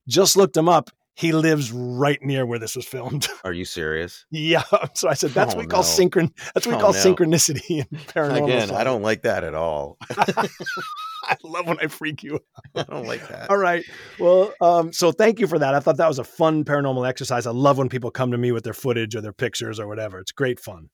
just 0.08 0.36
looked 0.36 0.56
him 0.56 0.68
up. 0.68 0.90
He 1.16 1.30
lives 1.32 1.70
right 1.70 2.18
near 2.22 2.44
where 2.44 2.58
this 2.58 2.74
was 2.74 2.84
filmed. 2.84 3.28
Are 3.44 3.52
you 3.52 3.64
serious? 3.64 4.26
yeah. 4.30 4.64
So 4.94 5.08
I 5.08 5.14
said, 5.14 5.30
that's 5.30 5.54
Oh, 5.54 5.56
what 5.58 5.66
we 5.66 5.68
call 5.70 5.82
no. 5.82 5.88
synchron. 5.88 6.30
That's 6.54 6.66
what 6.66 6.72
we 6.76 6.78
Oh, 6.78 6.80
call 6.80 6.92
no. 6.92 6.98
synchronicity 6.98 7.78
in 7.90 7.98
paranormal. 8.08 8.44
Again, 8.44 8.66
stuff. 8.68 8.78
I 8.80 8.84
don't 8.84 9.02
like 9.02 9.22
that 9.22 9.44
at 9.44 9.54
all. 9.54 9.96
I 11.26 11.36
love 11.42 11.66
when 11.66 11.78
I 11.80 11.86
freak 11.86 12.22
you. 12.22 12.34
out. 12.34 12.88
I 12.88 12.92
don't 12.94 13.06
like 13.06 13.26
that. 13.28 13.48
All 13.48 13.56
right. 13.56 13.84
Well, 14.18 14.52
um, 14.60 14.92
so 14.92 15.12
thank 15.12 15.38
you 15.40 15.46
for 15.46 15.58
that. 15.58 15.74
I 15.74 15.80
thought 15.80 15.96
that 15.98 16.08
was 16.08 16.18
a 16.18 16.24
fun 16.24 16.64
paranormal 16.64 17.08
exercise. 17.08 17.46
I 17.46 17.50
love 17.52 17.78
when 17.78 17.88
people 17.88 18.10
come 18.10 18.30
to 18.32 18.38
me 18.38 18.52
with 18.52 18.64
their 18.64 18.74
footage 18.74 19.14
or 19.16 19.20
their 19.20 19.32
pictures 19.32 19.78
or 19.80 19.86
whatever. 19.86 20.18
It's 20.18 20.32
great 20.32 20.60
fun. 20.60 20.90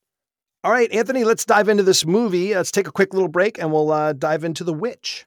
All 0.63 0.71
right, 0.71 0.91
Anthony, 0.91 1.23
let's 1.23 1.43
dive 1.43 1.67
into 1.69 1.81
this 1.81 2.05
movie. 2.05 2.53
Let's 2.53 2.69
take 2.71 2.87
a 2.87 2.91
quick 2.91 3.13
little 3.15 3.27
break 3.27 3.57
and 3.57 3.71
we'll 3.73 3.91
uh, 3.91 4.13
dive 4.13 4.43
into 4.43 4.63
The 4.63 4.73
Witch. 4.73 5.25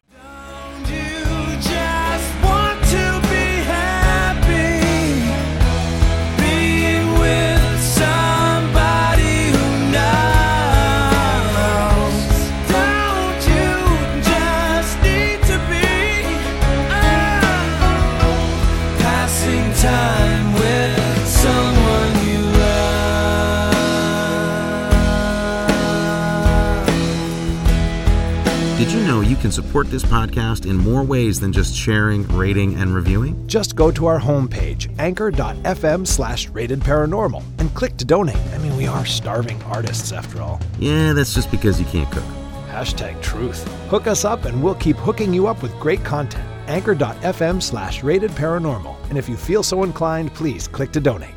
Can 29.45 29.53
support 29.53 29.91
this 29.91 30.05
podcast 30.05 30.65
in 30.65 30.75
more 30.75 31.03
ways 31.03 31.39
than 31.39 31.53
just 31.53 31.77
sharing, 31.77 32.27
rating, 32.29 32.77
and 32.77 32.95
reviewing? 32.95 33.47
Just 33.47 33.77
go 33.77 33.91
to 33.91 34.07
our 34.07 34.19
homepage, 34.19 34.91
anchor.fm 34.99 36.07
slash 36.07 36.49
rated 36.49 36.81
paranormal, 36.81 37.45
and 37.59 37.75
click 37.75 37.99
to 37.99 38.07
donate. 38.07 38.39
I 38.55 38.59
mean, 38.59 38.75
we 38.75 38.87
are 38.87 39.05
starving 39.05 39.63
artists 39.65 40.13
after 40.13 40.41
all. 40.41 40.63
Yeah, 40.79 41.13
that's 41.13 41.35
just 41.35 41.51
because 41.51 41.79
you 41.79 41.85
can't 41.85 42.11
cook. 42.11 42.25
Hashtag 42.71 43.21
truth. 43.21 43.63
Hook 43.91 44.07
us 44.07 44.25
up 44.25 44.47
and 44.47 44.65
we'll 44.65 44.77
keep 44.77 44.97
hooking 44.97 45.35
you 45.35 45.47
up 45.47 45.63
with 45.63 45.79
great 45.79 46.03
content. 46.03 46.43
Anchor.fm 46.67 47.63
slash 47.63 48.03
rated 48.03 48.31
paranormal. 48.31 48.97
And 49.11 49.19
if 49.19 49.29
you 49.29 49.37
feel 49.37 49.63
so 49.63 49.83
inclined, 49.83 50.33
please 50.33 50.67
click 50.67 50.91
to 50.93 51.01
donate. 51.01 51.35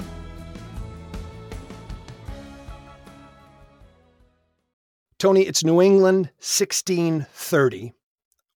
Tony, 5.20 5.41
it's 5.41 5.65
New 5.65 5.82
England, 5.82 6.28
1630. 6.38 7.97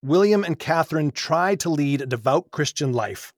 William 0.03 0.43
and 0.43 0.57
Catherine 0.57 1.11
tried 1.11 1.59
to 1.59 1.69
lead 1.69 2.01
a 2.01 2.07
devout 2.07 2.49
Christian 2.51 2.91
life, 2.91 3.33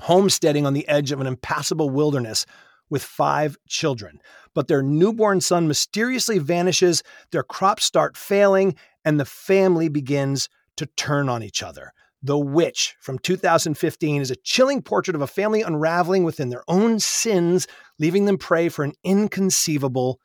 homesteading 0.00 0.66
on 0.66 0.72
the 0.72 0.88
edge 0.88 1.12
of 1.12 1.20
an 1.20 1.26
impassable 1.26 1.90
wilderness 1.90 2.46
with 2.88 3.02
five 3.02 3.56
children. 3.68 4.20
But 4.54 4.68
their 4.68 4.82
newborn 4.82 5.40
son 5.40 5.68
mysteriously 5.68 6.38
vanishes, 6.38 7.02
their 7.30 7.42
crops 7.42 7.84
start 7.84 8.16
failing, 8.16 8.74
and 9.04 9.20
the 9.20 9.24
family 9.24 9.88
begins 9.88 10.48
to 10.76 10.86
turn 10.86 11.28
on 11.28 11.42
each 11.42 11.62
other. 11.62 11.92
The 12.22 12.38
Witch 12.38 12.96
from 13.00 13.18
2015 13.18 14.22
is 14.22 14.30
a 14.30 14.36
chilling 14.36 14.82
portrait 14.82 15.14
of 15.14 15.20
a 15.20 15.26
family 15.26 15.62
unraveling 15.62 16.24
within 16.24 16.48
their 16.48 16.64
own 16.68 16.98
sins, 17.00 17.66
leaving 17.98 18.24
them 18.24 18.38
prey 18.38 18.68
for 18.68 18.84
an 18.84 18.94
inconceivable 19.04 20.20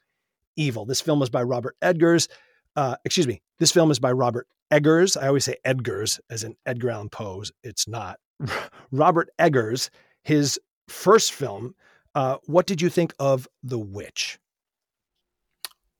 evil. 0.55 0.85
This 0.85 1.01
film 1.01 1.21
is 1.21 1.29
by 1.29 1.43
Robert 1.43 1.75
Edgars. 1.81 2.29
Uh, 2.75 2.95
excuse 3.03 3.27
me. 3.27 3.41
This 3.61 3.71
film 3.71 3.91
is 3.91 3.99
by 3.99 4.11
Robert 4.11 4.47
Eggers. 4.71 5.15
I 5.15 5.27
always 5.27 5.45
say 5.45 5.55
Edgars, 5.63 6.19
as 6.31 6.43
in 6.43 6.55
Edgar 6.65 6.89
Allan 6.89 7.09
Poe's. 7.09 7.51
It's 7.63 7.87
not. 7.87 8.17
Robert 8.91 9.29
Eggers, 9.37 9.91
his 10.23 10.59
first 10.87 11.31
film. 11.31 11.75
Uh, 12.15 12.37
what 12.45 12.65
did 12.65 12.81
you 12.81 12.89
think 12.89 13.13
of 13.19 13.47
The 13.61 13.77
Witch? 13.77 14.39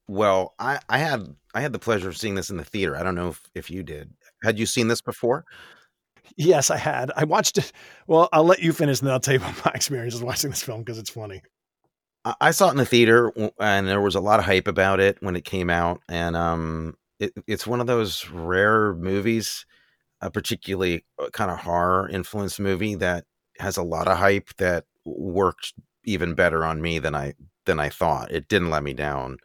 Well, 0.07 0.55
I, 0.57 0.79
I 0.89 0.97
had 0.97 1.35
I 1.53 1.61
had 1.61 1.71
the 1.71 1.77
pleasure 1.77 2.09
of 2.09 2.17
seeing 2.17 2.33
this 2.33 2.49
in 2.49 2.57
the 2.57 2.63
theater. 2.63 2.97
I 2.97 3.03
don't 3.03 3.13
know 3.13 3.29
if, 3.29 3.43
if 3.53 3.69
you 3.69 3.83
did. 3.83 4.11
Had 4.43 4.57
you 4.57 4.65
seen 4.65 4.87
this 4.87 5.01
before? 5.01 5.45
Yes, 6.37 6.71
I 6.71 6.77
had. 6.77 7.11
I 7.15 7.25
watched 7.25 7.59
it. 7.59 7.71
Well, 8.07 8.27
I'll 8.33 8.43
let 8.43 8.63
you 8.63 8.73
finish 8.73 9.01
and 9.01 9.05
then 9.07 9.13
I'll 9.13 9.19
tell 9.19 9.35
you 9.35 9.39
about 9.41 9.65
my 9.65 9.71
experiences 9.75 10.23
watching 10.23 10.49
this 10.49 10.63
film 10.63 10.81
because 10.81 10.97
it's 10.97 11.11
funny. 11.11 11.43
I- 12.25 12.35
I 12.41 12.51
saw 12.51 12.69
it 12.69 12.71
in 12.71 12.77
the 12.77 12.85
theater, 12.87 13.31
and 13.59 13.87
there 13.87 14.01
was 14.01 14.15
a 14.15 14.19
lot 14.19 14.39
of 14.39 14.45
hype 14.45 14.67
about 14.67 14.99
it 14.99 15.17
when 15.21 15.35
it 15.35 15.45
came 15.45 15.69
out. 15.69 16.01
And 16.09 16.35
um, 16.35 16.95
it, 17.21 17.33
it's 17.47 17.67
one 17.67 17.79
of 17.79 17.87
those 17.87 18.29
rare 18.29 18.93
movies, 18.95 19.65
a 20.21 20.31
particularly 20.31 21.05
kind 21.33 21.51
of 21.51 21.59
horror 21.59 22.09
influenced 22.09 22.59
movie 22.59 22.95
that 22.95 23.25
has 23.59 23.77
a 23.77 23.83
lot 23.83 24.07
of 24.07 24.17
hype 24.17 24.49
that 24.57 24.85
worked 25.05 25.73
even 26.03 26.33
better 26.33 26.65
on 26.65 26.81
me 26.81 26.99
than 26.99 27.15
I 27.15 27.33
than 27.65 27.79
I 27.79 27.89
thought. 27.89 28.31
It 28.31 28.47
didn't 28.47 28.71
let 28.71 28.83
me 28.83 28.93
down, 28.93 29.37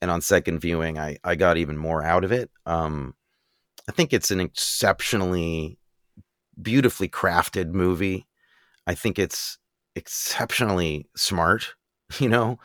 and 0.00 0.10
on 0.10 0.22
second 0.22 0.60
viewing, 0.60 0.98
I 0.98 1.18
I 1.22 1.36
got 1.36 1.58
even 1.58 1.76
more 1.76 2.02
out 2.02 2.24
of 2.24 2.32
it. 2.32 2.50
Um, 2.66 3.14
I 3.88 3.92
think 3.92 4.12
it's 4.12 4.30
an 4.30 4.40
exceptionally 4.40 5.78
beautifully 6.60 7.08
crafted 7.08 7.72
movie. 7.72 8.26
I 8.86 8.94
think 8.94 9.18
it's 9.18 9.58
exceptionally 9.96 11.08
smart 11.16 11.74
you 12.20 12.28
know 12.28 12.58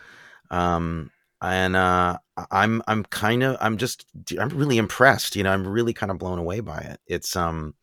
um 0.52 1.10
and 1.42 1.76
uh 1.76 2.18
i'm 2.52 2.82
i'm 2.88 3.04
kind 3.06 3.44
of 3.44 3.58
i'm 3.60 3.78
just 3.78 4.06
i'm 4.40 4.50
really 4.50 4.78
impressed 4.78 5.36
you 5.36 5.44
know 5.44 5.52
i'm 5.52 5.68
really 5.68 5.94
kind 5.94 6.12
of 6.12 6.18
blown 6.18 6.40
away 6.40 6.60
by 6.60 6.78
it. 6.78 7.00
It's 7.08 7.36
um 7.36 7.76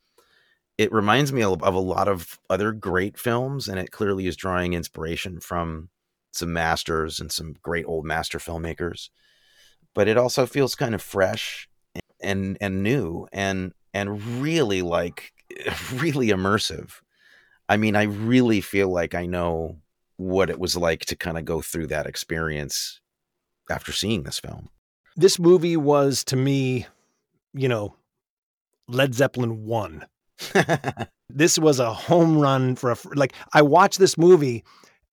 it 0.79 0.93
reminds 0.93 1.33
me 1.33 1.43
of, 1.43 1.63
of 1.63 1.75
a 1.75 1.79
lot 1.79 2.09
of 2.09 2.39
other 2.49 2.73
great 2.73 3.19
films 3.19 3.69
and 3.69 3.79
it 3.79 3.91
clearly 3.91 4.27
is 4.27 4.37
drawing 4.37 4.73
inspiration 4.73 5.39
from 5.39 5.91
some 6.33 6.53
masters 6.53 7.21
and 7.21 7.31
some 7.31 7.55
great 7.63 7.85
old 7.87 8.07
master 8.07 8.39
filmmakers. 8.39 9.11
But 9.95 10.09
it 10.09 10.17
also 10.17 10.47
feels 10.47 10.75
kind 10.75 10.95
of 10.95 11.03
fresh 11.03 11.69
and 12.23 12.57
and 12.61 12.83
new 12.83 13.27
and 13.33 13.73
and 13.93 14.41
really 14.41 14.81
like 14.81 15.33
really 15.95 16.29
immersive. 16.29 17.01
I 17.69 17.77
mean 17.77 17.97
i 17.97 18.05
really 18.05 18.61
feel 18.61 18.89
like 18.89 19.15
i 19.15 19.27
know 19.27 19.77
what 20.17 20.51
it 20.51 20.59
was 20.59 20.77
like 20.77 21.05
to 21.07 21.17
kind 21.17 21.39
of 21.39 21.45
go 21.45 21.61
through 21.61 21.89
that 21.89 22.07
experience 22.07 23.02
after 23.73 23.91
seeing 23.93 24.23
this 24.23 24.39
film. 24.39 24.69
This 25.17 25.39
movie 25.39 25.77
was 25.77 26.23
to 26.25 26.37
me, 26.37 26.87
you 27.55 27.69
know, 27.69 27.97
Led 28.89 29.15
Zeppelin 29.15 29.65
1. 29.67 30.07
This 31.35 31.59
was 31.59 31.81
a 31.81 31.95
home 31.95 32.37
run 32.39 32.77
for 32.77 32.91
a, 32.93 32.97
like, 33.15 33.33
I 33.55 33.63
watched 33.63 33.99
this 33.99 34.19
movie 34.19 34.65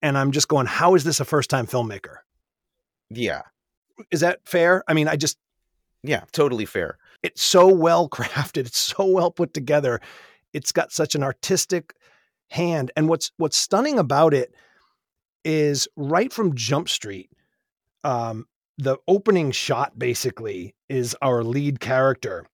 and 0.01 0.17
I'm 0.17 0.31
just 0.31 0.49
going, 0.49 0.65
how 0.65 0.95
is 0.95 1.05
this 1.05 1.21
a 1.21 1.25
first 1.25 1.49
time 1.49 1.65
filmmaker? 1.65 2.17
yeah, 3.09 3.43
Is 4.11 4.19
that 4.19 4.41
fair? 4.45 4.83
I 4.89 4.93
mean, 4.93 5.07
I 5.07 5.15
just, 5.15 5.37
yeah, 6.03 6.25
totally 6.33 6.65
fair. 6.65 6.97
it's 7.23 7.41
so 7.41 7.67
well 7.73 8.09
crafted. 8.17 8.65
It's 8.67 8.77
so 8.79 9.05
well 9.05 9.31
put 9.31 9.53
together. 9.53 10.01
It's 10.51 10.73
got 10.73 10.91
such 10.91 11.15
an 11.15 11.23
artistic 11.23 11.93
hand. 12.49 12.91
And 12.97 13.07
what's 13.07 13.31
what's 13.37 13.55
stunning 13.55 13.97
about 13.97 14.33
it 14.33 14.53
is 15.45 15.87
right 15.95 16.33
from 16.33 16.53
Jump 16.53 16.89
Street, 16.89 17.29
um, 18.03 18.45
the 18.79 18.97
opening 19.09 19.51
shot 19.51 19.99
basically 19.99 20.73
is 20.87 21.15
our 21.21 21.43
lead 21.43 21.81
character, 21.81 22.45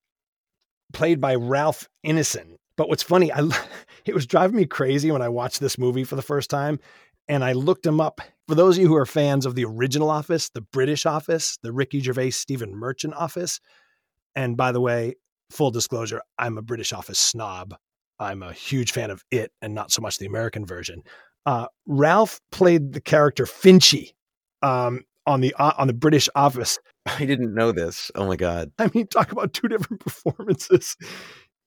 played 0.91 1.21
by 1.21 1.35
Ralph 1.35 1.87
Ineson. 2.05 2.55
But 2.77 2.89
what's 2.89 3.03
funny, 3.03 3.31
I 3.31 3.47
it 4.05 4.15
was 4.15 4.25
driving 4.25 4.57
me 4.57 4.65
crazy 4.65 5.11
when 5.11 5.21
I 5.21 5.29
watched 5.29 5.59
this 5.59 5.77
movie 5.77 6.03
for 6.03 6.15
the 6.15 6.23
first 6.23 6.49
time, 6.49 6.79
and 7.27 7.43
I 7.43 7.53
looked 7.53 7.85
him 7.85 8.01
up. 8.01 8.21
For 8.47 8.55
those 8.55 8.75
of 8.75 8.81
you 8.81 8.87
who 8.87 8.95
are 8.95 9.05
fans 9.05 9.45
of 9.45 9.53
the 9.53 9.65
original 9.65 10.09
Office, 10.09 10.49
the 10.49 10.61
British 10.61 11.05
Office, 11.05 11.57
the 11.61 11.71
Ricky 11.71 11.99
Gervais 11.99 12.31
Stephen 12.31 12.75
Merchant 12.75 13.13
Office, 13.13 13.59
and 14.35 14.57
by 14.57 14.71
the 14.71 14.81
way, 14.81 15.13
full 15.51 15.69
disclosure, 15.69 16.21
I'm 16.39 16.57
a 16.57 16.63
British 16.63 16.91
Office 16.91 17.19
snob. 17.19 17.75
I'm 18.19 18.41
a 18.41 18.53
huge 18.53 18.91
fan 18.91 19.11
of 19.11 19.23
it 19.29 19.51
and 19.61 19.75
not 19.75 19.91
so 19.91 20.01
much 20.01 20.17
the 20.17 20.25
American 20.25 20.65
version. 20.65 21.03
Uh, 21.45 21.67
Ralph 21.85 22.41
played 22.51 22.93
the 22.93 23.01
character 23.01 23.45
Finchy 23.45 24.13
um, 24.63 25.03
on 25.25 25.41
the 25.41 25.53
uh, 25.57 25.73
on 25.77 25.87
the 25.87 25.93
British 25.93 26.29
Office. 26.35 26.79
I 27.05 27.25
didn't 27.25 27.53
know 27.53 27.71
this. 27.71 28.11
Oh 28.15 28.25
my 28.25 28.35
god. 28.35 28.71
I 28.79 28.89
mean, 28.93 29.07
talk 29.07 29.31
about 29.31 29.53
two 29.53 29.67
different 29.67 29.99
performances. 30.03 30.95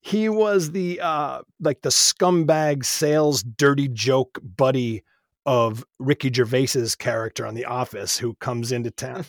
He 0.01 0.29
was 0.29 0.73
the 0.73 1.01
uh, 1.01 1.41
like 1.61 1.83
the 1.83 1.91
scumbag 1.91 2.85
sales 2.85 3.43
dirty 3.43 3.89
joke 3.89 4.39
buddy 4.43 5.03
of 5.47 5.85
Ricky 5.99 6.31
Gervais's 6.31 6.95
character 6.95 7.47
on 7.47 7.55
The 7.55 7.65
Office, 7.65 8.19
who 8.19 8.35
comes 8.35 8.71
into 8.71 8.91
town. 8.91 9.25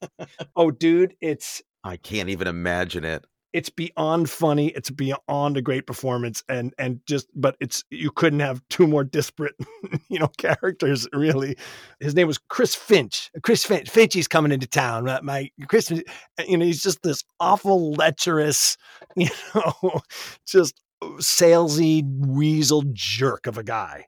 oh, 0.56 0.70
dude, 0.70 1.14
it's 1.20 1.62
I 1.82 1.96
can't 1.96 2.28
even 2.28 2.46
imagine 2.48 3.04
it. 3.04 3.24
It's 3.54 3.70
beyond 3.70 4.28
funny. 4.28 4.70
It's 4.70 4.90
beyond 4.90 5.56
a 5.56 5.62
great 5.62 5.86
performance, 5.86 6.42
and 6.48 6.74
and 6.76 7.00
just 7.06 7.28
but 7.36 7.56
it's 7.60 7.84
you 7.88 8.10
couldn't 8.10 8.40
have 8.40 8.60
two 8.68 8.88
more 8.88 9.04
disparate, 9.04 9.54
you 10.08 10.18
know, 10.18 10.26
characters 10.36 11.06
really. 11.12 11.56
His 12.00 12.16
name 12.16 12.26
was 12.26 12.36
Chris 12.36 12.74
Finch. 12.74 13.30
Chris 13.42 13.64
Finch. 13.64 13.88
Finchy's 13.88 14.26
coming 14.26 14.50
into 14.50 14.66
town. 14.66 15.04
My, 15.04 15.20
my 15.22 15.50
Chris, 15.68 15.88
you 15.90 16.58
know, 16.58 16.64
he's 16.64 16.82
just 16.82 17.02
this 17.04 17.22
awful 17.38 17.92
lecherous, 17.92 18.76
you 19.16 19.30
know, 19.54 20.00
just 20.44 20.80
salesy 21.18 22.02
weasel 22.26 22.82
jerk 22.92 23.46
of 23.46 23.56
a 23.56 23.62
guy 23.62 24.06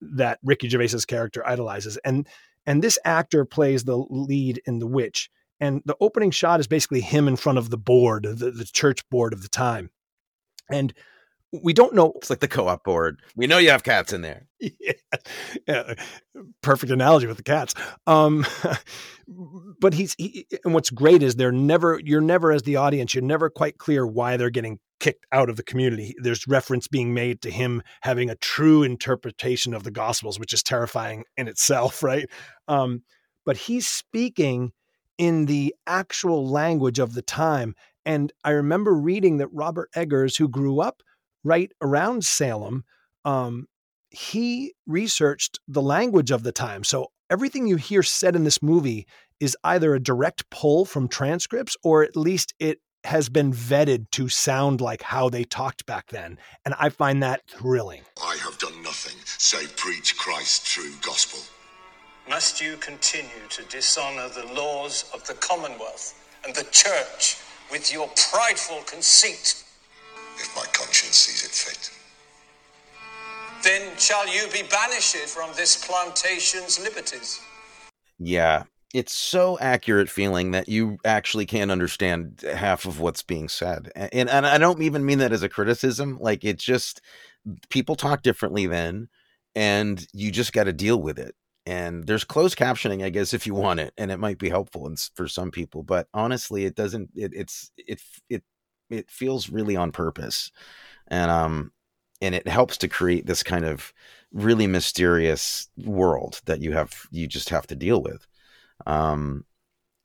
that 0.00 0.38
Ricky 0.42 0.70
Gervais's 0.70 1.04
character 1.04 1.46
idolizes, 1.46 1.98
and 1.98 2.26
and 2.64 2.82
this 2.82 2.98
actor 3.04 3.44
plays 3.44 3.84
the 3.84 3.98
lead 4.08 4.62
in 4.64 4.78
The 4.78 4.86
Witch. 4.86 5.30
And 5.60 5.82
the 5.84 5.96
opening 6.00 6.30
shot 6.30 6.60
is 6.60 6.66
basically 6.66 7.00
him 7.00 7.28
in 7.28 7.36
front 7.36 7.58
of 7.58 7.70
the 7.70 7.78
board, 7.78 8.24
the, 8.24 8.50
the 8.50 8.64
church 8.64 9.08
board 9.10 9.32
of 9.32 9.42
the 9.42 9.48
time. 9.48 9.90
And 10.70 10.92
we 11.52 11.72
don't 11.72 11.94
know. 11.94 12.12
It's 12.16 12.30
like 12.30 12.40
the 12.40 12.48
co-op 12.48 12.84
board. 12.84 13.22
We 13.34 13.46
know 13.46 13.58
you 13.58 13.70
have 13.70 13.82
cats 13.82 14.12
in 14.12 14.20
there. 14.20 14.46
yeah, 14.60 14.92
yeah, 15.66 15.94
perfect 16.62 16.92
analogy 16.92 17.26
with 17.26 17.38
the 17.38 17.42
cats. 17.42 17.74
Um, 18.06 18.46
but 19.80 19.94
he's 19.94 20.14
he, 20.18 20.46
and 20.64 20.74
what's 20.74 20.90
great 20.90 21.22
is 21.22 21.36
they're 21.36 21.52
never 21.52 22.00
you're 22.04 22.20
never 22.20 22.52
as 22.52 22.62
the 22.62 22.76
audience 22.76 23.14
you're 23.14 23.24
never 23.24 23.48
quite 23.48 23.78
clear 23.78 24.06
why 24.06 24.36
they're 24.36 24.50
getting 24.50 24.78
kicked 25.00 25.26
out 25.32 25.48
of 25.48 25.56
the 25.56 25.62
community. 25.62 26.14
There's 26.20 26.46
reference 26.46 26.88
being 26.88 27.14
made 27.14 27.40
to 27.42 27.50
him 27.50 27.82
having 28.02 28.30
a 28.30 28.36
true 28.36 28.82
interpretation 28.82 29.72
of 29.72 29.84
the 29.84 29.90
Gospels, 29.90 30.38
which 30.38 30.52
is 30.52 30.62
terrifying 30.62 31.24
in 31.36 31.48
itself, 31.48 32.02
right? 32.02 32.28
Um, 32.66 33.02
but 33.46 33.56
he's 33.56 33.88
speaking 33.88 34.72
in 35.18 35.46
the 35.46 35.74
actual 35.86 36.48
language 36.48 36.98
of 36.98 37.14
the 37.14 37.22
time. 37.22 37.74
And 38.06 38.32
I 38.44 38.50
remember 38.50 38.94
reading 38.94 39.36
that 39.38 39.52
Robert 39.52 39.90
Eggers, 39.94 40.36
who 40.36 40.48
grew 40.48 40.80
up 40.80 41.02
right 41.44 41.70
around 41.82 42.24
Salem, 42.24 42.84
um, 43.24 43.66
he 44.10 44.72
researched 44.86 45.58
the 45.68 45.82
language 45.82 46.30
of 46.30 46.42
the 46.42 46.52
time. 46.52 46.84
So 46.84 47.08
everything 47.28 47.66
you 47.66 47.76
hear 47.76 48.02
said 48.02 48.34
in 48.34 48.44
this 48.44 48.62
movie 48.62 49.06
is 49.40 49.56
either 49.64 49.94
a 49.94 50.00
direct 50.00 50.48
pull 50.50 50.84
from 50.84 51.08
transcripts 51.08 51.76
or 51.82 52.02
at 52.02 52.16
least 52.16 52.54
it 52.58 52.80
has 53.04 53.28
been 53.28 53.52
vetted 53.52 54.10
to 54.10 54.28
sound 54.28 54.80
like 54.80 55.02
how 55.02 55.28
they 55.28 55.44
talked 55.44 55.86
back 55.86 56.08
then. 56.08 56.38
And 56.64 56.74
I 56.78 56.88
find 56.88 57.22
that 57.22 57.42
thrilling. 57.48 58.02
I 58.22 58.36
have 58.42 58.58
done 58.58 58.82
nothing 58.82 59.16
save 59.24 59.76
preach 59.76 60.16
Christ's 60.16 60.72
true 60.72 60.92
gospel. 61.02 61.40
Must 62.28 62.60
you 62.60 62.76
continue 62.76 63.48
to 63.48 63.62
dishonor 63.64 64.28
the 64.28 64.52
laws 64.52 65.10
of 65.14 65.26
the 65.26 65.32
Commonwealth 65.34 66.12
and 66.44 66.54
the 66.54 66.64
Church 66.70 67.38
with 67.70 67.90
your 67.90 68.06
prideful 68.30 68.82
conceit? 68.86 69.64
If 70.36 70.54
my 70.54 70.64
conscience 70.74 71.16
sees 71.16 71.42
it 71.42 71.50
fit. 71.50 71.90
Then 73.64 73.96
shall 73.96 74.28
you 74.28 74.46
be 74.52 74.62
banished 74.68 75.16
from 75.16 75.50
this 75.56 75.86
plantation's 75.86 76.78
liberties. 76.78 77.40
Yeah. 78.18 78.64
It's 78.92 79.12
so 79.12 79.58
accurate 79.58 80.10
feeling 80.10 80.50
that 80.50 80.68
you 80.68 80.98
actually 81.06 81.46
can't 81.46 81.70
understand 81.70 82.42
half 82.42 82.84
of 82.84 83.00
what's 83.00 83.22
being 83.22 83.48
said. 83.48 83.90
And 83.96 84.28
and 84.28 84.46
I 84.46 84.58
don't 84.58 84.82
even 84.82 85.04
mean 85.04 85.18
that 85.18 85.32
as 85.32 85.42
a 85.42 85.48
criticism. 85.48 86.18
Like 86.20 86.44
it 86.44 86.58
just 86.58 87.00
people 87.70 87.96
talk 87.96 88.22
differently 88.22 88.66
then 88.66 89.08
and 89.54 90.06
you 90.12 90.30
just 90.30 90.52
got 90.52 90.64
to 90.64 90.72
deal 90.72 91.00
with 91.00 91.18
it. 91.18 91.34
And 91.68 92.06
there's 92.06 92.24
closed 92.24 92.56
captioning, 92.56 93.04
I 93.04 93.10
guess, 93.10 93.34
if 93.34 93.46
you 93.46 93.52
want 93.52 93.78
it, 93.78 93.92
and 93.98 94.10
it 94.10 94.16
might 94.16 94.38
be 94.38 94.48
helpful 94.48 94.90
for 95.14 95.28
some 95.28 95.50
people. 95.50 95.82
But 95.82 96.08
honestly, 96.14 96.64
it 96.64 96.74
doesn't. 96.74 97.10
It, 97.14 97.32
it's 97.34 97.70
it 97.76 98.00
it 98.30 98.42
it 98.88 99.10
feels 99.10 99.50
really 99.50 99.76
on 99.76 99.92
purpose, 99.92 100.50
and 101.08 101.30
um, 101.30 101.72
and 102.22 102.34
it 102.34 102.48
helps 102.48 102.78
to 102.78 102.88
create 102.88 103.26
this 103.26 103.42
kind 103.42 103.66
of 103.66 103.92
really 104.32 104.66
mysterious 104.66 105.68
world 105.76 106.40
that 106.46 106.62
you 106.62 106.72
have 106.72 107.06
you 107.10 107.26
just 107.26 107.50
have 107.50 107.66
to 107.66 107.76
deal 107.76 108.02
with. 108.02 108.26
Um, 108.86 109.44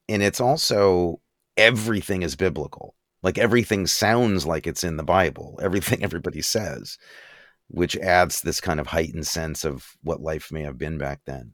and 0.09 0.22
it's 0.22 0.41
also 0.41 1.22
everything 1.55 2.24
is 2.24 2.36
biblical. 2.36 2.93
Like 3.22 3.38
everything 3.38 3.88
sounds 3.88 4.45
like 4.45 4.68
it's 4.68 4.84
in 4.84 4.97
the 4.97 5.03
Bible. 5.03 5.57
Everything 5.64 6.03
everybody 6.03 6.41
says 6.41 6.97
which 7.68 7.95
adds 7.97 8.41
this 8.41 8.61
kind 8.61 8.80
of 8.80 8.88
heightened 8.88 9.28
sense 9.28 9.66
of 9.66 9.95
what 10.03 10.22
life 10.22 10.51
may 10.51 10.61
have 10.61 10.78
been 10.78 10.97
back 10.97 11.22
then. 11.26 11.53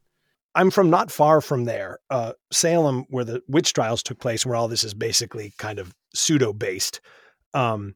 I'm 0.56 0.72
from 0.72 0.90
not 0.90 1.12
far 1.12 1.42
from 1.42 1.66
there, 1.66 2.00
uh, 2.10 2.34
Salem, 2.52 3.06
where 3.10 3.24
the 3.24 3.42
witch 3.48 3.74
trials 3.74 4.04
took 4.04 4.20
place, 4.20 4.46
where 4.46 4.56
all 4.56 4.68
this 4.68 4.84
is 4.84 4.94
basically 4.94 5.54
kind 5.58 5.80
of 5.80 5.94
pseudo 6.14 6.54
based. 6.54 7.02
Um, 7.54 7.96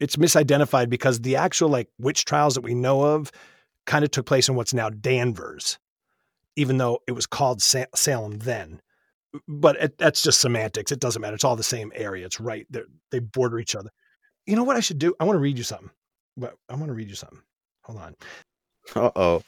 it's 0.00 0.16
misidentified 0.16 0.88
because 0.88 1.20
the 1.20 1.36
actual 1.36 1.68
like 1.68 1.88
witch 1.98 2.24
trials 2.24 2.54
that 2.54 2.62
we 2.64 2.74
know 2.74 3.02
of 3.02 3.30
kind 3.84 4.04
of 4.04 4.10
took 4.10 4.26
place 4.26 4.48
in 4.48 4.54
what's 4.54 4.74
now 4.74 4.90
Danvers, 4.90 5.78
even 6.56 6.78
though 6.78 7.00
it 7.06 7.12
was 7.12 7.26
called 7.26 7.62
Sa- 7.62 7.84
Salem 7.94 8.38
then. 8.38 8.80
But 9.46 9.76
it, 9.76 9.98
that's 9.98 10.22
just 10.22 10.40
semantics. 10.40 10.92
It 10.92 11.00
doesn't 11.00 11.20
matter. 11.20 11.34
It's 11.34 11.44
all 11.44 11.56
the 11.56 11.62
same 11.62 11.92
area. 11.94 12.24
It's 12.24 12.40
right. 12.40 12.66
They're, 12.70 12.86
they 13.10 13.18
border 13.18 13.58
each 13.58 13.76
other. 13.76 13.90
You 14.46 14.56
know 14.56 14.64
what 14.64 14.76
I 14.76 14.80
should 14.80 14.98
do? 14.98 15.14
I 15.20 15.24
want 15.24 15.36
to 15.36 15.40
read 15.40 15.58
you 15.58 15.64
something. 15.64 15.90
But 16.36 16.56
I 16.68 16.74
want 16.74 16.88
to 16.88 16.94
read 16.94 17.08
you 17.08 17.14
something. 17.14 17.42
Hold 17.84 17.98
on. 17.98 18.16
Uh 18.94 19.10
oh. 19.16 19.42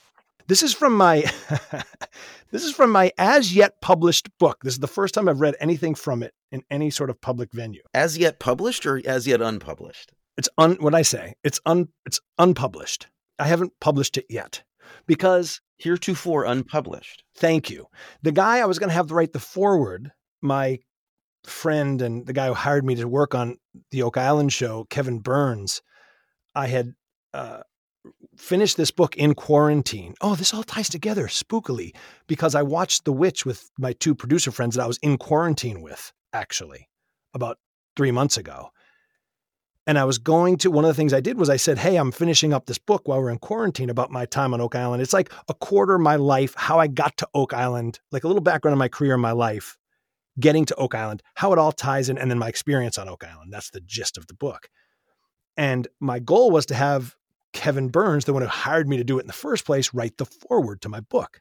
This 0.46 0.62
is 0.62 0.72
from 0.72 0.94
my 0.94 1.16
this 2.50 2.64
is 2.64 2.72
from 2.72 2.90
my 2.90 3.12
as 3.18 3.54
yet 3.54 3.80
published 3.82 4.28
book. 4.38 4.58
This 4.62 4.74
is 4.74 4.80
the 4.80 4.86
first 4.86 5.14
time 5.14 5.28
I've 5.28 5.40
read 5.40 5.56
anything 5.60 5.94
from 5.94 6.22
it 6.22 6.32
in 6.50 6.62
any 6.70 6.90
sort 6.90 7.10
of 7.10 7.20
public 7.20 7.52
venue. 7.52 7.82
As 7.92 8.16
yet 8.16 8.38
published 8.38 8.86
or 8.86 9.00
as 9.04 9.26
yet 9.26 9.42
unpublished? 9.42 10.12
It's 10.38 10.48
un 10.56 10.76
what 10.80 10.94
I 10.94 11.02
say. 11.02 11.34
It's 11.44 11.60
un 11.66 11.88
it's 12.06 12.20
unpublished. 12.38 13.08
I 13.38 13.46
haven't 13.46 13.72
published 13.80 14.16
it 14.16 14.26
yet 14.30 14.62
because 15.06 15.60
Heretofore 15.76 16.44
unpublished. 16.44 17.22
thank 17.36 17.70
you. 17.70 17.86
The 18.22 18.32
guy 18.32 18.58
I 18.58 18.64
was 18.64 18.78
going 18.78 18.88
to 18.88 18.94
have 18.94 19.08
to 19.08 19.14
write 19.14 19.32
the 19.32 19.38
forward, 19.38 20.10
my 20.42 20.78
friend 21.44 22.02
and 22.02 22.26
the 22.26 22.32
guy 22.32 22.48
who 22.48 22.54
hired 22.54 22.84
me 22.84 22.94
to 22.96 23.06
work 23.06 23.34
on 23.34 23.58
the 23.90 24.02
Oak 24.02 24.16
Island 24.16 24.52
show, 24.52 24.86
Kevin 24.90 25.20
Burns, 25.20 25.82
I 26.54 26.66
had 26.66 26.94
uh, 27.34 27.62
finished 28.36 28.76
this 28.76 28.90
book 28.90 29.16
in 29.16 29.34
quarantine. 29.34 30.14
Oh, 30.20 30.34
this 30.34 30.54
all 30.54 30.62
ties 30.62 30.88
together 30.88 31.26
spookily 31.26 31.94
because 32.26 32.54
I 32.54 32.62
watched 32.62 33.04
The 33.04 33.12
Witch 33.12 33.44
with 33.44 33.70
my 33.78 33.92
two 33.92 34.14
producer 34.14 34.50
friends 34.50 34.76
that 34.76 34.82
I 34.82 34.86
was 34.86 34.98
in 34.98 35.18
quarantine 35.18 35.82
with, 35.82 36.12
actually, 36.32 36.88
about 37.34 37.58
three 37.96 38.10
months 38.10 38.36
ago. 38.36 38.70
And 39.86 39.98
I 39.98 40.04
was 40.04 40.18
going 40.18 40.58
to, 40.58 40.70
one 40.70 40.84
of 40.84 40.88
the 40.88 40.94
things 40.94 41.14
I 41.14 41.20
did 41.20 41.38
was 41.38 41.48
I 41.48 41.56
said, 41.56 41.78
Hey, 41.78 41.96
I'm 41.96 42.12
finishing 42.12 42.52
up 42.52 42.66
this 42.66 42.76
book 42.76 43.08
while 43.08 43.22
we're 43.22 43.30
in 43.30 43.38
quarantine 43.38 43.88
about 43.88 44.10
my 44.10 44.26
time 44.26 44.52
on 44.52 44.60
Oak 44.60 44.74
Island. 44.74 45.00
It's 45.00 45.14
like 45.14 45.32
a 45.48 45.54
quarter 45.54 45.94
of 45.94 46.02
my 46.02 46.16
life, 46.16 46.54
how 46.56 46.78
I 46.78 46.88
got 46.88 47.16
to 47.18 47.28
Oak 47.32 47.54
Island, 47.54 47.98
like 48.12 48.24
a 48.24 48.26
little 48.26 48.42
background 48.42 48.74
of 48.74 48.78
my 48.78 48.88
career 48.88 49.14
and 49.14 49.22
my 49.22 49.32
life, 49.32 49.78
getting 50.38 50.66
to 50.66 50.74
Oak 50.74 50.94
Island, 50.94 51.22
how 51.36 51.54
it 51.54 51.58
all 51.58 51.72
ties 51.72 52.10
in, 52.10 52.18
and 52.18 52.30
then 52.30 52.38
my 52.38 52.48
experience 52.48 52.98
on 52.98 53.08
Oak 53.08 53.24
Island. 53.24 53.50
That's 53.50 53.70
the 53.70 53.80
gist 53.80 54.18
of 54.18 54.26
the 54.26 54.34
book. 54.34 54.68
And 55.58 55.88
my 55.98 56.20
goal 56.20 56.52
was 56.52 56.66
to 56.66 56.74
have 56.74 57.16
Kevin 57.52 57.88
Burns, 57.88 58.24
the 58.24 58.32
one 58.32 58.42
who 58.42 58.48
hired 58.48 58.88
me 58.88 58.96
to 58.96 59.04
do 59.04 59.18
it 59.18 59.22
in 59.22 59.26
the 59.26 59.32
first 59.32 59.66
place, 59.66 59.92
write 59.92 60.16
the 60.16 60.24
foreword 60.24 60.80
to 60.82 60.88
my 60.88 61.00
book. 61.00 61.40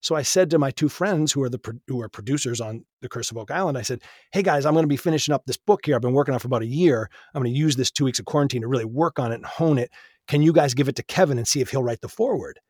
So 0.00 0.14
I 0.14 0.22
said 0.22 0.48
to 0.50 0.58
my 0.58 0.70
two 0.70 0.88
friends 0.88 1.32
who 1.32 1.42
are 1.42 1.50
the 1.50 1.60
who 1.86 2.00
are 2.00 2.08
producers 2.08 2.60
on 2.60 2.84
The 3.02 3.08
Curse 3.08 3.30
of 3.30 3.36
Oak 3.36 3.50
Island, 3.50 3.76
I 3.76 3.82
said, 3.82 4.00
"Hey 4.32 4.42
guys, 4.42 4.64
I'm 4.64 4.72
going 4.72 4.84
to 4.84 4.88
be 4.88 4.96
finishing 4.96 5.34
up 5.34 5.44
this 5.44 5.56
book 5.56 5.80
here. 5.84 5.96
I've 5.96 6.02
been 6.02 6.12
working 6.12 6.32
on 6.32 6.36
it 6.36 6.40
for 6.40 6.46
about 6.46 6.62
a 6.62 6.66
year. 6.66 7.10
I'm 7.34 7.42
going 7.42 7.52
to 7.52 7.58
use 7.58 7.76
this 7.76 7.90
two 7.90 8.04
weeks 8.04 8.18
of 8.18 8.24
quarantine 8.24 8.62
to 8.62 8.68
really 8.68 8.84
work 8.84 9.18
on 9.18 9.32
it 9.32 9.36
and 9.36 9.46
hone 9.46 9.76
it. 9.76 9.90
Can 10.28 10.40
you 10.40 10.52
guys 10.52 10.74
give 10.74 10.88
it 10.88 10.96
to 10.96 11.02
Kevin 11.02 11.36
and 11.36 11.46
see 11.46 11.60
if 11.60 11.70
he'll 11.70 11.82
write 11.82 12.00
the 12.00 12.08
foreword?" 12.08 12.60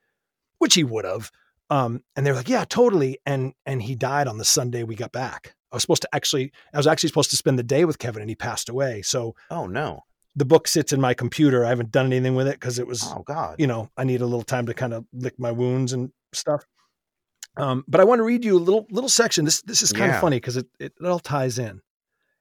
Which 0.59 0.75
he 0.75 0.83
would 0.85 1.05
have. 1.05 1.31
Um, 1.71 2.03
and 2.17 2.25
they 2.27 2.31
were 2.31 2.39
like, 2.39 2.49
"Yeah, 2.49 2.65
totally." 2.65 3.19
And 3.27 3.53
and 3.67 3.83
he 3.83 3.95
died 3.95 4.27
on 4.27 4.39
the 4.39 4.45
Sunday 4.45 4.83
we 4.83 4.97
got 4.97 5.13
back. 5.13 5.55
I 5.71 5.77
was 5.77 5.83
supposed 5.83 6.03
to 6.03 6.09
actually, 6.15 6.51
I 6.73 6.79
was 6.79 6.87
actually 6.87 7.11
supposed 7.11 7.31
to 7.31 7.37
spend 7.37 7.59
the 7.59 7.63
day 7.63 7.85
with 7.85 7.99
Kevin 7.99 8.23
and 8.23 8.31
he 8.31 8.35
passed 8.35 8.71
away. 8.71 9.03
So 9.03 9.37
Oh 9.51 9.67
no. 9.67 10.05
The 10.39 10.45
book 10.45 10.69
sits 10.69 10.93
in 10.93 11.01
my 11.01 11.15
computer. 11.15 11.65
I 11.65 11.69
haven't 11.71 11.91
done 11.91 12.07
anything 12.07 12.35
with 12.35 12.47
it 12.49 12.55
because 12.55 12.79
it 12.79 12.87
was, 12.87 13.03
Oh 13.05 13.23
God. 13.27 13.57
you 13.59 13.67
know, 13.67 13.91
I 13.97 14.05
need 14.05 14.21
a 14.21 14.27
little 14.27 14.43
time 14.43 14.67
to 14.67 14.75
kind 14.75 14.95
of 14.95 15.05
lick 15.13 15.39
my 15.39 15.51
wounds 15.53 15.93
and 15.93 16.11
stuff. 16.33 16.65
Um, 17.57 17.85
but 17.89 18.01
I 18.01 18.05
want 18.05 18.21
to 18.21 18.23
read 18.23 18.45
you 18.45 18.57
a 18.57 18.61
little 18.61 18.87
little 18.91 19.09
section. 19.09 19.45
This 19.45 19.63
this 19.63 19.83
is 19.83 19.93
kind 19.93 20.11
Yeah. 20.11 20.15
of 20.17 20.21
funny 20.21 20.37
because 20.37 20.57
it, 20.57 20.67
it 20.79 20.93
it 21.01 21.07
all 21.07 21.19
ties 21.19 21.59
in. 21.59 21.81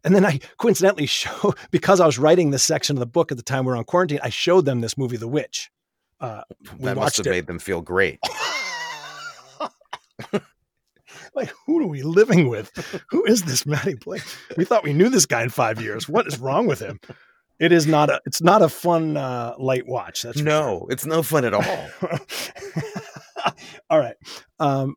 And 0.04 0.14
then 0.16 0.26
I 0.26 0.40
coincidentally 0.58 1.08
show 1.08 1.54
because 1.72 2.00
I 2.00 2.06
was 2.06 2.20
writing 2.20 2.52
this 2.52 2.64
section 2.64 2.96
of 2.96 3.00
the 3.00 3.08
book 3.08 3.32
at 3.32 3.38
the 3.38 3.44
time 3.44 3.66
we 3.66 3.72
were 3.72 3.78
on 3.78 3.84
quarantine. 3.84 4.20
I 4.22 4.30
showed 4.30 4.66
them 4.66 4.82
this 4.82 4.98
movie, 4.98 5.18
The 5.18 5.28
Witch. 5.28 5.72
Uh, 6.20 6.44
we 6.78 6.86
that 6.86 6.96
must 6.96 7.18
have 7.18 7.26
it. 7.28 7.32
made 7.32 7.48
them 7.48 7.58
feel 7.60 7.82
great. 7.82 8.20
like, 11.36 11.52
who 11.66 11.80
are 11.82 11.88
we 11.88 12.02
living 12.04 12.48
with? 12.50 12.72
Who 13.10 13.24
is 13.26 13.44
this 13.44 13.66
Matty 13.66 13.96
Blake? 13.96 14.24
We 14.56 14.66
thought 14.66 14.84
we 14.84 14.94
knew 14.94 15.10
this 15.10 15.26
guy 15.26 15.44
in 15.44 15.50
five 15.50 15.82
years. 15.82 16.08
What 16.10 16.28
is 16.28 16.40
wrong 16.40 16.66
with 16.68 16.80
him? 16.80 17.00
It 17.60 17.72
is 17.72 17.88
not 17.88 18.10
a. 18.10 18.22
It's 18.26 18.42
not 18.42 18.62
a 18.62 18.70
fun 18.70 19.18
uh, 19.18 19.56
light 19.58 19.88
watch. 19.88 20.22
That's 20.22 20.40
for 20.40 20.46
sure. 20.46 20.46
no, 20.46 20.88
it's 20.90 21.06
no 21.06 21.24
fun 21.24 21.46
at 21.46 21.54
all. 21.54 21.90
all 23.90 24.00
right. 24.00 24.16
Um, 24.60 24.96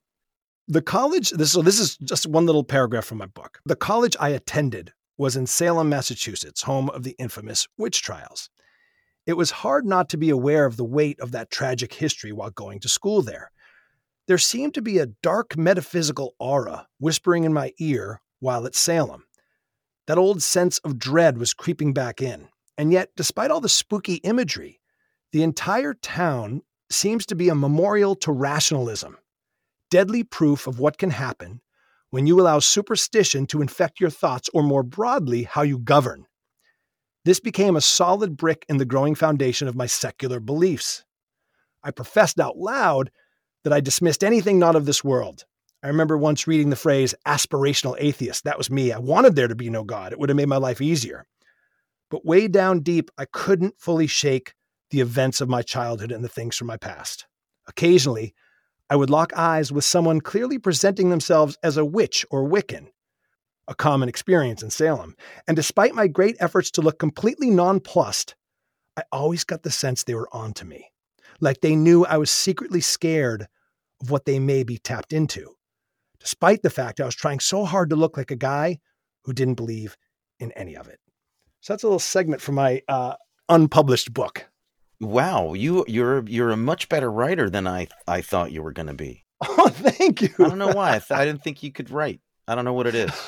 the 0.69 0.83
college. 0.83 1.31
This 1.31 1.53
so 1.53 1.63
this 1.63 1.81
is 1.81 1.97
just 1.97 2.27
one 2.27 2.47
little 2.47 2.65
paragraph 2.65 3.07
from 3.07 3.19
my 3.19 3.27
book. 3.27 3.61
The 3.65 3.77
college 3.77 4.17
I 4.21 4.31
attended 4.31 4.93
was 5.17 5.37
in 5.37 5.47
Salem, 5.47 5.89
Massachusetts, 5.89 6.63
home 6.63 6.91
of 6.91 7.03
the 7.03 7.15
infamous 7.19 7.67
witch 7.79 8.03
trials. 8.03 8.51
It 9.27 9.35
was 9.35 9.51
hard 9.51 9.87
not 9.87 10.09
to 10.11 10.17
be 10.17 10.31
aware 10.31 10.65
of 10.67 10.77
the 10.77 10.85
weight 10.85 11.21
of 11.21 11.33
that 11.33 11.51
tragic 11.51 11.95
history 11.95 12.33
while 12.33 12.51
going 12.51 12.81
to 12.81 12.89
school 12.89 13.23
there. 13.23 13.53
There 14.27 14.39
seemed 14.39 14.75
to 14.75 14.83
be 14.83 14.99
a 14.99 15.07
dark 15.07 15.57
metaphysical 15.57 16.35
aura 16.39 16.89
whispering 16.99 17.45
in 17.45 17.53
my 17.53 17.73
ear 17.79 18.21
while 18.39 18.67
at 18.67 18.75
Salem. 18.75 19.25
That 20.11 20.19
old 20.19 20.43
sense 20.43 20.79
of 20.79 20.99
dread 20.99 21.39
was 21.39 21.55
creeping 21.55 21.93
back 21.93 22.21
in. 22.21 22.49
And 22.77 22.93
yet, 22.93 23.11
despite 23.15 23.53
all 23.53 23.61
the 23.61 23.69
spooky 23.69 24.15
imagery, 24.15 24.81
the 25.31 25.45
entire 25.45 25.95
town 25.95 26.63
seems 26.91 27.25
to 27.27 27.37
be 27.37 27.49
a 27.49 27.55
memorial 27.55 28.17
to 28.17 28.33
rationalism, 28.33 29.19
deadly 29.89 30.25
proof 30.25 30.67
of 30.67 30.81
what 30.81 30.99
can 30.99 31.11
happen 31.11 31.61
when 32.11 32.27
you 32.27 32.41
allow 32.41 32.59
superstition 32.59 33.47
to 33.47 33.63
infect 33.63 34.01
your 34.01 34.11
thoughts 34.11 34.51
or, 34.53 34.65
more 34.65 34.83
broadly, 34.83 35.45
how 35.45 35.63
you 35.63 35.79
govern. 35.79 36.27
This 37.25 37.39
became 37.39 37.77
a 37.77 37.81
solid 37.81 38.37
brick 38.37 38.67
in 38.69 38.79
the 38.79 38.85
growing 38.85 39.15
foundation 39.15 39.69
of 39.69 39.77
my 39.77 39.87
secular 39.87 40.41
beliefs. 40.41 41.05
I 41.85 41.93
professed 41.93 42.41
out 42.41 42.59
loud 42.59 43.13
that 43.63 43.73
I 43.73 43.79
dismissed 43.79 44.25
anything 44.25 44.59
not 44.59 44.75
of 44.75 44.87
this 44.87 45.05
world. 45.05 45.45
I 45.83 45.89
remember 45.89 46.19
once 46.19 46.47
reading 46.47 46.71
the 46.71 46.77
phrase 46.77 47.15
aspirational 47.27 47.97
atheist. 47.99 48.45
That 48.45 48.59
was 48.59 48.71
me. 48.71 48.93
I 48.93 48.99
wanted 48.99 49.35
there 49.35 49.49
to 49.49 49.55
be 49.55 49.71
no 49.71 49.83
God. 49.83 50.13
It 50.13 50.19
would 50.19 50.29
have 50.29 50.37
made 50.37 50.49
my 50.49 50.59
life 50.59 50.81
easier. 50.81 51.27
But 52.11 52.27
way 52.27 52.49
down 52.49 52.81
deep, 52.81 53.11
I 53.17 53.25
couldn't 53.25 53.79
fully 53.79 54.07
shake 54.07 54.55
the 54.91 55.01
events 55.01 55.41
of 55.41 55.49
my 55.49 55.63
childhood 55.63 56.13
and 56.13 56.23
the 56.23 56.29
things 56.29 56.57
from 56.57 56.67
my 56.67 56.77
past. 56.77 57.27
Occasionally, 57.67 58.35
I 58.91 58.97
would 58.97 59.09
lock 59.09 59.33
eyes 59.37 59.73
with 59.73 59.85
someone 59.85 60.21
clearly 60.21 60.59
presenting 60.59 61.11
themselves 61.11 61.57
as 61.63 61.77
a 61.77 61.85
witch 61.85 62.27
or 62.31 62.47
Wiccan, 62.49 62.89
a 63.69 63.75
common 63.75 64.09
experience 64.09 64.63
in 64.63 64.71
Salem. 64.71 65.15
And 65.47 65.57
despite 65.57 65.95
my 65.95 66.09
great 66.09 66.37
efforts 66.41 66.73
to 66.73 66.83
look 66.83 66.99
completely 66.99 67.51
nonplussed, 67.51 68.35
I 68.97 69.05
always 69.13 69.45
got 69.45 69.63
the 69.63 69.71
sense 69.71 70.03
they 70.03 70.17
were 70.17 70.29
onto 70.35 70.65
me, 70.65 70.91
like 71.41 71.61
they 71.61 71.77
knew 71.77 72.05
I 72.05 72.19
was 72.19 72.31
secretly 72.31 72.81
scared 72.81 73.47
of 74.03 74.11
what 74.11 74.25
they 74.25 74.41
may 74.41 74.65
be 74.65 74.77
tapped 74.77 75.13
into, 75.13 75.55
despite 76.21 76.63
the 76.63 76.71
fact 76.71 77.01
I 77.01 77.07
was 77.07 77.15
trying 77.15 77.41
so 77.41 77.65
hard 77.65 77.91
to 77.91 77.97
look 77.97 78.17
like 78.17 78.31
a 78.31 78.37
guy 78.37 78.79
who 79.25 79.33
didn't 79.33 79.55
believe 79.55 79.97
in 80.39 80.53
any 80.53 80.77
of 80.77 80.89
it. 80.89 80.99
So 81.61 81.73
that's 81.73 81.83
a 81.83 81.87
little 81.87 81.99
segment 81.99 82.41
from 82.41 82.55
my 82.55 82.83
uh, 82.89 83.15
unpublished 83.49 84.15
book. 84.15 84.47
Wow, 85.01 85.55
you 85.55 85.85
you're 85.89 86.25
you're 86.27 86.51
a 86.51 86.57
much 86.57 86.89
better 86.89 87.11
writer 87.11 87.49
than 87.49 87.67
I 87.67 87.89
I 88.07 88.21
thought 88.21 88.53
you 88.53 88.63
were 88.63 88.73
going 88.73 88.89
to 88.89 88.95
be. 88.95 89.25
Oh, 89.63 89.69
thank 89.69 90.23
you. 90.23 90.29
I 90.39 90.49
don't 90.49 90.59
know 90.59 90.73
why. 90.73 90.91
I, 90.91 90.99
th- 90.99 91.19
I 91.19 91.25
didn't 91.25 91.43
think 91.43 91.63
you 91.63 91.73
could 91.73 91.91
write. 91.91 92.21
I 92.49 92.55
don't 92.55 92.65
know 92.65 92.73
what 92.73 92.87
it 92.87 92.95
is. 92.95 93.11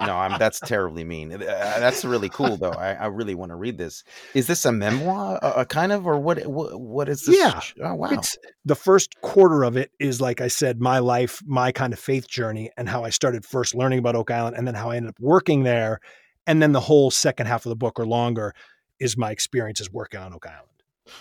No, 0.00 0.16
I'm 0.16 0.38
that's 0.38 0.58
terribly 0.60 1.04
mean. 1.04 1.30
Uh, 1.30 1.38
that's 1.38 2.06
really 2.06 2.30
cool 2.30 2.56
though. 2.56 2.72
I, 2.72 2.94
I 2.94 3.06
really 3.06 3.34
want 3.34 3.50
to 3.50 3.56
read 3.56 3.76
this. 3.76 4.02
Is 4.34 4.46
this 4.46 4.64
a 4.64 4.72
memoir, 4.72 5.38
a, 5.42 5.58
uh, 5.58 5.64
kind 5.66 5.92
of, 5.92 6.06
or 6.06 6.18
what? 6.18 6.44
What, 6.46 6.80
what 6.80 7.08
is 7.10 7.22
this? 7.24 7.38
Yeah, 7.38 7.60
Oh 7.82 7.94
wow. 7.94 8.08
It's 8.12 8.38
the 8.64 8.74
first 8.74 9.20
quarter 9.20 9.62
of 9.62 9.76
it 9.76 9.90
is 9.98 10.20
like 10.20 10.40
I 10.40 10.48
said, 10.48 10.80
my 10.80 10.98
life, 10.98 11.42
my 11.44 11.70
kind 11.70 11.92
of 11.92 11.98
faith 11.98 12.26
journey, 12.28 12.70
and 12.78 12.88
how 12.88 13.04
I 13.04 13.10
started 13.10 13.44
first 13.44 13.74
learning 13.74 13.98
about 13.98 14.16
Oak 14.16 14.30
Island, 14.30 14.56
and 14.56 14.66
then 14.66 14.74
how 14.74 14.90
I 14.90 14.96
ended 14.96 15.10
up 15.10 15.20
working 15.20 15.64
there, 15.64 16.00
and 16.46 16.62
then 16.62 16.72
the 16.72 16.80
whole 16.80 17.10
second 17.10 17.46
half 17.46 17.66
of 17.66 17.70
the 17.70 17.76
book 17.76 18.00
or 18.00 18.06
longer 18.06 18.54
is 18.98 19.18
my 19.18 19.30
experiences 19.30 19.92
working 19.92 20.20
on 20.20 20.32
Oak 20.32 20.46
Island. 20.46 20.66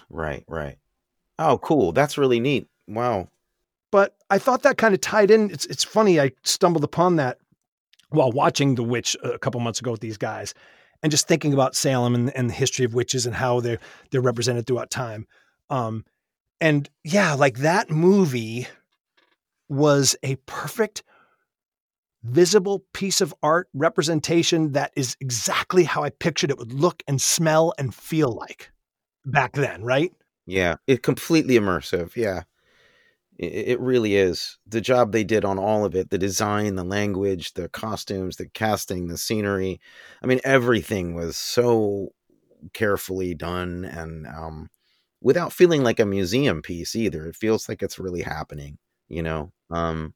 Right, 0.09 0.45
right. 0.47 0.77
Oh, 1.37 1.57
cool. 1.57 1.91
That's 1.91 2.17
really 2.17 2.39
neat. 2.39 2.67
Wow. 2.87 3.29
But 3.91 4.15
I 4.29 4.37
thought 4.37 4.63
that 4.63 4.77
kind 4.77 4.93
of 4.93 5.01
tied 5.01 5.31
in. 5.31 5.49
It's 5.51 5.65
it's 5.65 5.83
funny. 5.83 6.19
I 6.19 6.31
stumbled 6.43 6.83
upon 6.83 7.15
that 7.17 7.39
while 8.09 8.31
watching 8.31 8.75
The 8.75 8.83
Witch 8.83 9.15
a 9.23 9.39
couple 9.39 9.59
months 9.61 9.79
ago 9.79 9.91
with 9.91 10.01
these 10.01 10.17
guys, 10.17 10.53
and 11.01 11.11
just 11.11 11.27
thinking 11.27 11.53
about 11.53 11.75
Salem 11.75 12.15
and, 12.15 12.35
and 12.35 12.49
the 12.49 12.53
history 12.53 12.85
of 12.85 12.93
witches 12.93 13.25
and 13.25 13.35
how 13.35 13.59
they're 13.59 13.79
they're 14.11 14.21
represented 14.21 14.67
throughout 14.67 14.89
time. 14.89 15.27
Um, 15.69 16.05
and 16.61 16.89
yeah, 17.03 17.33
like 17.33 17.59
that 17.59 17.89
movie 17.89 18.67
was 19.69 20.15
a 20.23 20.35
perfect 20.45 21.03
visible 22.23 22.83
piece 22.93 23.21
of 23.21 23.33
art 23.41 23.69
representation 23.73 24.73
that 24.73 24.91
is 24.95 25.15
exactly 25.21 25.83
how 25.85 26.03
I 26.03 26.09
pictured 26.09 26.49
it 26.49 26.57
would 26.57 26.73
look 26.73 27.01
and 27.07 27.21
smell 27.21 27.73
and 27.77 27.93
feel 27.93 28.31
like 28.31 28.71
back 29.25 29.53
then, 29.53 29.83
right? 29.83 30.11
Yeah, 30.45 30.75
it 30.87 31.03
completely 31.03 31.55
immersive. 31.55 32.15
Yeah. 32.15 32.43
It, 33.41 33.79
really 33.79 34.15
is. 34.17 34.57
The 34.67 34.81
job 34.81 35.11
they 35.13 35.23
did 35.23 35.45
on 35.45 35.57
all 35.57 35.85
of 35.85 35.95
it, 35.95 36.09
the 36.09 36.17
design, 36.17 36.75
the 36.75 36.83
language, 36.83 37.53
the 37.53 37.69
costumes, 37.69 38.35
the 38.35 38.47
casting, 38.49 39.07
the 39.07 39.17
scenery. 39.17 39.79
I 40.21 40.27
mean, 40.27 40.41
everything 40.43 41.15
was 41.15 41.37
so 41.37 42.09
carefully 42.73 43.35
done 43.35 43.85
and 43.85 44.27
um 44.27 44.69
without 45.21 45.53
feeling 45.53 45.83
like 45.83 45.99
a 45.99 46.05
museum 46.05 46.61
piece 46.63 46.95
either. 46.95 47.27
It 47.27 47.35
feels 47.37 47.69
like 47.69 47.83
it's 47.83 47.99
really 47.99 48.21
happening, 48.23 48.77
you 49.09 49.23
know. 49.23 49.51
Um 49.71 50.13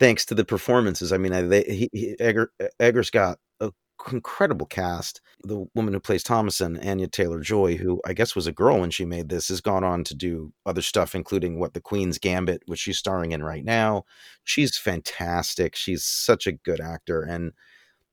thanks 0.00 0.24
to 0.26 0.34
the 0.34 0.44
performances. 0.44 1.12
I 1.12 1.18
mean, 1.18 1.32
I, 1.32 1.42
they, 1.42 1.62
he, 1.64 1.90
he, 1.92 2.16
Egger, 2.20 2.52
Egger's 2.80 3.10
got 3.10 3.38
a 3.60 3.72
incredible 4.12 4.66
cast. 4.66 5.20
The 5.42 5.66
woman 5.74 5.94
who 5.94 6.00
plays 6.00 6.24
Thomasin, 6.24 6.84
Anya 6.84 7.08
Taylor 7.08 7.40
Joy, 7.40 7.76
who 7.76 8.00
I 8.04 8.12
guess 8.12 8.34
was 8.34 8.46
a 8.46 8.52
girl 8.52 8.80
when 8.80 8.90
she 8.90 9.04
made 9.04 9.28
this, 9.28 9.48
has 9.48 9.60
gone 9.60 9.84
on 9.84 10.04
to 10.04 10.14
do 10.14 10.52
other 10.64 10.82
stuff, 10.82 11.14
including 11.14 11.58
what 11.58 11.74
the 11.74 11.80
Queen's 11.80 12.18
Gambit, 12.18 12.62
which 12.66 12.80
she's 12.80 12.98
starring 12.98 13.32
in 13.32 13.42
right 13.42 13.64
now. 13.64 14.04
She's 14.44 14.76
fantastic. 14.76 15.76
She's 15.76 16.04
such 16.04 16.46
a 16.46 16.52
good 16.52 16.80
actor, 16.80 17.22
and 17.22 17.52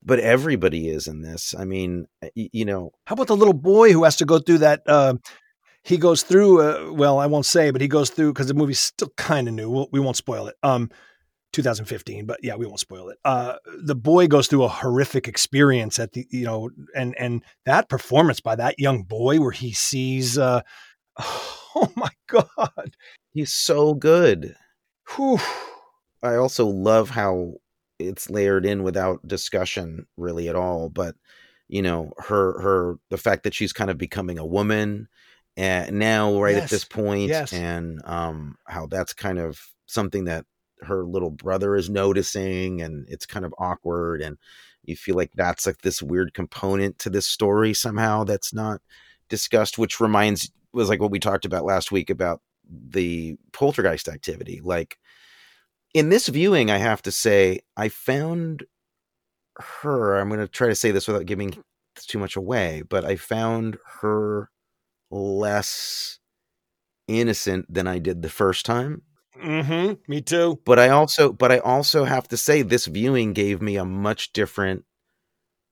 but 0.04 0.20
everybody 0.20 0.88
is 0.88 1.06
in 1.06 1.22
this. 1.22 1.54
I 1.58 1.64
mean, 1.64 2.06
you 2.34 2.64
know, 2.64 2.92
How 3.06 3.14
about 3.14 3.28
the 3.28 3.36
little 3.36 3.54
boy 3.54 3.92
who 3.92 4.04
has 4.04 4.16
to 4.16 4.26
go 4.26 4.38
through 4.38 4.58
that? 4.58 4.82
Uh, 4.86 5.14
he 5.82 5.96
goes 5.96 6.22
through. 6.22 6.60
Uh, 6.62 6.92
well, 6.92 7.18
I 7.18 7.26
won't 7.26 7.46
say, 7.46 7.70
but 7.70 7.80
he 7.80 7.88
goes 7.88 8.10
through 8.10 8.32
because 8.32 8.48
the 8.48 8.54
movie's 8.54 8.80
still 8.80 9.12
kind 9.16 9.48
of 9.48 9.54
new. 9.54 9.70
We'll, 9.70 9.88
we 9.92 10.00
won't 10.00 10.16
spoil 10.16 10.46
it. 10.46 10.56
Um, 10.62 10.90
2015, 11.54 12.26
but 12.26 12.38
yeah, 12.42 12.54
we 12.56 12.66
won't 12.66 12.80
spoil 12.80 13.08
it. 13.08 13.18
Uh, 13.24 13.56
the 13.82 13.94
boy 13.94 14.26
goes 14.26 14.46
through 14.48 14.64
a 14.64 14.68
horrific 14.68 15.26
experience 15.28 15.98
at 15.98 16.12
the, 16.12 16.26
you 16.30 16.44
know, 16.44 16.70
and 16.94 17.14
and 17.18 17.42
that 17.64 17.88
performance 17.88 18.40
by 18.40 18.54
that 18.56 18.78
young 18.78 19.02
boy 19.02 19.40
where 19.40 19.50
he 19.52 19.72
sees, 19.72 20.36
uh, 20.36 20.60
oh 21.18 21.92
my 21.96 22.10
god, 22.28 22.96
he's 23.32 23.52
so 23.52 23.94
good. 23.94 24.54
Whew. 25.16 25.38
I 26.22 26.36
also 26.36 26.66
love 26.66 27.10
how 27.10 27.54
it's 27.98 28.28
layered 28.30 28.66
in 28.66 28.82
without 28.82 29.26
discussion 29.26 30.06
really 30.16 30.48
at 30.48 30.56
all. 30.56 30.88
But 30.90 31.14
you 31.68 31.82
know, 31.82 32.12
her 32.18 32.60
her 32.60 32.96
the 33.10 33.18
fact 33.18 33.44
that 33.44 33.54
she's 33.54 33.72
kind 33.72 33.90
of 33.90 33.98
becoming 33.98 34.38
a 34.38 34.46
woman 34.46 35.08
and 35.56 35.98
now 35.98 36.40
right 36.40 36.56
Yes. 36.56 36.64
at 36.64 36.70
this 36.70 36.84
point, 36.84 37.28
Yes. 37.28 37.52
and 37.52 38.00
um 38.04 38.56
how 38.66 38.86
that's 38.86 39.12
kind 39.14 39.38
of 39.38 39.60
something 39.86 40.24
that 40.24 40.44
her 40.84 41.04
little 41.04 41.30
brother 41.30 41.76
is 41.76 41.90
noticing 41.90 42.82
and 42.82 43.06
it's 43.08 43.26
kind 43.26 43.44
of 43.44 43.54
awkward 43.58 44.22
and 44.22 44.38
you 44.84 44.96
feel 44.96 45.16
like 45.16 45.32
that's 45.34 45.66
like 45.66 45.80
this 45.82 46.02
weird 46.02 46.34
component 46.34 46.98
to 46.98 47.10
this 47.10 47.26
story 47.26 47.72
somehow 47.72 48.24
that's 48.24 48.52
not 48.52 48.80
discussed 49.28 49.78
which 49.78 50.00
reminds 50.00 50.50
was 50.72 50.88
like 50.88 51.00
what 51.00 51.10
we 51.10 51.20
talked 51.20 51.44
about 51.44 51.64
last 51.64 51.92
week 51.92 52.10
about 52.10 52.40
the 52.68 53.36
poltergeist 53.52 54.08
activity. 54.08 54.60
Like 54.62 54.98
in 55.94 56.08
this 56.08 56.26
viewing 56.28 56.70
i 56.70 56.76
have 56.76 57.00
to 57.00 57.12
say 57.12 57.60
i 57.76 57.88
found 57.88 58.64
her 59.56 60.16
i'm 60.16 60.28
going 60.28 60.40
to 60.40 60.48
try 60.48 60.66
to 60.66 60.74
say 60.74 60.90
this 60.90 61.06
without 61.06 61.24
giving 61.24 61.56
too 61.96 62.18
much 62.18 62.34
away 62.34 62.82
but 62.90 63.04
i 63.04 63.14
found 63.14 63.78
her 64.00 64.50
less 65.10 66.18
innocent 67.06 67.72
than 67.72 67.86
i 67.86 67.98
did 67.98 68.20
the 68.20 68.28
first 68.28 68.66
time 68.66 69.02
Mm-hmm. 69.42 69.94
Me 70.10 70.20
too. 70.20 70.60
But 70.64 70.78
I 70.78 70.88
also 70.88 71.32
but 71.32 71.50
I 71.50 71.58
also 71.58 72.04
have 72.04 72.28
to 72.28 72.36
say 72.36 72.62
this 72.62 72.86
viewing 72.86 73.32
gave 73.32 73.60
me 73.60 73.76
a 73.76 73.84
much 73.84 74.32
different 74.32 74.84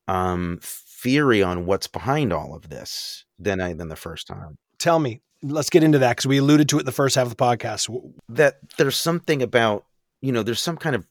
um 0.09 0.59
theory 0.63 1.43
on 1.43 1.67
what's 1.67 1.87
behind 1.87 2.33
all 2.33 2.55
of 2.55 2.69
this 2.69 3.25
than 3.39 3.61
I 3.61 3.73
than 3.73 3.89
the 3.89 3.97
first 3.97 4.27
time. 4.27 4.59
Tell 4.79 4.99
me. 4.99 5.21
Let's 5.45 5.71
get 5.71 5.83
into 5.83 5.99
that 5.99 6.11
because 6.11 6.27
we 6.27 6.39
alluded 6.39 6.69
to 6.69 6.77
it 6.77 6.81
in 6.81 6.87
the 6.87 6.93
first 6.93 7.17
half 7.17 7.25
of 7.25 7.31
the 7.31 7.37
podcast. 7.37 7.91
That 8.29 8.59
there's 8.79 8.97
something 8.97 9.43
about, 9.43 9.85
you 10.21 10.31
know, 10.31 10.45
there's 10.45 10.63
some 10.63 10.77
kind 10.77 10.95
of 10.95 11.05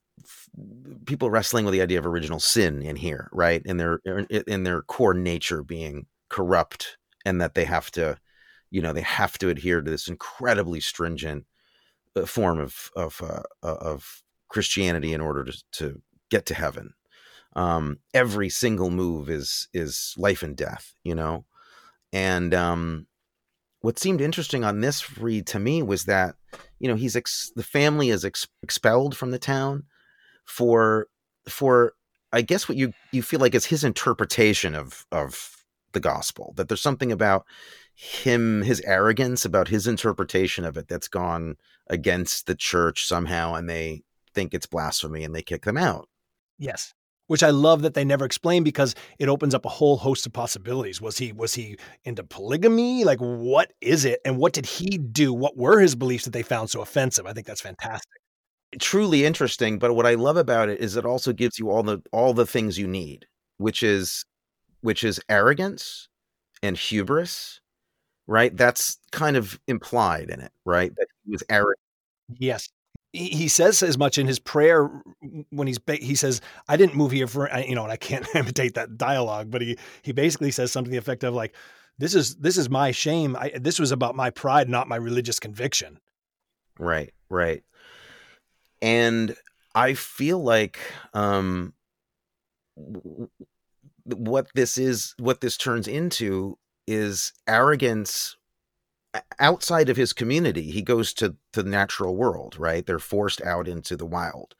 people 1.05 1.29
wrestling 1.29 1.65
with 1.65 1.73
the 1.73 1.81
idea 1.81 1.99
of 1.99 2.05
original 2.05 2.39
sin 2.39 2.81
in 2.81 2.95
here, 2.95 3.29
right? 3.33 3.61
In 3.65 3.75
their 3.75 3.99
in 4.05 4.63
their 4.63 4.83
core 4.83 5.13
nature 5.13 5.63
being 5.63 6.05
corrupt 6.29 6.97
and 7.25 7.41
that 7.41 7.55
they 7.55 7.65
have 7.65 7.91
to, 7.91 8.17
you 8.69 8.81
know, 8.81 8.93
they 8.93 9.01
have 9.01 9.37
to 9.39 9.49
adhere 9.49 9.81
to 9.81 9.91
this 9.91 10.07
incredibly 10.07 10.79
stringent 10.79 11.45
form 12.26 12.59
of 12.59 12.91
of 12.95 13.22
uh, 13.22 13.43
uh, 13.64 13.78
of 13.82 14.24
Christianity 14.49 15.14
in 15.14 15.22
order 15.22 15.45
to 15.45 15.64
to 15.74 16.01
get 16.30 16.45
to 16.47 16.53
heaven. 16.53 16.93
Um, 17.53 17.99
every 18.14 18.49
single 18.49 18.89
move 18.89 19.30
is 19.30 19.68
is 19.74 20.14
life 20.18 20.43
and 20.43 20.55
death, 20.55 20.93
you 21.03 21.16
know. 21.16 21.45
And 22.14 22.53
um, 22.53 23.07
what 23.82 23.99
seemed 23.99 24.22
interesting 24.22 24.64
on 24.64 24.82
this 24.82 25.18
read 25.18 25.47
to 25.47 25.59
me 25.59 25.82
was 25.84 26.05
that 26.05 26.36
you 26.80 26.88
know 26.88 26.95
he's 26.95 27.16
ex- 27.16 27.51
the 27.55 27.64
family 27.64 28.09
is 28.09 28.24
ex- 28.24 28.47
expelled 28.64 29.16
from 29.16 29.32
the 29.32 29.39
town 29.39 29.84
for 30.45 31.07
for 31.47 31.93
I 32.32 32.41
guess 32.41 32.70
what 32.70 32.78
you 32.78 32.93
you 33.12 33.22
feel 33.22 33.39
like 33.39 33.55
is 33.55 33.66
his 33.66 33.84
interpretation 33.84 34.76
of 34.76 35.05
of 35.12 35.61
the 35.93 35.99
gospel 35.99 36.53
that 36.57 36.67
there's 36.67 36.81
something 36.81 37.11
about 37.11 37.45
him 37.95 38.61
his 38.63 38.81
arrogance 38.81 39.45
about 39.45 39.67
his 39.67 39.87
interpretation 39.87 40.65
of 40.65 40.77
it 40.77 40.87
that's 40.87 41.07
gone 41.07 41.55
against 41.87 42.45
the 42.47 42.55
church 42.55 43.05
somehow 43.07 43.53
and 43.53 43.69
they 43.69 44.01
think 44.33 44.53
it's 44.53 44.65
blasphemy 44.65 45.23
and 45.23 45.35
they 45.35 45.41
kick 45.41 45.63
them 45.63 45.77
out 45.77 46.07
Yes. 46.57 46.93
Which 47.27 47.43
I 47.43 47.49
love 47.49 47.81
that 47.81 47.93
they 47.93 48.03
never 48.03 48.25
explain 48.25 48.63
because 48.63 48.93
it 49.17 49.29
opens 49.29 49.55
up 49.55 49.65
a 49.65 49.69
whole 49.69 49.97
host 49.97 50.25
of 50.25 50.33
possibilities. 50.33 51.01
Was 51.01 51.17
he 51.17 51.31
was 51.31 51.53
he 51.53 51.77
into 52.03 52.23
polygamy? 52.23 53.03
Like 53.03 53.19
what 53.19 53.71
is 53.81 54.05
it? 54.05 54.19
And 54.25 54.37
what 54.37 54.53
did 54.53 54.65
he 54.65 54.97
do? 54.97 55.33
What 55.33 55.57
were 55.57 55.79
his 55.79 55.95
beliefs 55.95 56.25
that 56.25 56.31
they 56.31 56.43
found 56.43 56.69
so 56.69 56.81
offensive? 56.81 57.25
I 57.25 57.33
think 57.33 57.47
that's 57.47 57.61
fantastic. 57.61 58.21
truly 58.79 59.25
interesting 59.25 59.77
but 59.79 59.93
what 59.95 60.05
i 60.05 60.13
love 60.13 60.37
about 60.37 60.69
it 60.69 60.79
is 60.79 60.95
it 60.95 61.05
also 61.05 61.33
gives 61.33 61.59
you 61.59 61.69
all 61.69 61.83
the 61.83 62.01
all 62.13 62.33
the 62.33 62.45
things 62.45 62.77
you 62.77 62.87
need 62.87 63.25
which 63.57 63.83
is 63.83 64.23
which 64.82 65.03
is 65.03 65.19
arrogance 65.29 66.09
and 66.61 66.77
hubris 66.77 67.59
right? 68.27 68.55
That's 68.55 68.97
kind 69.11 69.36
of 69.36 69.59
implied 69.67 70.29
in 70.29 70.39
it 70.39 70.51
right? 70.65 70.93
That 70.95 71.07
he 71.25 71.32
was 71.32 71.43
arrogant 71.49 71.79
Yes. 72.38 72.69
He 73.13 73.27
he 73.27 73.47
says 73.47 73.84
as 73.84 73.97
much 73.97 74.17
in 74.17 74.25
his 74.25 74.39
prayer 74.39 74.89
when 75.49 75.67
he's 75.67 75.79
ba- 75.79 75.95
he 75.95 76.15
says 76.15 76.39
I 76.67 76.77
didn't 76.77 76.95
move 76.95 77.11
here 77.11 77.27
for 77.27 77.49
you 77.59 77.75
know 77.75 77.84
and 77.84 77.91
I 77.91 77.97
can't 77.97 78.27
imitate 78.36 78.75
that 78.75 78.97
dialogue 78.97 79.51
but 79.51 79.61
he 79.61 79.77
he 80.01 80.11
basically 80.11 80.51
says 80.51 80.71
something 80.71 80.89
to 80.89 80.91
the 80.91 80.97
effect 80.97 81.23
of 81.23 81.34
like 81.34 81.55
this 81.97 82.15
is 82.15 82.36
this 82.38 82.57
is 82.57 82.69
my 82.69 82.91
shame. 82.91 83.36
I, 83.36 83.51
this 83.55 83.79
was 83.79 83.91
about 83.91 84.15
my 84.15 84.29
pride 84.29 84.69
not 84.69 84.88
my 84.88 84.95
religious 84.95 85.39
conviction. 85.39 85.99
Right 86.79 87.13
right. 87.29 87.63
And 88.82 89.36
i 89.73 89.93
feel 89.93 90.41
like 90.43 90.79
um 91.13 91.73
what 94.05 94.47
this 94.55 94.77
is 94.77 95.15
what 95.19 95.41
this 95.41 95.57
turns 95.57 95.87
into 95.87 96.57
is 96.87 97.33
arrogance 97.47 98.35
outside 99.39 99.89
of 99.89 99.97
his 99.97 100.13
community. 100.13 100.71
He 100.71 100.81
goes 100.81 101.13
to 101.15 101.35
to 101.53 101.63
the 101.63 101.69
natural 101.69 102.15
world 102.15 102.55
right? 102.57 102.85
They're 102.85 102.99
forced 102.99 103.41
out 103.41 103.67
into 103.67 103.95
the 103.95 104.05
wild. 104.05 104.55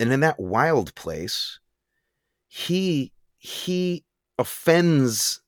And 0.00 0.12
in 0.12 0.20
that 0.20 0.40
wild 0.40 0.94
place 0.94 1.60
he 2.48 3.12
he 3.38 4.04
offends 4.38 5.40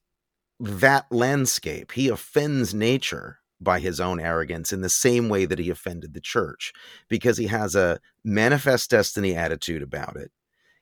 that 0.58 1.06
landscape. 1.10 1.92
He 1.92 2.08
offends 2.08 2.72
nature 2.72 3.40
by 3.60 3.80
his 3.80 4.00
own 4.00 4.20
arrogance 4.20 4.72
in 4.72 4.80
the 4.80 4.88
same 4.88 5.28
way 5.28 5.44
that 5.44 5.58
he 5.58 5.70
offended 5.70 6.14
the 6.14 6.20
church 6.20 6.72
because 7.08 7.36
he 7.36 7.46
has 7.46 7.74
a 7.74 8.00
manifest 8.24 8.90
destiny 8.90 9.34
attitude 9.34 9.82
about 9.82 10.16
it. 10.16 10.30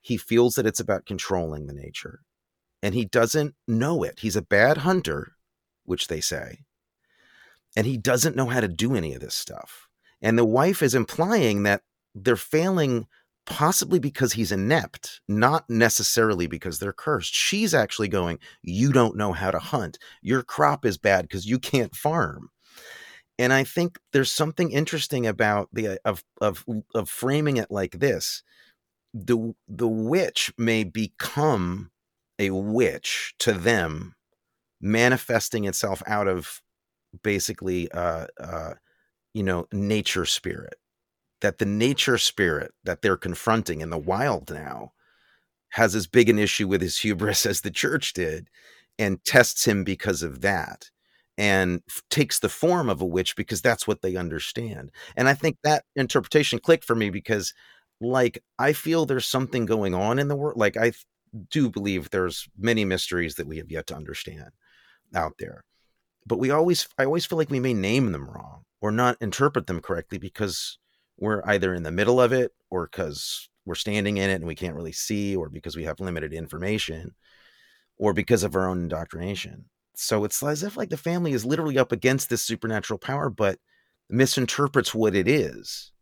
He 0.01 0.17
feels 0.17 0.55
that 0.55 0.67
it's 0.67 0.81
about 0.81 1.07
controlling 1.07 1.67
the 1.67 1.75
nature 1.75 2.21
and 2.83 2.95
he 2.95 3.05
doesn't 3.05 3.55
know 3.67 4.03
it 4.03 4.21
he's 4.21 4.37
a 4.37 4.43
bad 4.43 4.79
hunter 4.79 5.33
which 5.85 6.09
they 6.09 6.21
say 6.21 6.61
and 7.77 7.87
he 7.87 7.97
doesn't 7.97 8.37
know 8.37 8.47
how 8.47 8.61
to 8.61 8.69
do 8.69 8.95
any 8.95 9.15
of 9.15 9.21
this 9.21 9.35
stuff 9.35 9.89
and 10.21 10.39
the 10.39 10.45
wife 10.45 10.83
is 10.83 10.95
implying 10.95 11.65
that 11.65 11.83
they're 12.15 12.37
failing 12.37 13.07
possibly 13.45 13.99
because 13.99 14.33
he's 14.33 14.53
inept, 14.53 15.21
not 15.29 15.69
necessarily 15.69 16.47
because 16.47 16.79
they're 16.79 16.93
cursed. 16.93 17.35
She's 17.35 17.75
actually 17.75 18.09
going, 18.09 18.39
You 18.63 18.93
don't 18.93 19.17
know 19.17 19.33
how 19.33 19.51
to 19.51 19.59
hunt. 19.59 19.99
Your 20.23 20.43
crop 20.43 20.85
is 20.85 20.99
bad 20.99 21.23
because 21.23 21.47
you 21.47 21.59
can't 21.59 21.95
farm. 21.95 22.51
And 23.39 23.53
I 23.53 23.65
think 23.65 23.99
there's 24.13 24.31
something 24.31 24.71
interesting 24.71 25.27
about 25.27 25.69
the 25.73 25.89
uh, 25.89 25.97
of 26.05 26.25
of 26.41 26.65
of 26.95 27.09
framing 27.09 27.57
it 27.57 27.71
like 27.71 27.99
this. 27.99 28.43
The 29.15 29.55
the 29.69 29.89
witch 29.89 30.53
may 30.57 30.85
become 30.85 31.91
a 32.43 32.55
witch 32.55 33.35
to 33.41 33.53
them, 33.53 34.15
manifesting 34.81 35.65
itself 35.67 36.03
out 36.07 36.29
of 36.29 36.63
basically 37.23 37.91
uh 37.93 38.27
uh 38.41 38.75
you 39.35 39.43
know 39.43 39.67
nature 39.73 40.27
spirit 40.27 40.77
that 41.43 41.59
the 41.59 41.67
nature 41.67 42.19
spirit 42.19 42.73
that 42.85 43.03
they're 43.03 43.17
confronting 43.17 43.81
in 43.81 43.91
the 43.91 43.99
wild 43.99 44.51
now 44.51 44.93
has 45.71 45.95
as 45.95 46.07
big 46.07 46.29
an 46.29 46.39
issue 46.39 46.69
with 46.69 46.81
his 46.81 46.99
hubris 46.99 47.47
as 47.47 47.61
the 47.63 47.71
church 47.71 48.13
did 48.13 48.49
and 48.99 49.25
tests 49.25 49.67
him 49.67 49.85
because 49.85 50.23
of 50.23 50.41
that 50.43 50.91
and 51.39 51.81
f- 51.89 52.03
takes 52.11 52.39
the 52.41 52.49
form 52.49 52.89
of 52.91 53.01
a 53.01 53.07
witch 53.07 53.35
because 53.37 53.63
that's 53.63 53.87
what 53.87 54.03
they 54.03 54.17
understand. 54.17 54.91
And 55.17 55.29
I 55.29 55.35
think 55.35 55.57
that 55.65 55.85
interpretation 55.97 56.59
clicked 56.59 56.85
for 56.85 56.95
me 56.95 57.09
because 57.11 57.55
like 58.01 58.43
I 58.59 58.73
feel 58.75 59.07
there's 59.07 59.27
something 59.27 59.65
going 59.65 59.95
on 59.95 60.19
in 60.19 60.29
the 60.29 60.37
world 60.37 60.59
like 60.59 60.77
I 60.77 60.93
do 61.51 61.71
believe 61.71 62.11
there's 62.11 62.49
many 62.59 62.85
mysteries 62.85 63.37
that 63.37 63.47
we 63.47 63.59
have 63.59 63.71
yet 63.71 63.87
to 63.89 63.97
understand 63.97 64.51
out 65.15 65.35
there. 65.39 65.65
But 66.27 66.39
we 66.39 66.51
always 66.51 66.89
I 66.99 67.05
always 67.05 67.27
feel 67.27 67.39
like 67.39 67.51
we 67.51 67.61
may 67.61 67.75
name 67.75 68.13
them 68.13 68.29
wrong 68.29 68.63
or 68.81 68.91
not 68.91 69.17
interpret 69.21 69.67
them 69.67 69.81
correctly 69.81 70.19
because 70.19 70.79
we're 71.19 71.43
either 71.47 71.75
in 71.75 71.83
the 71.83 71.91
middle 71.91 72.21
of 72.21 72.33
it 72.33 72.53
or 72.71 72.87
because 72.87 73.49
we're 73.65 73.75
standing 73.75 74.17
in 74.17 74.31
it 74.31 74.35
and 74.35 74.47
we 74.47 74.55
can't 74.55 74.77
really 74.77 74.93
see 74.93 75.37
or 75.37 75.49
because 75.49 75.77
we 75.77 75.85
have 75.85 76.01
limited 76.01 76.33
information 76.33 77.15
or 77.97 78.13
because 78.13 78.43
of 78.43 78.57
our 78.57 78.69
own 78.69 78.83
indoctrination 78.83 79.65
so 79.95 80.25
it's 80.25 80.43
as 80.43 80.63
if 80.63 80.77
like 80.77 80.89
the 80.91 80.97
family 80.97 81.33
is 81.33 81.45
literally 81.45 81.79
up 81.79 81.93
against 81.93 82.29
this 82.29 82.43
supernatural 82.43 82.99
power 82.99 83.31
but 83.31 83.59
misinterprets 84.11 84.95
what 84.95 85.15
it 85.15 85.29
is 85.29 85.93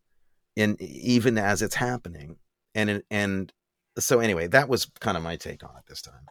and 0.57 0.81
even 0.81 1.37
as 1.37 1.61
it's 1.61 1.75
happening 1.75 2.37
and 2.73 3.03
and 3.11 3.53
so 3.99 4.19
anyway 4.19 4.47
that 4.47 4.69
was 4.69 4.87
kind 4.99 5.17
of 5.17 5.23
my 5.23 5.35
take 5.35 5.63
on 5.63 5.71
it 5.77 5.83
this 5.87 6.01
time 6.01 6.25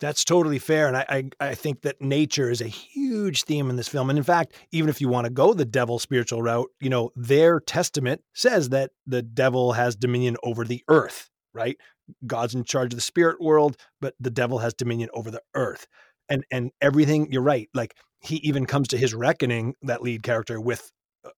That's 0.00 0.24
totally 0.24 0.58
fair. 0.58 0.88
And 0.88 0.96
I, 0.96 1.06
I, 1.08 1.50
I 1.50 1.54
think 1.54 1.82
that 1.82 2.00
nature 2.00 2.50
is 2.50 2.60
a 2.60 2.66
huge 2.66 3.44
theme 3.44 3.70
in 3.70 3.76
this 3.76 3.86
film. 3.86 4.10
And 4.10 4.18
in 4.18 4.24
fact, 4.24 4.54
even 4.72 4.90
if 4.90 5.00
you 5.00 5.08
want 5.08 5.26
to 5.26 5.30
go 5.32 5.54
the 5.54 5.64
devil 5.64 6.00
spiritual 6.00 6.42
route, 6.42 6.68
you 6.80 6.90
know, 6.90 7.12
their 7.14 7.60
testament 7.60 8.20
says 8.34 8.70
that 8.70 8.90
the 9.06 9.22
devil 9.22 9.74
has 9.74 9.94
dominion 9.94 10.36
over 10.42 10.64
the 10.64 10.82
earth, 10.88 11.30
right? 11.54 11.76
God's 12.26 12.56
in 12.56 12.64
charge 12.64 12.92
of 12.92 12.96
the 12.96 13.00
spirit 13.00 13.40
world, 13.40 13.76
but 14.00 14.14
the 14.18 14.30
devil 14.30 14.58
has 14.58 14.74
dominion 14.74 15.08
over 15.14 15.30
the 15.30 15.42
earth. 15.54 15.86
And 16.28 16.44
and 16.50 16.72
everything, 16.80 17.30
you're 17.30 17.40
right. 17.40 17.68
Like 17.72 17.94
he 18.20 18.36
even 18.38 18.66
comes 18.66 18.88
to 18.88 18.98
his 18.98 19.14
reckoning, 19.14 19.74
that 19.82 20.02
lead 20.02 20.24
character, 20.24 20.60
with 20.60 20.90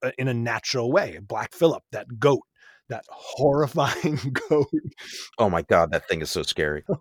uh, 0.03 0.13
in 0.17 0.29
a 0.29 0.35
natural 0.35 0.91
way. 0.91 1.19
Black 1.21 1.53
Phillip, 1.53 1.83
that 1.93 2.07
goat, 2.19 2.45
that 2.89 3.05
horrifying 3.09 4.19
goat. 4.49 4.69
Oh 5.39 5.49
my 5.49 5.63
god 5.63 5.93
that 5.93 6.09
thing 6.09 6.21
is 6.21 6.31
so 6.31 6.43
scary. 6.43 6.85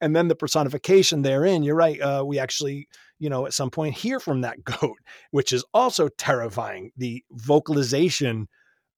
And 0.00 0.16
then 0.16 0.28
the 0.28 0.34
personification 0.34 1.22
therein 1.22 1.62
you're 1.62 1.76
right 1.76 2.00
uh, 2.00 2.24
we 2.26 2.38
actually 2.38 2.88
you 3.18 3.30
know 3.30 3.46
at 3.46 3.54
some 3.54 3.70
point 3.70 3.94
hear 3.94 4.18
from 4.18 4.40
that 4.40 4.64
goat 4.64 4.98
which 5.30 5.52
is 5.52 5.64
also 5.72 6.08
terrifying 6.08 6.90
the 6.96 7.22
vocalization 7.30 8.48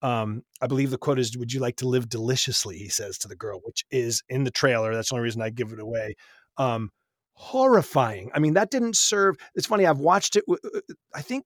um, 0.00 0.42
i 0.60 0.66
believe 0.66 0.90
the 0.90 0.98
quote 0.98 1.18
is 1.18 1.36
would 1.36 1.52
you 1.52 1.60
like 1.60 1.76
to 1.76 1.88
live 1.88 2.08
deliciously? 2.08 2.78
he 2.78 2.88
says 2.88 3.18
to 3.18 3.28
the 3.28 3.36
girl 3.36 3.60
which 3.64 3.84
is 3.90 4.22
in 4.28 4.44
the 4.44 4.50
trailer 4.50 4.94
that's 4.94 5.10
the 5.10 5.14
only 5.14 5.24
reason 5.24 5.42
i 5.42 5.50
give 5.50 5.72
it 5.72 5.80
away. 5.80 6.14
Um, 6.56 6.90
horrifying 7.34 8.30
i 8.34 8.38
mean 8.38 8.54
that 8.54 8.70
didn't 8.70 8.96
serve 8.96 9.36
it's 9.54 9.66
funny 9.66 9.86
i've 9.86 9.98
watched 9.98 10.36
it 10.36 10.44
uh, 10.48 10.80
i 11.14 11.22
think 11.22 11.44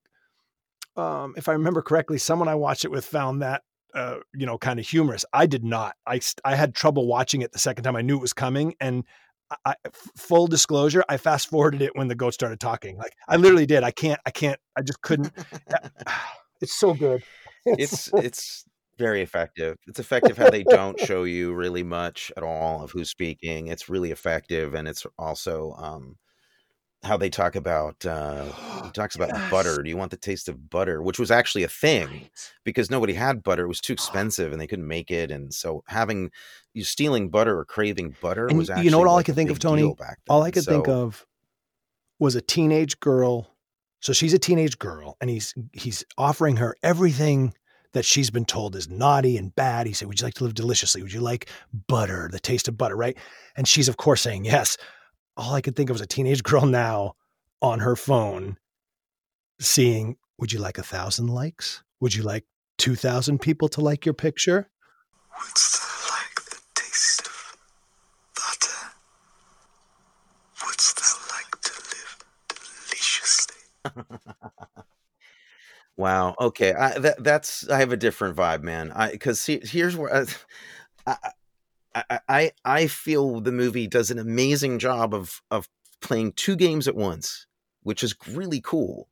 um, 0.97 1.35
if 1.37 1.49
i 1.49 1.53
remember 1.53 1.81
correctly 1.81 2.19
someone 2.19 2.49
i 2.49 2.55
watched 2.55 2.85
it 2.85 2.91
with 2.91 3.05
found 3.05 3.41
that 3.43 3.63
uh, 3.95 4.17
you 4.35 4.47
know, 4.47 4.59
kind 4.59 4.79
of 4.79 4.87
humorous. 4.87 5.25
I 5.33 5.47
did 5.47 5.65
not. 5.65 5.95
I 6.07 6.21
I 6.45 6.55
had 6.55 6.75
trouble 6.75 7.07
watching 7.07 7.43
it 7.43 7.53
the 7.53 7.59
second 7.59 7.85
time 7.85 7.97
I 7.97 8.03
knew 8.03 8.17
it 8.17 8.23
was 8.23 8.33
coming, 8.33 8.75
and 8.81 9.05
I, 9.65 9.75
full 10.17 10.47
disclosure, 10.47 11.05
I 11.09 11.17
fast 11.19 11.49
forwarded 11.49 11.83
it 11.83 11.95
when 11.95 12.09
the 12.09 12.15
goat 12.15 12.35
started 12.35 12.61
talking. 12.61 12.97
Like 12.97 13.13
I 13.29 13.37
literally 13.37 13.67
did. 13.67 13.83
I 13.85 13.91
can't. 13.91 14.21
I 14.27 14.31
can't. 14.31 14.59
I 14.77 14.83
just 14.83 15.01
couldn't. 15.03 15.33
it's 16.61 16.75
so 16.75 16.95
good. 16.95 17.23
it's 17.65 18.11
it's 18.15 18.65
very 18.99 19.23
effective. 19.23 19.77
It's 19.87 20.01
effective 20.01 20.37
how 20.37 20.51
they 20.51 20.65
don't 20.69 20.99
show 20.99 21.25
you 21.25 21.55
really 21.55 21.83
much 21.83 22.33
at 22.37 22.43
all 22.43 22.83
of 22.83 22.91
who's 22.91 23.11
speaking. 23.11 23.69
It's 23.69 23.89
really 23.89 24.11
effective, 24.11 24.75
and 24.75 24.89
it's 24.89 25.07
also 25.19 25.75
um, 25.79 26.17
how 27.03 27.17
they 27.17 27.31
talk 27.31 27.55
about. 27.57 28.05
Uh, 28.05 28.45
he 28.85 28.91
talks 28.91 29.15
about 29.17 29.29
Yes. 29.33 29.51
butter. 29.51 29.83
Do 29.83 29.89
you 29.89 29.97
want 29.97 30.11
the 30.11 30.17
taste 30.17 30.49
of 30.49 30.71
butter? 30.71 31.03
Which 31.03 31.19
was 31.19 31.31
actually 31.31 31.63
a 31.65 31.69
thing 31.69 32.29
because 32.65 32.91
nobody 32.91 33.13
had 33.13 33.43
butter. 33.43 33.65
It 33.65 33.69
was 33.69 33.81
too 33.81 33.93
expensive, 33.93 34.53
and 34.53 34.61
they 34.61 34.67
couldn't 34.67 34.89
make 34.89 35.11
it. 35.11 35.31
And 35.31 35.53
so 35.53 35.85
having 35.89 36.31
you 36.75 36.85
stealing 36.85 37.29
butter 37.31 37.59
or 37.59 37.65
craving 37.65 38.17
butter 38.21 38.47
And 38.49 38.59
was 38.59 38.71
you 38.83 38.91
know 38.91 38.99
what 38.99 39.09
all 39.09 39.19
I 39.19 39.23
could 39.23 39.35
think 39.35 39.51
of, 39.51 39.59
Tony? 39.59 39.83
all. 40.29 40.43
I 40.43 40.51
could 40.51 40.65
think 40.65 40.89
of 40.89 41.27
was 42.19 42.35
a 42.35 42.41
teenage 42.41 42.99
girl. 43.01 43.51
So 44.01 44.13
she's 44.13 44.35
a 44.35 44.39
teenage 44.39 44.79
girl, 44.79 45.17
and 45.21 45.31
he's 45.31 45.55
he's 45.73 46.05
offering 46.19 46.57
her 46.57 46.77
everything 46.83 47.55
that 47.93 48.05
she's 48.05 48.31
been 48.31 48.45
told 48.45 48.77
is 48.77 48.91
naughty 48.91 49.39
and 49.39 49.55
bad. 49.55 49.87
He 49.87 49.93
said, 49.95 50.07
"Would 50.09 50.21
you 50.21 50.27
like 50.27 50.35
to 50.35 50.45
live 50.45 50.55
deliciously? 50.55 51.03
Would 51.03 51.13
you 51.15 51.21
like 51.21 51.49
butter, 51.89 52.29
the 52.31 52.39
taste 52.39 52.69
of 52.69 52.77
butter?" 52.77 52.95
Right? 52.97 53.17
And 53.57 53.67
she's 53.67 53.89
of 53.89 53.97
course 53.97 54.21
saying 54.21 54.45
yes. 54.45 54.77
All 55.37 55.55
I 55.55 55.61
could 55.61 55.77
think 55.77 55.91
of 55.91 55.95
was 55.95 56.01
a 56.01 56.07
teenage 56.07 56.43
girl 56.51 56.67
now 56.67 57.15
on 57.63 57.81
her 57.81 57.97
phone, 57.97 58.59
seeing, 59.61 60.17
"Would 60.39 60.53
you 60.53 60.59
like 60.61 60.79
a 60.79 60.83
thousand 60.83 61.29
likes? 61.29 61.83
Would 62.01 62.15
you 62.15 62.23
like 62.23 62.45
two 62.79 62.95
thousand 62.95 63.41
people 63.41 63.69
to 63.71 63.81
like 63.81 64.05
your 64.07 64.15
picture?" 64.15 64.71
Wouldst 65.39 65.81
thou 65.81 66.15
like 66.15 66.45
the 66.47 66.59
taste 66.75 67.27
of 67.27 67.57
butter? 68.35 68.93
Wouldst 70.65 70.97
thou 70.97 71.37
like 71.37 71.61
to 71.63 71.73
live 71.93 72.25
deliciously? 72.49 73.57
Wow. 75.97 76.35
Okay. 76.39 76.75
I, 76.75 76.99
that 76.99 77.25
that's 77.25 77.69
I 77.71 77.79
have 77.79 77.93
a 77.93 77.97
different 77.97 78.37
vibe, 78.37 78.63
man. 78.63 78.93
I 78.93 79.11
because 79.13 79.41
see, 79.41 79.61
here's 79.63 79.97
where 79.97 80.15
I, 81.07 81.13
I 81.13 81.31
I 81.97 82.21
I 82.29 82.53
I 82.65 82.87
feel 82.87 83.41
the 83.41 83.53
movie 83.53 83.87
does 83.87 84.11
an 84.11 84.19
amazing 84.19 84.79
job 84.79 85.15
of 85.15 85.43
of 85.51 85.69
playing 86.01 86.33
two 86.33 86.57
games 86.57 86.87
at 86.87 86.95
once, 86.95 87.47
which 87.83 88.05
is 88.05 88.15
really 88.29 88.61
cool. 88.61 89.09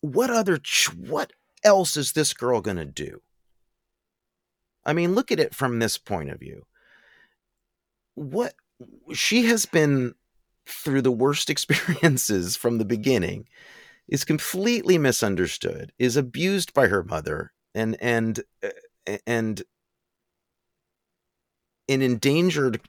What 0.00 0.30
other 0.30 0.58
what 0.96 1.32
else 1.62 1.96
is 1.96 2.12
this 2.12 2.32
girl 2.32 2.60
gonna 2.60 2.84
do? 2.84 3.20
I 4.84 4.92
mean, 4.94 5.14
look 5.14 5.30
at 5.30 5.40
it 5.40 5.54
from 5.54 5.78
this 5.78 5.98
point 5.98 6.30
of 6.30 6.40
view. 6.40 6.64
What 8.14 8.54
she 9.12 9.44
has 9.44 9.66
been 9.66 10.14
through 10.66 11.02
the 11.02 11.12
worst 11.12 11.50
experiences 11.54 12.56
from 12.56 12.78
the 12.78 12.84
beginning 12.84 13.48
is 14.08 14.24
completely 14.24 14.96
misunderstood, 14.96 15.92
is 15.98 16.16
abused 16.16 16.72
by 16.72 16.86
her 16.86 17.02
mother, 17.02 17.52
and 17.74 17.96
and 18.00 18.40
uh, 18.62 19.18
and 19.26 19.62
and 21.88 22.02
endangered 22.02 22.80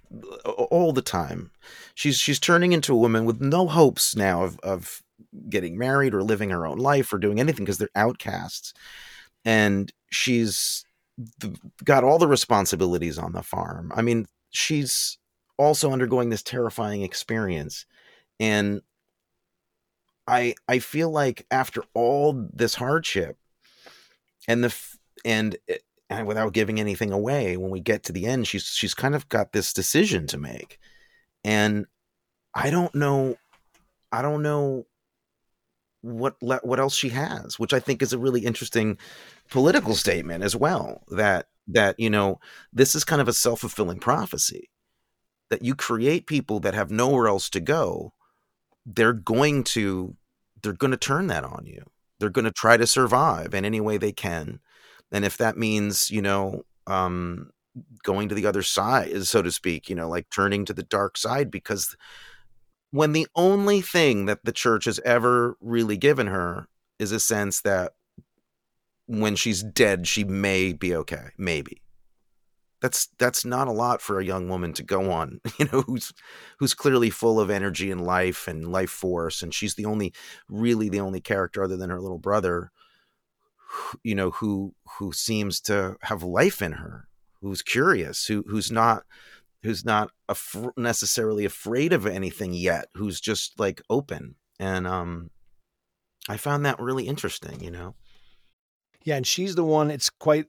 uh, 0.46 0.50
all 0.52 0.94
the 0.94 1.02
time. 1.02 1.52
She's 1.96 2.18
she's 2.18 2.40
turning 2.40 2.74
into 2.74 2.94
a 2.94 2.98
woman 2.98 3.26
with 3.26 3.42
no 3.42 3.68
hopes 3.68 4.16
now 4.16 4.44
of 4.44 4.60
of 4.62 5.02
getting 5.50 5.78
married 5.78 6.14
or 6.14 6.24
living 6.24 6.50
her 6.50 6.66
own 6.66 6.78
life 6.78 7.12
or 7.14 7.18
doing 7.18 7.40
anything 7.40 7.66
because 7.66 7.78
they're 7.78 7.90
outcasts, 7.96 8.74
and 9.46 9.92
she's 10.12 10.86
got 11.84 12.04
all 12.04 12.20
the 12.20 12.28
responsibilities 12.28 13.18
on 13.18 13.34
the 13.34 13.44
farm. 13.44 13.92
I 13.96 14.02
mean, 14.02 14.28
she's 14.52 15.18
also 15.58 15.92
undergoing 15.92 16.30
this 16.30 16.44
terrifying 16.44 17.02
experience, 17.02 17.86
and 18.40 18.82
I 20.28 20.56
I 20.68 20.80
feel 20.80 21.10
like 21.10 21.46
after 21.52 21.84
all 21.94 22.48
this 22.54 22.76
hardship 22.76 23.38
and 24.48 24.64
the 24.64 24.76
and 25.26 25.58
it- 25.68 25.84
and 26.10 26.28
without 26.28 26.54
giving 26.54 26.80
anything 26.80 27.12
away, 27.12 27.58
when 27.58 27.72
we 27.72 27.80
get 27.80 28.04
to 28.04 28.12
the 28.12 28.26
end, 28.26 28.48
she's 28.48 28.66
she's 28.66 28.94
kind 28.94 29.16
of 29.16 29.30
got 29.30 29.52
this 29.52 29.74
decision 29.74 30.28
to 30.28 30.38
make, 30.38 30.80
and 31.44 31.86
I 32.54 32.70
don't 32.70 32.94
know, 32.96 33.38
I 34.12 34.22
don't 34.22 34.42
know 34.42 34.86
what 36.02 36.36
what 36.42 36.80
else 36.80 36.96
she 36.96 37.10
has, 37.10 37.60
which 37.60 37.74
I 37.74 37.80
think 37.80 38.02
is 38.02 38.14
a 38.14 38.18
really 38.20 38.42
interesting 38.42 38.98
political 39.50 39.96
statement 39.96 40.44
as 40.44 40.56
well. 40.56 41.04
That 41.10 41.48
that 41.68 42.00
you 42.00 42.10
know 42.10 42.40
this 42.74 42.96
is 42.96 43.04
kind 43.06 43.22
of 43.22 43.28
a 43.28 43.34
self 43.34 43.62
fulfilling 43.62 44.00
prophecy 44.00 44.70
that 45.50 45.64
you 45.64 45.76
create 45.76 46.28
people 46.28 46.60
that 46.60 46.74
have 46.74 46.92
nowhere 46.92 47.28
else 47.28 47.50
to 47.50 47.60
go 47.60 48.14
they're 48.86 49.14
going 49.14 49.64
to 49.64 50.16
they're 50.62 50.74
going 50.74 50.92
to 50.92 50.98
turn 50.98 51.28
that 51.28 51.44
on 51.44 51.66
you 51.66 51.84
they're 52.20 52.30
going 52.30 52.46
to 52.46 52.52
try 52.52 52.76
to 52.76 52.88
survive 52.88 53.54
in 53.54 53.64
any 53.66 53.80
way 53.80 53.98
they 53.98 54.12
can 54.12 54.60
and 55.12 55.26
if 55.26 55.38
that 55.38 55.58
means 55.58 56.10
you 56.12 56.22
know 56.22 56.64
um 56.88 57.50
going 58.04 58.28
to 58.28 58.36
the 58.36 58.46
other 58.46 58.64
side 58.64 59.26
so 59.26 59.42
to 59.42 59.52
speak 59.52 59.90
you 59.90 59.96
know 59.96 60.10
like 60.10 60.30
turning 60.30 60.66
to 60.66 60.74
the 60.74 60.84
dark 60.84 61.18
side 61.18 61.52
because 61.52 61.96
when 62.92 63.12
the 63.12 63.28
only 63.36 63.82
thing 63.82 64.26
that 64.26 64.44
the 64.44 64.52
church 64.52 64.86
has 64.86 65.00
ever 65.06 65.56
really 65.62 65.98
given 65.98 66.28
her 66.28 66.68
is 66.98 67.12
a 67.12 67.20
sense 67.20 67.62
that 67.62 67.94
when 69.06 69.36
she's 69.36 69.64
dead 69.64 70.08
she 70.08 70.24
may 70.24 70.74
be 70.74 70.96
okay 70.96 71.30
maybe. 71.38 71.82
That's 72.82 73.10
that's 73.18 73.44
not 73.44 73.68
a 73.68 73.74
lot 73.74 74.02
for 74.02 74.20
a 74.20 74.26
young 74.26 74.48
woman 74.48 74.72
to 74.74 74.84
go 74.84 75.12
on 75.12 75.42
you 75.60 75.66
know 75.66 75.82
who's 75.82 76.14
who's 76.60 76.74
clearly 76.74 77.10
full 77.10 77.40
of 77.40 77.50
energy 77.50 77.92
and 77.92 78.06
life 78.06 78.48
and 78.48 78.72
life 78.72 78.90
force 78.90 79.42
and 79.42 79.54
she's 79.54 79.76
the 79.76 79.86
only 79.86 80.14
really 80.48 80.88
the 80.88 81.02
only 81.02 81.20
character 81.20 81.62
other 81.62 81.76
than 81.76 81.90
her 81.90 82.00
little 82.00 82.20
brother 82.20 82.72
you 84.04 84.16
know 84.16 84.32
who 84.32 84.74
who 84.98 85.12
seems 85.12 85.60
to 85.62 85.96
have 86.02 86.24
life 86.24 86.62
in 86.62 86.74
her 86.74 87.08
who's 87.42 87.62
curious 87.62 88.26
who 88.26 88.44
who's 88.48 88.72
not 88.72 89.04
who's 89.64 89.86
not 89.86 90.12
af- 90.28 90.68
necessarily 90.78 91.46
afraid 91.46 91.94
of 91.94 92.06
anything 92.06 92.54
yet 92.54 92.88
who's 92.96 93.20
just 93.22 93.60
like 93.60 93.82
open 93.90 94.36
and 94.60 94.88
um 94.88 95.30
i 96.28 96.38
found 96.38 96.66
that 96.66 96.80
really 96.80 97.08
interesting 97.08 97.62
you 97.62 97.72
know 97.72 97.96
Yeah, 99.06 99.16
and 99.16 99.26
she's 99.26 99.56
the 99.56 99.64
one. 99.64 99.92
It's 99.92 100.10
quite. 100.10 100.48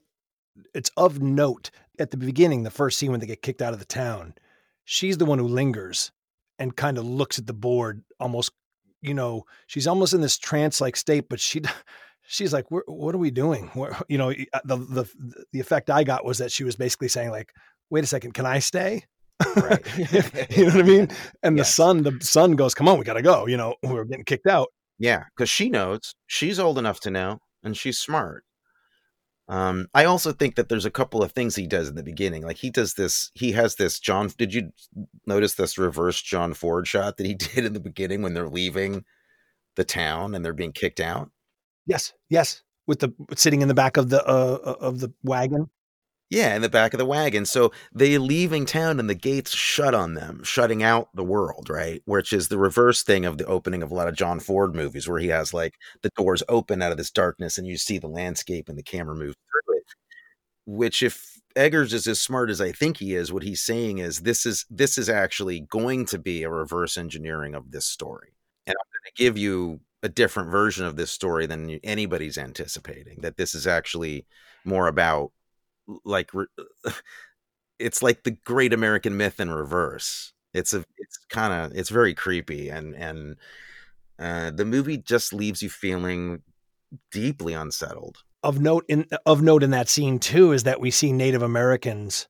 It's 0.75 0.91
of 0.97 1.21
note 1.23 1.71
at 1.99 2.11
the 2.11 2.17
beginning, 2.17 2.65
the 2.65 2.71
first 2.71 2.99
scene 2.99 3.11
when 3.11 3.21
they 3.21 3.27
get 3.27 3.43
kicked 3.43 3.63
out 3.63 3.73
of 3.73 3.79
the 3.79 3.85
town. 3.85 4.35
She's 4.85 5.19
the 5.19 5.25
one 5.25 5.39
who 5.39 5.47
lingers 5.47 6.11
and 6.59 6.77
kind 6.77 6.99
of 6.99 7.05
looks 7.05 7.39
at 7.39 7.47
the 7.47 7.55
board, 7.55 8.03
almost. 8.19 8.51
You 9.01 9.15
know, 9.15 9.45
she's 9.67 9.87
almost 9.87 10.13
in 10.13 10.21
this 10.21 10.37
trance-like 10.37 10.97
state, 10.97 11.29
but 11.31 11.41
she, 11.41 11.63
she's 12.31 12.53
like, 12.53 12.67
"What 12.71 13.15
are 13.15 13.19
we 13.19 13.31
doing?" 13.31 13.71
We're- 13.75 13.95
you 14.09 14.19
know, 14.19 14.31
the 14.65 14.77
the 14.77 15.45
the 15.53 15.61
effect 15.61 15.91
I 15.91 16.05
got 16.05 16.25
was 16.25 16.39
that 16.39 16.53
she 16.53 16.65
was 16.65 16.77
basically 16.77 17.09
saying, 17.09 17.31
"Like, 17.31 17.53
wait 17.91 18.05
a 18.05 18.07
second, 18.07 18.33
can 18.35 18.47
I 18.47 18.61
stay?" 18.61 19.05
Right. 19.57 19.81
you 20.57 20.67
know 20.67 20.73
what 20.75 20.77
I 20.77 20.83
mean? 20.83 21.09
And 21.43 21.57
the 21.57 21.61
Yes. 21.61 21.75
son, 21.75 22.03
the 22.03 22.17
son 22.21 22.53
goes, 22.57 22.75
"Come 22.75 22.89
on, 22.89 22.99
we 22.99 23.05
gotta 23.05 23.23
go." 23.23 23.47
You 23.47 23.57
know, 23.57 23.75
we're 23.83 24.05
getting 24.05 24.25
kicked 24.25 24.47
out. 24.47 24.69
Yeah, 24.99 25.25
because 25.35 25.51
she 25.51 25.71
knows 25.71 26.15
she's 26.27 26.59
old 26.61 26.79
enough 26.79 27.01
to 27.01 27.11
know, 27.11 27.39
and 27.65 27.77
she's 27.77 27.99
smart. 27.99 28.45
Um, 29.49 29.89
I 29.95 30.05
also 30.05 30.31
think 30.33 30.55
that 30.55 30.69
there's 30.69 30.85
a 30.85 30.91
couple 30.93 31.25
of 31.25 31.33
things 31.33 31.57
he 31.57 31.67
does 31.67 31.89
in 31.89 31.97
the 31.97 32.05
beginning. 32.05 32.43
Like 32.43 32.59
he 32.59 32.71
does 32.71 32.95
this, 32.95 33.33
he 33.35 33.51
has 33.53 33.75
this 33.75 33.99
John. 33.99 34.31
Did 34.39 34.55
you 34.55 34.71
notice 35.27 35.55
this 35.55 35.77
reverse 35.77 36.23
John 36.23 36.55
Ford 36.55 36.87
shot 36.87 37.17
that 37.17 37.27
he 37.27 37.35
did 37.55 37.65
in 37.65 37.73
the 37.73 37.81
beginning 37.81 38.23
when 38.23 38.33
they're 38.35 38.49
leaving 38.49 39.05
the 39.75 39.85
town 39.85 40.35
and 40.37 40.45
they're 40.45 40.53
being 40.53 40.73
kicked 40.73 41.01
out? 41.01 41.31
Yes, 41.91 42.13
yes, 42.29 42.63
with 42.87 43.01
the 43.01 43.13
sitting 43.35 43.63
in 43.63 43.69
the 43.69 43.75
back 43.75 43.97
of 43.97 44.11
the 44.11 44.25
uh, 44.25 44.77
of 44.81 45.01
the 45.01 45.13
wagon. 45.25 45.69
Yeah, 46.31 46.55
in 46.55 46.63
the 46.63 46.69
back 46.69 46.95
of 46.95 46.99
the 46.99 47.05
wagon. 47.05 47.45
So 47.45 47.73
they 47.93 48.17
leaving 48.17 48.65
town 48.65 49.01
and 49.01 49.11
the 49.11 49.17
gates 49.17 49.51
shut 49.53 49.93
on 49.93 50.15
them, 50.15 50.45
shutting 50.45 50.85
out 50.85 51.09
the 51.17 51.25
world, 51.25 51.69
right? 51.69 52.01
Which 52.05 52.33
is 52.33 52.47
the 52.47 52.59
reverse 52.59 53.03
thing 53.03 53.25
of 53.25 53.39
the 53.39 53.47
opening 53.47 53.83
of 53.83 53.91
a 53.91 53.95
lot 53.97 54.07
of 54.07 54.15
John 54.15 54.39
Ford 54.39 54.73
movies, 54.73 55.09
where 55.09 55.19
he 55.19 55.27
has 55.29 55.53
like 55.53 55.75
the 56.03 56.11
doors 56.11 56.45
open 56.49 56.81
out 56.81 56.93
of 56.93 56.97
this 56.99 57.11
darkness 57.11 57.59
and 57.59 57.67
you 57.67 57.77
see 57.77 57.99
the 57.99 58.07
landscape 58.07 58.69
and 58.69 58.79
the 58.79 58.85
camera 58.85 59.17
move 59.17 59.35
through 59.35 59.79
it. 59.79 59.85
Which, 60.67 61.03
if 61.03 61.41
Eggers 61.57 61.93
is 61.93 62.07
as 62.07 62.23
smart 62.23 62.51
as 62.51 62.61
I 62.61 62.71
think 62.71 62.99
he 62.99 63.17
is, 63.17 63.33
what 63.33 63.43
he's 63.43 63.63
saying 63.63 63.99
is 63.99 64.21
this 64.21 64.47
is 64.47 64.65
this 64.71 64.97
is 64.97 65.09
actually 65.09 65.63
going 65.63 66.07
to 66.07 66.21
be 66.21 66.45
a 66.45 66.51
reverse 66.51 66.97
engineering 66.97 67.57
of 67.57 67.73
this 67.73 67.87
story, 67.87 68.29
and 68.69 68.77
I'm 68.79 68.91
going 68.93 69.13
to 69.17 69.25
give 69.25 69.37
you 69.37 69.81
a 70.03 70.09
different 70.09 70.51
version 70.51 70.87
of 70.87 70.97
this 70.97 71.11
story 71.11 71.47
than 71.47 71.79
anybody's 71.83 72.39
anticipating. 72.39 73.21
That 73.21 73.37
this 73.37 73.55
is 73.55 73.67
actually 73.67 74.27
more 74.65 74.87
about 74.87 75.33
like 76.05 76.33
re- 76.35 76.47
it's 77.79 78.03
like 78.03 78.23
the 78.23 78.31
great 78.45 78.73
american 78.73 79.17
myth 79.17 79.41
in 79.41 79.51
reverse 79.51 80.33
it's 80.55 80.75
a 80.75 80.85
it's 80.99 81.19
kind 81.31 81.53
of 81.53 81.77
it's 81.77 81.89
very 81.89 82.15
creepy 82.15 82.69
and 82.69 82.95
and 82.95 83.37
uh 84.19 84.51
the 84.51 84.65
movie 84.65 84.99
just 84.99 85.33
leaves 85.33 85.63
you 85.63 85.71
feeling 85.71 86.43
deeply 87.11 87.55
unsettled 87.55 88.19
Of 88.43 88.61
note 88.61 88.85
in 88.89 89.07
of 89.27 89.43
note 89.43 89.63
in 89.63 89.71
that 89.71 89.89
scene 89.89 90.19
too 90.19 90.53
is 90.53 90.63
that 90.65 90.81
we 90.81 90.91
see 90.91 91.13
Native 91.13 91.43
Americans. 91.43 92.27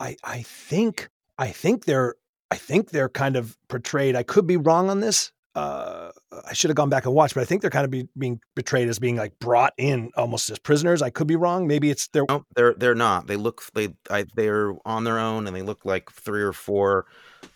I 0.00 0.16
I 0.24 0.42
think 0.42 1.08
I 1.38 1.48
think 1.48 1.84
they're 1.84 2.16
I 2.50 2.56
think 2.56 2.90
they're 2.90 3.08
kind 3.08 3.36
of 3.36 3.56
portrayed. 3.68 4.16
I 4.16 4.22
could 4.22 4.46
be 4.46 4.56
wrong 4.56 4.90
on 4.90 5.00
this. 5.00 5.32
Uh, 5.54 6.10
I 6.46 6.52
should 6.54 6.70
have 6.70 6.76
gone 6.76 6.88
back 6.88 7.04
and 7.04 7.14
watched, 7.14 7.34
but 7.34 7.42
I 7.42 7.44
think 7.44 7.60
they're 7.60 7.70
kind 7.70 7.84
of 7.84 7.90
be, 7.90 8.08
being 8.16 8.40
betrayed 8.54 8.88
as 8.88 8.98
being 8.98 9.16
like 9.16 9.38
brought 9.38 9.74
in 9.76 10.10
almost 10.16 10.48
as 10.50 10.58
prisoners. 10.58 11.02
I 11.02 11.10
could 11.10 11.26
be 11.26 11.36
wrong. 11.36 11.66
Maybe 11.66 11.90
it's 11.90 12.08
their 12.08 12.24
No, 12.28 12.44
they're 12.56 12.74
they're 12.74 12.94
not. 12.94 13.26
They 13.26 13.36
look 13.36 13.62
they 13.74 13.88
I, 14.10 14.26
they're 14.34 14.74
on 14.86 15.04
their 15.04 15.18
own, 15.18 15.46
and 15.46 15.54
they 15.54 15.62
look 15.62 15.84
like 15.84 16.10
three 16.10 16.42
or 16.42 16.52
four 16.52 17.06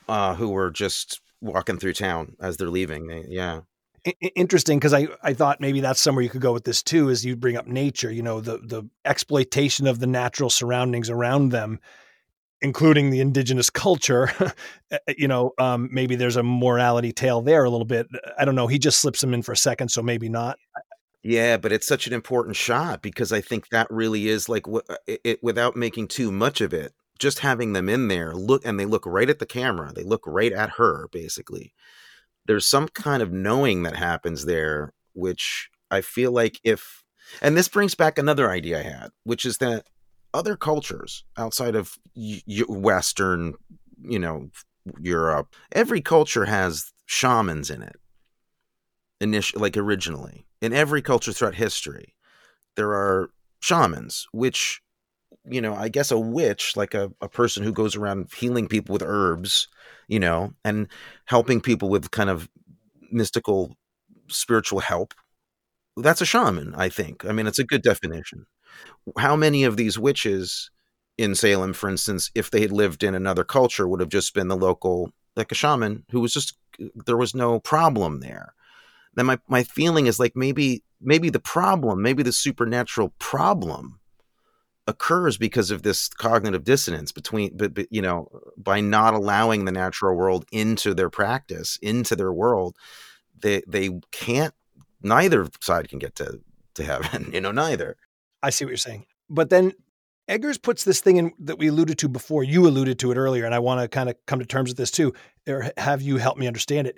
uh, 0.08 0.34
who 0.34 0.50
were 0.50 0.70
just 0.70 1.20
walking 1.40 1.78
through 1.78 1.94
town 1.94 2.36
as 2.40 2.56
they're 2.56 2.68
leaving. 2.68 3.06
They, 3.06 3.24
yeah, 3.28 3.60
I- 4.06 4.14
interesting 4.34 4.78
because 4.78 4.94
I, 4.94 5.08
I 5.22 5.34
thought 5.34 5.60
maybe 5.60 5.80
that's 5.80 6.00
somewhere 6.00 6.22
you 6.22 6.30
could 6.30 6.40
go 6.40 6.52
with 6.52 6.64
this 6.64 6.82
too 6.82 7.08
is 7.08 7.24
you 7.24 7.34
bring 7.36 7.56
up 7.56 7.66
nature 7.66 8.10
you 8.10 8.22
know 8.22 8.40
the 8.40 8.58
the 8.58 8.88
exploitation 9.04 9.86
of 9.86 9.98
the 9.98 10.06
natural 10.06 10.48
surroundings 10.48 11.10
around 11.10 11.48
them 11.50 11.80
including 12.62 13.10
the 13.10 13.20
indigenous 13.20 13.68
culture 13.68 14.30
eh, 14.90 14.98
you 15.18 15.28
know 15.28 15.52
um, 15.58 15.88
maybe 15.92 16.16
there's 16.16 16.36
a 16.36 16.42
morality 16.42 17.12
tale 17.12 17.42
there 17.42 17.64
a 17.64 17.70
little 17.70 17.84
bit 17.84 18.06
i 18.38 18.44
don't 18.44 18.54
know 18.54 18.66
he 18.66 18.78
just 18.78 19.00
slips 19.00 19.20
them 19.20 19.34
in 19.34 19.42
for 19.42 19.52
a 19.52 19.56
second 19.56 19.90
so 19.90 20.02
maybe 20.02 20.28
not 20.28 20.58
yeah, 21.26 21.56
but 21.56 21.72
it's 21.72 21.88
such 21.88 22.06
an 22.06 22.12
important 22.12 22.54
shot 22.54 23.02
because 23.02 23.32
I 23.32 23.40
think 23.40 23.70
that 23.70 23.90
really 23.90 24.28
is 24.28 24.48
like 24.48 24.64
wh- 24.64 24.88
it, 25.08 25.20
it 25.24 25.42
without 25.42 25.74
making 25.74 26.06
too 26.06 26.30
much 26.30 26.60
of 26.60 26.72
it. 26.72 26.92
Just 27.18 27.40
having 27.40 27.72
them 27.72 27.88
in 27.88 28.06
there, 28.06 28.32
look, 28.32 28.64
and 28.64 28.78
they 28.78 28.84
look 28.84 29.04
right 29.06 29.28
at 29.28 29.40
the 29.40 29.46
camera. 29.46 29.92
They 29.92 30.04
look 30.04 30.22
right 30.24 30.52
at 30.52 30.74
her, 30.76 31.08
basically. 31.10 31.74
There's 32.46 32.64
some 32.64 32.86
kind 32.86 33.24
of 33.24 33.32
knowing 33.32 33.82
that 33.82 33.96
happens 33.96 34.44
there, 34.44 34.92
which 35.14 35.68
I 35.90 36.00
feel 36.00 36.30
like 36.30 36.60
if, 36.62 37.02
and 37.42 37.56
this 37.56 37.66
brings 37.66 37.96
back 37.96 38.18
another 38.18 38.48
idea 38.48 38.78
I 38.78 38.82
had, 38.82 39.08
which 39.24 39.44
is 39.44 39.58
that 39.58 39.86
other 40.36 40.56
cultures 40.56 41.24
outside 41.36 41.74
of 41.74 41.98
Western, 42.68 43.54
you 44.02 44.18
know, 44.18 44.50
Europe, 45.00 45.54
every 45.72 46.00
culture 46.00 46.44
has 46.44 46.92
shamans 47.06 47.70
in 47.70 47.82
it. 47.82 47.96
Initial, 49.20 49.60
like 49.60 49.76
originally, 49.76 50.46
in 50.60 50.74
every 50.74 51.00
culture 51.00 51.32
throughout 51.32 51.54
history, 51.54 52.14
there 52.76 52.90
are 52.90 53.30
shamans, 53.60 54.26
which, 54.32 54.82
you 55.46 55.60
know, 55.62 55.74
I 55.74 55.88
guess 55.88 56.10
a 56.10 56.18
witch, 56.18 56.76
like 56.76 56.92
a, 56.92 57.10
a 57.22 57.28
person 57.28 57.62
who 57.64 57.72
goes 57.72 57.96
around 57.96 58.28
healing 58.36 58.68
people 58.68 58.92
with 58.92 59.02
herbs, 59.02 59.68
you 60.06 60.20
know, 60.20 60.52
and 60.64 60.88
helping 61.24 61.62
people 61.62 61.88
with 61.88 62.10
kind 62.10 62.28
of 62.28 62.48
mystical 63.10 63.74
spiritual 64.28 64.80
help. 64.80 65.14
That's 65.96 66.20
a 66.20 66.26
shaman, 66.26 66.74
I 66.74 66.90
think. 66.90 67.24
I 67.24 67.32
mean, 67.32 67.46
it's 67.46 67.58
a 67.58 67.64
good 67.64 67.82
definition. 67.82 68.44
How 69.18 69.36
many 69.36 69.64
of 69.64 69.76
these 69.76 69.98
witches 69.98 70.70
in 71.18 71.34
Salem, 71.34 71.72
for 71.72 71.88
instance, 71.88 72.30
if 72.34 72.50
they 72.50 72.60
had 72.60 72.72
lived 72.72 73.02
in 73.02 73.14
another 73.14 73.44
culture, 73.44 73.88
would 73.88 74.00
have 74.00 74.08
just 74.08 74.34
been 74.34 74.48
the 74.48 74.56
local, 74.56 75.12
like 75.34 75.52
a 75.52 75.54
shaman 75.54 76.04
who 76.10 76.20
was 76.20 76.32
just, 76.32 76.56
there 77.06 77.16
was 77.16 77.34
no 77.34 77.60
problem 77.60 78.20
there. 78.20 78.54
Then 79.14 79.26
my, 79.26 79.38
my 79.48 79.62
feeling 79.62 80.06
is 80.06 80.20
like 80.20 80.36
maybe, 80.36 80.82
maybe 81.00 81.30
the 81.30 81.40
problem, 81.40 82.02
maybe 82.02 82.22
the 82.22 82.32
supernatural 82.32 83.14
problem 83.18 84.00
occurs 84.86 85.36
because 85.36 85.70
of 85.70 85.82
this 85.82 86.08
cognitive 86.08 86.64
dissonance 86.64 87.10
between 87.12 87.56
but, 87.56 87.74
but 87.74 87.86
you 87.90 88.00
know 88.00 88.28
by 88.56 88.80
not 88.80 89.14
allowing 89.14 89.64
the 89.64 89.72
natural 89.72 90.14
world 90.14 90.44
into 90.52 90.94
their 90.94 91.10
practice 91.10 91.78
into 91.82 92.14
their 92.14 92.32
world 92.32 92.76
they 93.38 93.62
they 93.66 93.90
can't 94.12 94.54
neither 95.02 95.48
side 95.60 95.88
can 95.88 95.98
get 95.98 96.14
to 96.14 96.40
to 96.74 96.84
heaven 96.84 97.30
you 97.32 97.40
know 97.40 97.50
neither 97.50 97.96
i 98.42 98.50
see 98.50 98.64
what 98.64 98.70
you're 98.70 98.76
saying 98.76 99.04
but 99.28 99.50
then 99.50 99.72
eggers 100.28 100.58
puts 100.58 100.84
this 100.84 101.00
thing 101.00 101.16
in 101.16 101.32
that 101.38 101.58
we 101.58 101.68
alluded 101.68 101.98
to 101.98 102.08
before 102.08 102.42
you 102.42 102.66
alluded 102.66 102.98
to 102.98 103.10
it 103.10 103.16
earlier 103.16 103.44
and 103.44 103.54
i 103.54 103.58
want 103.58 103.80
to 103.80 103.88
kind 103.88 104.08
of 104.08 104.16
come 104.26 104.38
to 104.38 104.46
terms 104.46 104.70
with 104.70 104.76
this 104.76 104.90
too 104.90 105.12
or 105.48 105.70
have 105.76 106.02
you 106.02 106.16
help 106.16 106.36
me 106.36 106.46
understand 106.46 106.86
it 106.86 106.96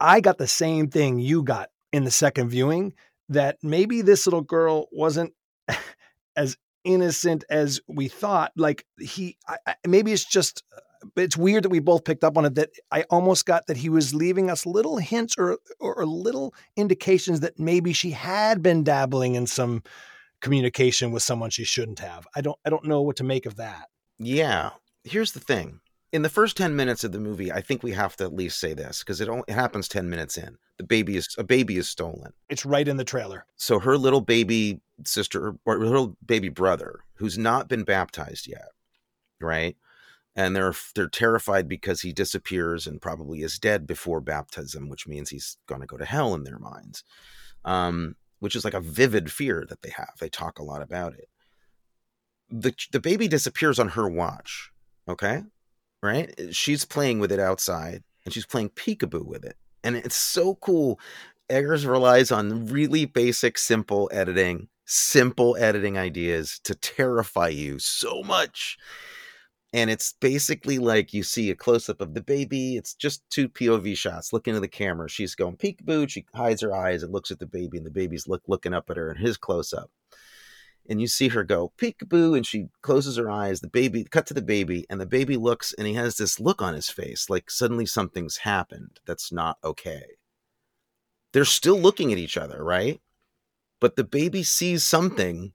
i 0.00 0.20
got 0.20 0.38
the 0.38 0.46
same 0.46 0.88
thing 0.88 1.18
you 1.18 1.42
got 1.42 1.70
in 1.92 2.04
the 2.04 2.10
second 2.10 2.48
viewing 2.48 2.92
that 3.28 3.58
maybe 3.62 4.02
this 4.02 4.26
little 4.26 4.42
girl 4.42 4.88
wasn't 4.92 5.32
as 6.36 6.56
innocent 6.84 7.44
as 7.50 7.80
we 7.88 8.08
thought. 8.08 8.52
Like 8.56 8.84
he, 8.98 9.36
I, 9.48 9.56
I, 9.66 9.74
maybe 9.86 10.12
it's 10.12 10.24
just, 10.24 10.62
but 11.14 11.24
it's 11.24 11.36
weird 11.36 11.64
that 11.64 11.70
we 11.70 11.80
both 11.80 12.04
picked 12.04 12.24
up 12.24 12.36
on 12.36 12.44
it. 12.44 12.54
That 12.54 12.70
I 12.90 13.02
almost 13.10 13.46
got 13.46 13.66
that 13.66 13.76
he 13.76 13.88
was 13.88 14.14
leaving 14.14 14.50
us 14.50 14.64
little 14.64 14.98
hints 14.98 15.34
or 15.36 15.58
or 15.80 16.06
little 16.06 16.54
indications 16.76 17.40
that 17.40 17.58
maybe 17.58 17.92
she 17.92 18.10
had 18.10 18.62
been 18.62 18.84
dabbling 18.84 19.34
in 19.34 19.46
some 19.46 19.82
communication 20.42 21.10
with 21.12 21.22
someone 21.22 21.48
she 21.50 21.64
shouldn't 21.64 22.00
have. 22.00 22.26
I 22.36 22.42
don't, 22.42 22.58
I 22.66 22.70
don't 22.70 22.84
know 22.84 23.00
what 23.00 23.16
to 23.16 23.24
make 23.24 23.46
of 23.46 23.56
that. 23.56 23.86
yeah 24.18 24.70
here's 25.04 25.32
the 25.32 25.40
thing 25.40 25.80
in 26.12 26.22
the 26.22 26.28
first 26.28 26.56
10 26.56 26.76
minutes 26.76 27.02
of 27.02 27.10
the 27.10 27.18
movie 27.18 27.50
i 27.50 27.60
think 27.60 27.82
we 27.82 27.90
have 27.90 28.14
to 28.16 28.22
at 28.24 28.32
least 28.32 28.60
say 28.60 28.72
this 28.72 29.00
because 29.00 29.20
it, 29.20 29.28
only, 29.28 29.42
it 29.48 29.54
happens 29.54 29.88
10 29.88 30.08
minutes 30.08 30.36
in 30.38 30.56
the 30.78 30.84
baby 30.84 31.16
is 31.16 31.26
a 31.38 31.42
baby 31.42 31.76
is 31.76 31.88
stolen 31.88 32.32
It's 32.48 32.64
right 32.64 32.86
in 32.86 32.98
the 32.98 33.04
trailer. 33.04 33.44
so 33.56 33.80
her 33.80 33.96
little 33.98 34.20
baby 34.20 34.80
sister 35.04 35.56
or 35.66 35.78
her 35.80 35.84
little 35.86 36.16
baby 36.24 36.50
brother 36.50 37.00
who's 37.14 37.36
not 37.36 37.66
been 37.68 37.82
baptized 37.82 38.46
yet 38.46 38.68
right 39.40 39.76
and 40.36 40.54
they're 40.54 40.74
they're 40.94 41.08
terrified 41.08 41.66
because 41.68 42.00
he 42.02 42.12
disappears 42.12 42.86
and 42.86 43.02
probably 43.02 43.42
is 43.42 43.58
dead 43.58 43.86
before 43.88 44.20
baptism 44.20 44.88
which 44.88 45.08
means 45.08 45.30
he's 45.30 45.56
going 45.66 45.80
to 45.80 45.86
go 45.88 45.96
to 45.96 46.04
hell 46.04 46.32
in 46.34 46.44
their 46.44 46.60
minds 46.60 47.02
um 47.64 48.14
which 48.42 48.56
is 48.56 48.64
like 48.64 48.74
a 48.74 48.80
vivid 48.80 49.30
fear 49.30 49.64
that 49.68 49.82
they 49.82 49.90
have. 49.90 50.12
They 50.20 50.28
talk 50.28 50.58
a 50.58 50.64
lot 50.64 50.82
about 50.82 51.14
it. 51.14 51.28
The 52.50 52.74
the 52.90 53.00
baby 53.00 53.28
disappears 53.28 53.78
on 53.78 53.90
her 53.90 54.08
watch 54.08 54.72
okay? 55.08 55.42
Right? 56.02 56.34
She's 56.50 56.84
playing 56.84 57.20
with 57.20 57.32
it 57.32 57.40
outside 57.40 58.02
and 58.24 58.34
she's 58.34 58.46
playing 58.46 58.70
peekaboo 58.70 59.24
with 59.24 59.44
it. 59.44 59.56
And 59.84 59.96
it's 59.96 60.16
so 60.16 60.56
cool. 60.56 60.98
Eggers 61.48 61.86
relies 61.86 62.30
on 62.32 62.66
really 62.66 63.04
basic 63.04 63.58
simple 63.58 64.10
editing 64.12 64.68
simple 64.84 65.56
editing 65.58 65.96
ideas 65.96 66.60
to 66.64 66.74
terrify 66.74 67.48
you 67.48 67.78
so 67.78 68.20
much 68.24 68.76
and 69.72 69.90
it's 69.90 70.12
basically 70.20 70.78
like 70.78 71.14
you 71.14 71.22
see 71.22 71.50
a 71.50 71.54
close 71.54 71.88
up 71.88 72.00
of 72.00 72.12
the 72.14 72.20
baby. 72.20 72.76
It's 72.76 72.94
just 72.94 73.22
two 73.30 73.48
POV 73.48 73.96
shots. 73.96 74.32
Look 74.32 74.46
into 74.46 74.60
the 74.60 74.68
camera. 74.68 75.08
She's 75.08 75.34
going 75.34 75.56
peekaboo. 75.56 76.10
She 76.10 76.26
hides 76.34 76.60
her 76.60 76.74
eyes 76.74 77.02
and 77.02 77.12
looks 77.12 77.30
at 77.30 77.38
the 77.38 77.46
baby, 77.46 77.78
and 77.78 77.86
the 77.86 77.90
baby's 77.90 78.28
look 78.28 78.42
looking 78.46 78.74
up 78.74 78.90
at 78.90 78.96
her. 78.96 79.10
in 79.10 79.16
his 79.16 79.38
close 79.38 79.72
up, 79.72 79.90
and 80.88 81.00
you 81.00 81.06
see 81.06 81.28
her 81.28 81.42
go 81.42 81.72
peekaboo, 81.78 82.36
and 82.36 82.46
she 82.46 82.66
closes 82.82 83.16
her 83.16 83.30
eyes. 83.30 83.60
The 83.60 83.68
baby 83.68 84.04
cut 84.04 84.26
to 84.26 84.34
the 84.34 84.42
baby, 84.42 84.84
and 84.90 85.00
the 85.00 85.06
baby 85.06 85.36
looks, 85.36 85.72
and 85.72 85.86
he 85.86 85.94
has 85.94 86.16
this 86.16 86.38
look 86.38 86.60
on 86.60 86.74
his 86.74 86.90
face, 86.90 87.30
like 87.30 87.50
suddenly 87.50 87.86
something's 87.86 88.38
happened 88.38 89.00
that's 89.06 89.32
not 89.32 89.56
okay. 89.64 90.04
They're 91.32 91.46
still 91.46 91.78
looking 91.78 92.12
at 92.12 92.18
each 92.18 92.36
other, 92.36 92.62
right? 92.62 93.00
But 93.80 93.96
the 93.96 94.04
baby 94.04 94.42
sees 94.42 94.84
something 94.84 95.54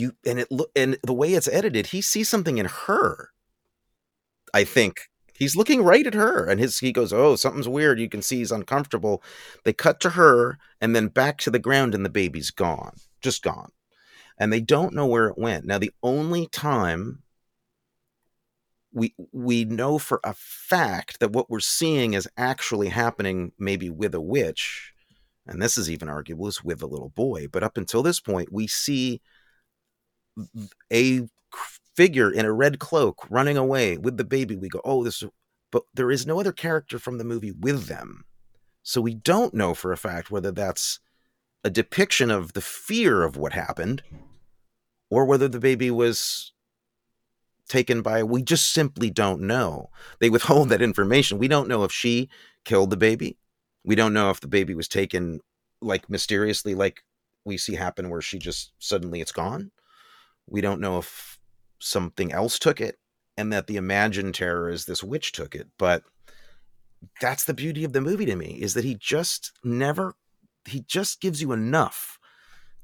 you 0.00 0.12
and 0.26 0.40
it 0.40 0.50
look 0.50 0.70
and 0.74 0.98
the 1.04 1.12
way 1.12 1.34
it's 1.34 1.48
edited 1.48 1.88
he 1.88 2.00
sees 2.00 2.28
something 2.28 2.58
in 2.58 2.66
her. 2.66 3.30
I 4.52 4.64
think. 4.64 5.02
He's 5.34 5.56
looking 5.56 5.82
right 5.82 6.06
at 6.06 6.12
her 6.12 6.44
and 6.44 6.60
his 6.60 6.80
he 6.80 6.92
goes 6.92 7.12
oh 7.12 7.36
something's 7.36 7.68
weird. 7.68 8.00
You 8.00 8.08
can 8.08 8.22
see 8.22 8.38
he's 8.38 8.52
uncomfortable. 8.52 9.22
They 9.64 9.72
cut 9.72 10.00
to 10.00 10.10
her 10.10 10.58
and 10.80 10.94
then 10.94 11.08
back 11.08 11.38
to 11.38 11.50
the 11.50 11.58
ground 11.58 11.94
and 11.94 12.04
the 12.04 12.10
baby's 12.10 12.50
gone 12.50 12.96
just 13.20 13.42
gone. 13.42 13.70
And 14.38 14.52
they 14.52 14.60
don't 14.60 14.94
know 14.94 15.06
where 15.06 15.26
it 15.28 15.38
went. 15.38 15.66
Now 15.66 15.78
the 15.78 15.92
only 16.02 16.46
time 16.46 17.22
we 18.92 19.14
we 19.32 19.64
know 19.64 19.98
for 19.98 20.20
a 20.24 20.34
fact 20.34 21.20
that 21.20 21.32
what 21.32 21.48
we're 21.48 21.60
seeing 21.60 22.14
is 22.14 22.28
actually 22.36 22.88
happening 22.88 23.52
maybe 23.56 23.88
with 23.88 24.14
a 24.14 24.20
witch 24.20 24.92
and 25.46 25.62
this 25.62 25.78
is 25.78 25.88
even 25.88 26.08
arguable 26.08 26.48
is 26.48 26.64
with 26.64 26.82
a 26.82 26.86
little 26.86 27.10
boy. 27.10 27.46
But 27.48 27.62
up 27.62 27.76
until 27.76 28.02
this 28.02 28.20
point 28.20 28.52
we 28.52 28.66
see 28.66 29.20
a 30.92 31.28
figure 31.94 32.30
in 32.30 32.44
a 32.44 32.52
red 32.52 32.78
cloak 32.78 33.26
running 33.30 33.56
away 33.56 33.98
with 33.98 34.16
the 34.16 34.24
baby 34.24 34.56
we 34.56 34.68
go 34.68 34.80
oh 34.84 35.04
this 35.04 35.22
is 35.22 35.30
but 35.70 35.84
there 35.94 36.10
is 36.10 36.26
no 36.26 36.40
other 36.40 36.52
character 36.52 36.98
from 36.98 37.18
the 37.18 37.24
movie 37.24 37.52
with 37.52 37.86
them. 37.86 38.24
So 38.82 39.00
we 39.00 39.14
don't 39.14 39.54
know 39.54 39.74
for 39.74 39.92
a 39.92 39.96
fact 39.96 40.30
whether 40.30 40.50
that's 40.50 40.98
a 41.62 41.70
depiction 41.70 42.30
of 42.30 42.54
the 42.54 42.60
fear 42.60 43.22
of 43.22 43.36
what 43.36 43.52
happened 43.52 44.02
or 45.10 45.24
whether 45.24 45.48
the 45.48 45.60
baby 45.60 45.90
was 45.90 46.52
taken 47.68 48.02
by 48.02 48.22
we 48.22 48.42
just 48.42 48.72
simply 48.72 49.10
don't 49.10 49.42
know. 49.42 49.90
They 50.18 50.30
withhold 50.30 50.70
that 50.70 50.82
information. 50.82 51.38
We 51.38 51.48
don't 51.48 51.68
know 51.68 51.84
if 51.84 51.92
she 51.92 52.28
killed 52.64 52.90
the 52.90 52.96
baby. 52.96 53.36
We 53.84 53.94
don't 53.94 54.12
know 54.12 54.30
if 54.30 54.40
the 54.40 54.48
baby 54.48 54.74
was 54.74 54.88
taken 54.88 55.40
like 55.80 56.10
mysteriously 56.10 56.74
like 56.74 57.02
we 57.44 57.56
see 57.56 57.74
happen 57.74 58.10
where 58.10 58.20
she 58.20 58.38
just 58.38 58.72
suddenly 58.78 59.20
it's 59.20 59.32
gone 59.32 59.70
we 60.50 60.60
don't 60.60 60.80
know 60.80 60.98
if 60.98 61.38
something 61.78 62.32
else 62.32 62.58
took 62.58 62.80
it 62.80 62.98
and 63.36 63.52
that 63.52 63.66
the 63.66 63.76
imagined 63.76 64.34
terror 64.34 64.68
is 64.68 64.84
this 64.84 65.02
witch 65.02 65.32
took 65.32 65.54
it 65.54 65.68
but 65.78 66.02
that's 67.20 67.44
the 67.44 67.54
beauty 67.54 67.84
of 67.84 67.92
the 67.92 68.00
movie 68.00 68.26
to 68.26 68.36
me 68.36 68.58
is 68.60 68.74
that 68.74 68.84
he 68.84 68.94
just 68.94 69.52
never 69.64 70.14
he 70.66 70.84
just 70.86 71.20
gives 71.20 71.40
you 71.40 71.52
enough 71.52 72.18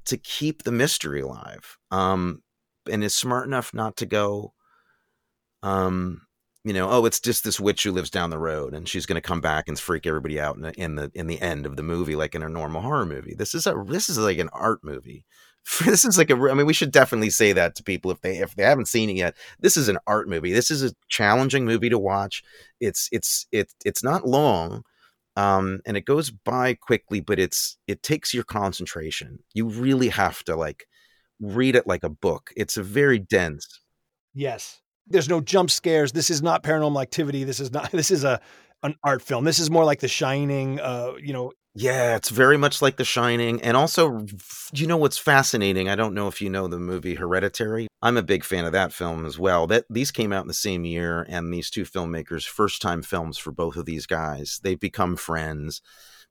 to 0.05 0.17
keep 0.17 0.63
the 0.63 0.71
mystery 0.71 1.21
alive 1.21 1.77
um 1.91 2.41
and 2.89 3.03
is 3.03 3.15
smart 3.15 3.45
enough 3.45 3.73
not 3.73 3.95
to 3.97 4.05
go 4.05 4.53
um 5.61 6.21
you 6.67 6.73
know, 6.73 6.89
oh, 6.89 7.05
it's 7.05 7.21
just 7.21 7.45
this 7.45 7.61
witch 7.61 7.83
who 7.83 7.93
lives 7.93 8.09
down 8.09 8.29
the 8.29 8.37
road, 8.37 8.73
and 8.73 8.89
she's 8.89 9.05
going 9.05 9.15
to 9.15 9.25
come 9.25 9.39
back 9.39 9.69
and 9.69 9.79
freak 9.79 10.05
everybody 10.05 10.37
out 10.37 10.57
in 10.57 10.63
the, 10.63 10.73
in 10.73 10.95
the 10.95 11.09
in 11.13 11.27
the 11.27 11.39
end 11.39 11.65
of 11.65 11.77
the 11.77 11.83
movie, 11.83 12.17
like 12.17 12.35
in 12.35 12.43
a 12.43 12.49
normal 12.49 12.81
horror 12.81 13.05
movie. 13.05 13.33
This 13.33 13.55
is 13.55 13.65
a 13.67 13.85
this 13.87 14.09
is 14.09 14.17
like 14.17 14.37
an 14.37 14.49
art 14.51 14.83
movie. 14.83 15.23
This 15.85 16.05
is 16.05 16.17
like 16.17 16.29
a. 16.29 16.35
I 16.35 16.53
mean, 16.53 16.65
we 16.65 16.73
should 16.73 16.91
definitely 16.91 17.29
say 17.29 17.51
that 17.53 17.75
to 17.75 17.83
people 17.83 18.09
if 18.11 18.21
they 18.21 18.37
if 18.37 18.55
they 18.55 18.63
haven't 18.63 18.87
seen 18.87 19.09
it 19.09 19.17
yet. 19.17 19.35
This 19.59 19.75
is 19.75 19.89
an 19.89 19.97
art 20.07 20.29
movie. 20.29 20.53
This 20.53 20.71
is 20.71 20.83
a 20.83 20.93
challenging 21.09 21.65
movie 21.65 21.89
to 21.89 21.99
watch. 21.99 22.43
It's 22.79 23.09
it's 23.11 23.47
it 23.51 23.73
it's 23.83 24.03
not 24.03 24.27
long, 24.27 24.83
um, 25.35 25.81
and 25.85 25.97
it 25.97 26.05
goes 26.05 26.31
by 26.31 26.73
quickly, 26.75 27.19
but 27.19 27.39
it's 27.39 27.77
it 27.87 28.01
takes 28.01 28.33
your 28.33 28.43
concentration. 28.43 29.39
You 29.53 29.67
really 29.67 30.09
have 30.09 30.43
to 30.45 30.55
like 30.55 30.87
read 31.39 31.75
it 31.75 31.87
like 31.87 32.03
a 32.03 32.09
book. 32.09 32.51
It's 32.55 32.77
a 32.77 32.83
very 32.83 33.19
dense. 33.19 33.81
Yes. 34.33 34.81
There's 35.09 35.29
no 35.29 35.39
jump 35.41 35.71
scares. 35.71 36.11
This 36.11 36.29
is 36.29 36.41
not 36.41 36.63
paranormal 36.63 37.01
activity. 37.01 37.43
This 37.43 37.59
is 37.59 37.71
not 37.71 37.91
this 37.91 38.11
is 38.11 38.23
a 38.23 38.39
an 38.83 38.95
art 39.03 39.21
film. 39.21 39.43
This 39.43 39.59
is 39.59 39.69
more 39.69 39.85
like 39.85 39.99
The 39.99 40.07
Shining, 40.07 40.79
uh, 40.79 41.13
you 41.21 41.33
know, 41.33 41.51
Yeah, 41.75 42.15
it's 42.15 42.29
very 42.29 42.57
much 42.57 42.81
like 42.81 42.97
The 42.97 43.05
Shining. 43.05 43.61
And 43.61 43.75
also, 43.77 44.25
you 44.73 44.87
know 44.87 44.97
what's 44.97 45.17
fascinating? 45.17 45.89
I 45.89 45.95
don't 45.95 46.13
know 46.13 46.27
if 46.27 46.41
you 46.41 46.49
know 46.49 46.67
the 46.67 46.79
movie 46.79 47.15
Hereditary. 47.15 47.87
I'm 48.01 48.17
a 48.17 48.23
big 48.23 48.43
fan 48.43 48.65
of 48.65 48.73
that 48.73 48.93
film 48.93 49.25
as 49.25 49.39
well. 49.39 49.67
That 49.67 49.85
these 49.89 50.11
came 50.11 50.31
out 50.31 50.43
in 50.43 50.47
the 50.47 50.53
same 50.53 50.85
year, 50.85 51.25
and 51.29 51.51
these 51.51 51.69
two 51.69 51.83
filmmakers, 51.83 52.45
first 52.45 52.81
time 52.81 53.01
films 53.01 53.37
for 53.37 53.51
both 53.51 53.75
of 53.75 53.85
these 53.85 54.05
guys. 54.05 54.59
They've 54.63 54.79
become 54.79 55.15
friends. 55.15 55.81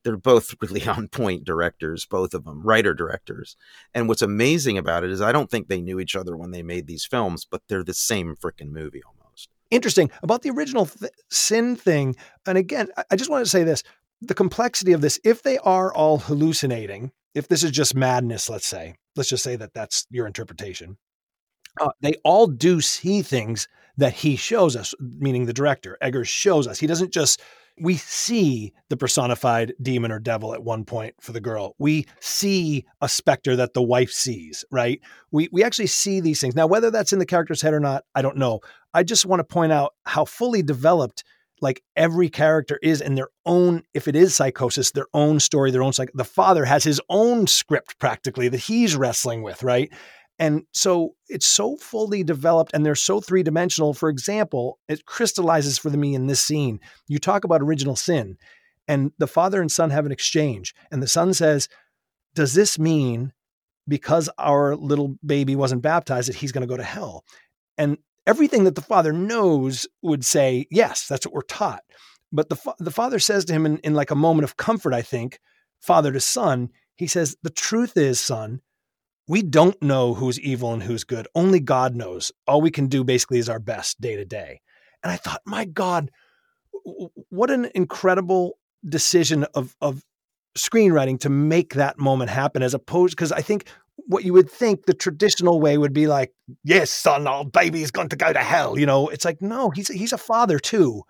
They're 0.05 0.17
both 0.17 0.55
really 0.63 0.87
on 0.87 1.09
point 1.09 1.45
directors, 1.45 2.07
both 2.07 2.35
of 2.35 2.45
them, 2.45 2.63
writer 2.63 2.95
directors. 2.95 3.57
And 3.93 4.09
what's 4.09 4.23
amazing 4.23 4.79
about 4.79 5.03
it 5.03 5.11
is 5.11 5.21
I 5.21 5.33
don't 5.33 5.51
think 5.51 5.67
they 5.67 5.81
knew 5.81 5.99
each 5.99 6.15
other 6.15 6.37
when 6.37 6.53
they 6.53 6.63
made 6.63 6.87
these 6.87 7.05
films, 7.05 7.45
but 7.45 7.63
they're 7.69 7.83
the 7.83 7.95
same 7.95 8.37
freaking 8.37 8.71
movie 8.71 9.03
almost. 9.05 9.26
Interesting 9.71 10.11
about 10.23 10.43
the 10.43 10.51
original 10.51 10.87
th- 10.87 11.13
sin 11.31 11.77
thing. 11.77 12.17
And 12.47 12.59
again, 12.59 12.89
I, 12.97 13.05
I 13.13 13.17
just 13.17 13.31
want 13.31 13.45
to 13.45 13.51
say 13.51 13.65
this 13.65 13.83
the 14.23 14.35
complexity 14.35 14.93
of 14.93 15.01
this, 15.01 15.21
if 15.25 15.43
they 15.43 15.59
are 15.59 15.93
all 15.93 16.19
hallucinating, 16.19 17.13
if 17.35 17.49
this 17.49 17.63
is 17.63 17.71
just 17.71 17.95
madness, 17.95 18.49
let's 18.49 18.67
say, 18.67 18.95
let's 19.15 19.29
just 19.29 19.45
say 19.45 19.57
that 19.57 19.75
that's 19.75 20.07
your 20.11 20.27
interpretation, 20.27 20.97
uh, 21.81 21.91
they 22.01 22.15
all 22.25 22.47
do 22.47 22.81
see 22.81 23.21
things 23.23 23.69
that 23.99 24.15
he 24.15 24.37
shows 24.37 24.77
us, 24.77 24.95
meaning 25.01 25.47
the 25.47 25.53
director, 25.53 25.99
Eggers 26.01 26.29
shows 26.29 26.67
us. 26.67 26.79
He 26.79 26.87
doesn't 26.87 27.13
just, 27.13 27.43
we 27.79 27.97
see 27.97 28.73
the 28.89 28.97
personified 28.97 29.75
demon 29.83 30.11
or 30.11 30.19
devil 30.19 30.55
at 30.55 30.65
one 30.65 30.85
point 30.85 31.15
for 31.21 31.33
the 31.33 31.41
girl. 31.41 31.75
We 31.79 32.07
see 32.21 32.87
a 33.01 33.09
specter 33.09 33.57
that 33.57 33.75
the 33.75 33.83
wife 33.83 34.11
sees, 34.11 34.65
right? 34.71 35.01
We, 35.31 35.49
we 35.53 35.63
actually 35.63 35.89
see 35.89 36.21
these 36.21 36.41
things. 36.41 36.55
Now, 36.55 36.67
whether 36.67 36.91
that's 36.91 37.13
in 37.13 37.19
the 37.19 37.27
character's 37.27 37.61
head 37.61 37.75
or 37.75 37.81
not, 37.81 38.05
I 38.15 38.23
don't 38.23 38.39
know. 38.39 38.61
I 38.97 39.03
just 39.03 39.27
want 39.27 39.41
to 39.41 39.45
point 39.45 39.73
out 39.73 39.93
how 40.07 40.25
fully 40.25 40.63
developed 40.63 41.23
like 41.61 41.83
every 41.97 42.31
character 42.31 42.79
is 42.83 43.03
in 43.03 43.15
their 43.15 43.29
own 43.45 43.83
if 43.93 44.09
it 44.09 44.17
is 44.17 44.35
psychosis 44.35 44.91
their 44.93 45.07
own 45.13 45.39
story 45.39 45.71
their 45.71 45.83
own 45.83 45.93
psych 45.93 46.11
the 46.15 46.25
father 46.25 46.65
has 46.65 46.83
his 46.83 47.01
own 47.11 47.47
script 47.47 47.99
practically 47.99 48.49
that 48.49 48.59
he's 48.59 48.97
wrestling 48.97 49.43
with 49.43 49.63
right? 49.63 49.93
And 50.39 50.63
so 50.73 51.15
it's 51.29 51.47
so 51.47 51.77
fully 51.77 52.25
developed 52.25 52.73
and 52.73 52.85
they're 52.87 52.95
so 52.95 53.21
three 53.21 53.43
dimensional 53.43 53.93
for 53.93 54.09
example 54.09 54.79
it 54.89 55.05
crystallizes 55.05 55.77
for 55.77 55.91
me 55.91 56.15
in 56.15 56.27
this 56.27 56.41
scene. 56.41 56.81
You 57.07 57.19
talk 57.19 57.45
about 57.45 57.61
original 57.61 57.97
sin 57.97 58.39
and 58.89 59.13
the 59.19 59.27
father 59.27 59.61
and 59.61 59.71
son 59.71 59.91
have 59.91 60.07
an 60.07 60.13
exchange 60.13 60.75
and 60.91 61.03
the 61.03 61.09
son 61.09 61.35
says 61.35 61.69
does 62.35 62.55
this 62.55 62.79
mean 62.79 63.35
because 63.87 64.31
our 64.39 64.75
little 64.75 65.17
baby 65.25 65.55
wasn't 65.55 65.83
baptized 65.83 66.31
that 66.31 66.37
he's 66.37 66.53
going 66.53 66.67
to 66.67 66.73
go 66.73 66.79
to 66.79 66.83
hell? 66.83 67.25
And 67.77 67.99
everything 68.27 68.65
that 68.65 68.75
the 68.75 68.81
father 68.81 69.13
knows 69.13 69.87
would 70.03 70.25
say, 70.25 70.67
yes, 70.71 71.07
that's 71.07 71.27
what 71.27 71.35
we're 71.35 71.43
taught. 71.43 71.83
But 72.33 72.49
the, 72.49 72.57
fa- 72.57 72.75
the 72.79 72.91
father 72.91 73.19
says 73.19 73.45
to 73.47 73.53
him 73.53 73.67
in, 73.67 73.79
in 73.79 73.95
like 73.95 74.11
a 74.11 74.17
moment 74.17 74.45
of 74.45 74.57
comfort, 74.57 74.93
I 74.93 75.03
think, 75.03 75.39
father 75.81 76.13
to 76.13 76.21
son, 76.21 76.71
he 76.97 77.07
says, 77.07 77.37
the 77.43 77.51
truth 77.51 77.97
is, 77.97 78.19
son, 78.19 78.61
we 79.29 79.43
don't 79.43 79.81
know 79.83 80.15
who's 80.15 80.41
evil 80.41 80.73
and 80.73 80.83
who's 80.83 81.05
good. 81.05 81.29
Only 81.35 81.61
God 81.61 81.95
knows. 81.95 82.33
All 82.47 82.61
we 82.61 82.71
can 82.71 82.87
do 82.87 83.05
basically 83.05 83.39
is 83.39 83.49
our 83.49 83.59
best 83.59 84.01
day 84.01 84.17
to 84.17 84.25
day. 84.25 84.61
And 85.03 85.13
I 85.13 85.17
thought, 85.17 85.43
my 85.45 85.65
God, 85.65 86.11
what 87.29 87.51
an 87.51 87.69
incredible 87.75 88.59
decision 88.89 89.45
of, 89.55 89.77
of 89.81 90.05
screenwriting 90.57 91.21
to 91.21 91.29
make 91.29 91.75
that 91.75 91.99
moment 91.99 92.31
happen 92.31 92.63
as 92.63 92.75
opposed, 92.75 93.17
because 93.17 93.33
I 93.33 93.43
think 93.43 93.69
what 94.07 94.25
you 94.25 94.33
would 94.33 94.51
think 94.51 94.87
the 94.87 94.95
traditional 94.95 95.61
way 95.61 95.79
would 95.79 95.93
be 95.93 96.07
like, 96.07 96.33
yes, 96.65 96.91
son, 96.91 97.27
our 97.27 97.45
baby 97.45 97.83
is 97.83 97.91
going 97.91 98.09
to 98.11 98.17
go 98.17 98.33
to 98.33 98.39
hell. 98.39 98.79
You 98.79 98.87
know, 98.87 99.09
it's 99.09 99.25
like, 99.25 99.41
no, 99.43 99.71
he's 99.71 99.89
he's 99.89 100.13
a 100.13 100.19
father 100.19 100.59
too. 100.59 101.03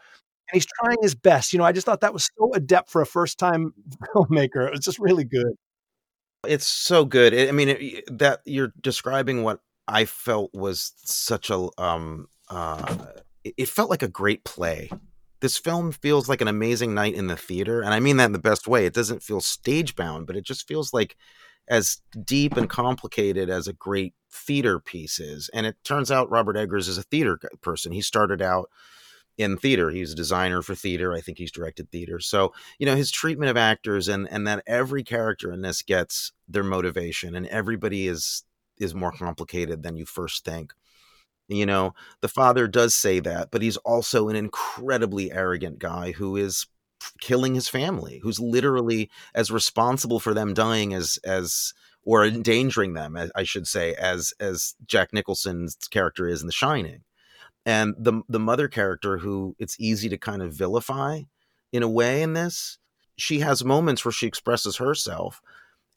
And 0.51 0.57
he's 0.57 0.66
trying 0.80 0.99
his 1.03 1.14
best. 1.14 1.53
You 1.53 1.59
know, 1.59 1.64
I 1.64 1.72
just 1.72 1.84
thought 1.84 2.01
that 2.01 2.12
was 2.12 2.30
so 2.39 2.53
adept 2.55 2.91
for 2.91 3.03
a 3.03 3.07
first 3.07 3.39
time 3.39 3.74
filmmaker. 4.14 4.66
It 4.66 4.70
was 4.70 4.84
just 4.84 4.99
really 4.99 5.24
good. 5.24 5.55
It's 6.47 6.66
so 6.66 7.05
good. 7.05 7.34
I 7.34 7.51
mean, 7.53 7.70
it, 7.70 8.18
that 8.18 8.41
you're 8.45 8.72
describing 8.80 9.43
what 9.43 9.61
I 9.89 10.05
felt 10.05 10.51
was 10.55 10.93
such 11.05 11.51
a 11.51 11.68
um 11.78 12.28
uh 12.49 13.07
it 13.45 13.68
felt 13.68 13.91
like 13.91 14.03
a 14.03 14.09
great 14.09 14.45
play. 14.45 14.91
This 15.41 15.59
film 15.59 15.93
feels 15.93 16.28
like 16.28 16.41
an 16.41 16.49
amazing 16.49 16.95
night 16.95 17.14
in 17.14 17.26
the 17.26 17.37
theater, 17.37 17.82
and 17.82 17.93
I 17.93 18.01
mean 18.01 18.16
that 18.16 18.26
in 18.26 18.32
the 18.32 18.39
best 18.39 18.66
way. 18.66 18.87
It 18.87 18.95
doesn't 18.95 19.22
feel 19.22 19.41
stage 19.41 19.95
bound, 19.95 20.26
but 20.26 20.37
it 20.37 20.45
just 20.45 20.66
feels 20.66 20.93
like 20.93 21.16
as 21.69 22.01
deep 22.25 22.57
and 22.57 22.69
complicated 22.69 23.51
as 23.51 23.67
a 23.67 23.73
great 23.73 24.14
theater 24.31 24.79
piece 24.79 25.19
is. 25.19 25.49
And 25.53 25.67
it 25.67 25.77
turns 25.85 26.11
out 26.11 26.31
Robert 26.31 26.57
Eggers 26.57 26.89
is 26.89 26.99
a 26.99 27.03
theater 27.03 27.39
person. 27.61 27.93
He 27.93 28.03
started 28.03 28.41
out 28.41 28.71
in 29.39 29.57
theater. 29.57 29.91
He's 29.91 30.12
a 30.12 30.17
designer 30.17 30.62
for 30.62 30.75
theater. 30.75 31.12
I 31.12 31.21
think 31.21 31.39
he's 31.39 31.53
directed 31.53 31.91
theater. 31.91 32.21
So, 32.21 32.53
you 32.79 32.87
know, 32.87 32.97
his 32.97 33.11
treatment 33.11 33.51
of 33.51 33.57
actors 33.57 34.09
and 34.09 34.29
and 34.31 34.47
that 34.47 34.62
every 34.67 35.03
character 35.03 35.53
in 35.53 35.62
this 35.62 35.83
gets 35.83 36.33
their 36.49 36.64
motivation 36.64 37.35
and 37.35 37.47
everybody 37.49 38.09
is 38.09 38.45
is 38.79 38.95
more 38.95 39.12
complicated 39.12 39.83
than 39.83 39.97
you 39.97 40.07
first 40.07 40.45
think. 40.45 40.73
You 41.49 41.67
know, 41.67 41.95
the 42.23 42.29
father 42.29 42.67
does 42.67 42.95
say 42.95 43.21
that, 43.21 43.51
but 43.51 43.62
he's 43.62 43.77
also 43.79 44.29
an 44.29 44.37
incredibly 44.37 45.31
arrogant 45.31 45.79
guy 45.79 46.12
who 46.12 46.37
is 46.37 46.67
killing 47.21 47.55
his 47.55 47.69
family, 47.69 48.21
who's 48.23 48.41
literally 48.41 49.11
as 49.35 49.51
responsible 49.51 50.21
for 50.21 50.35
them 50.35 50.55
dying 50.55 50.95
as 50.95 51.19
as 51.25 51.73
or 52.05 52.25
endangering 52.25 52.95
them, 52.95 53.19
I 53.35 53.43
should 53.43 53.67
say, 53.67 53.95
as 53.95 54.33
as 54.41 54.75
Jack 54.87 55.13
Nicholson's 55.13 55.77
character 55.91 56.29
is 56.29 56.41
in 56.41 56.47
The 56.47 56.53
Shining. 56.53 57.03
And 57.65 57.95
the 57.99 58.23
the 58.29 58.39
mother 58.39 58.69
character 58.69 59.19
who 59.19 59.57
it's 59.59 59.77
easy 59.81 60.09
to 60.09 60.17
kind 60.17 60.43
of 60.43 60.53
vilify 60.53 61.23
in 61.73 61.83
a 61.83 61.89
way 61.89 62.23
in 62.23 62.33
this 62.33 62.79
she 63.17 63.41
has 63.41 63.65
moments 63.65 64.05
where 64.05 64.13
she 64.13 64.27
expresses 64.27 64.77
herself 64.77 65.41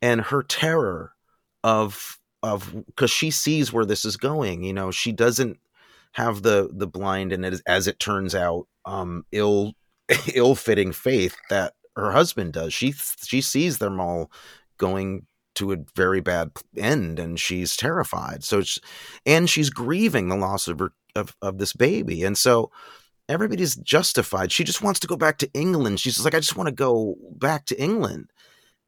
and 0.02 0.22
her 0.22 0.42
terror 0.42 1.14
of 1.64 2.18
of 2.42 2.74
because 2.88 3.12
she 3.12 3.30
sees 3.30 3.74
where 3.74 3.86
this 3.86 4.06
is 4.06 4.18
going 4.18 4.64
you 4.64 4.74
know? 4.74 4.92
She 4.92 5.12
doesn't 5.12 5.60
have 6.14 6.42
the 6.42 6.70
the 6.74 6.88
blind 6.88 7.32
and 7.32 7.46
as, 7.46 7.62
as 7.68 7.88
it 7.88 8.00
turns 8.00 8.34
out 8.34 8.68
um 8.86 9.26
ill 9.32 9.74
ill 10.34 10.56
fitting 10.56 10.92
faith 10.92 11.36
that 11.50 11.74
her 11.96 12.12
husband 12.12 12.54
does. 12.54 12.74
She 12.74 12.92
she 12.92 13.42
sees 13.42 13.78
them 13.78 14.00
all 14.00 14.32
going 14.78 15.26
to 15.56 15.74
a 15.74 15.78
very 15.96 16.22
bad 16.22 16.52
end 16.78 17.20
and 17.20 17.40
she's 17.40 17.76
terrified. 17.76 18.44
So 18.44 18.60
it's 18.60 18.80
and 19.26 19.50
she's 19.50 19.70
grieving 19.70 20.30
the 20.30 20.38
loss 20.38 20.68
of 20.68 20.80
her 20.80 20.94
of, 21.16 21.36
of 21.42 21.58
this 21.58 21.74
baby. 21.74 22.24
And 22.24 22.38
so 22.38 22.72
everybody's 23.28 23.76
justified. 23.76 24.52
She 24.52 24.64
just 24.64 24.82
wants 24.82 25.00
to 25.02 25.08
go 25.08 25.18
back 25.18 25.38
to 25.40 25.52
england. 25.54 26.00
She's 26.00 26.24
like 26.24 26.36
i 26.36 26.40
just 26.40 26.56
want 26.56 26.68
to 26.68 26.76
go 26.76 27.16
back 27.36 27.66
to 27.66 27.82
england. 27.82 28.32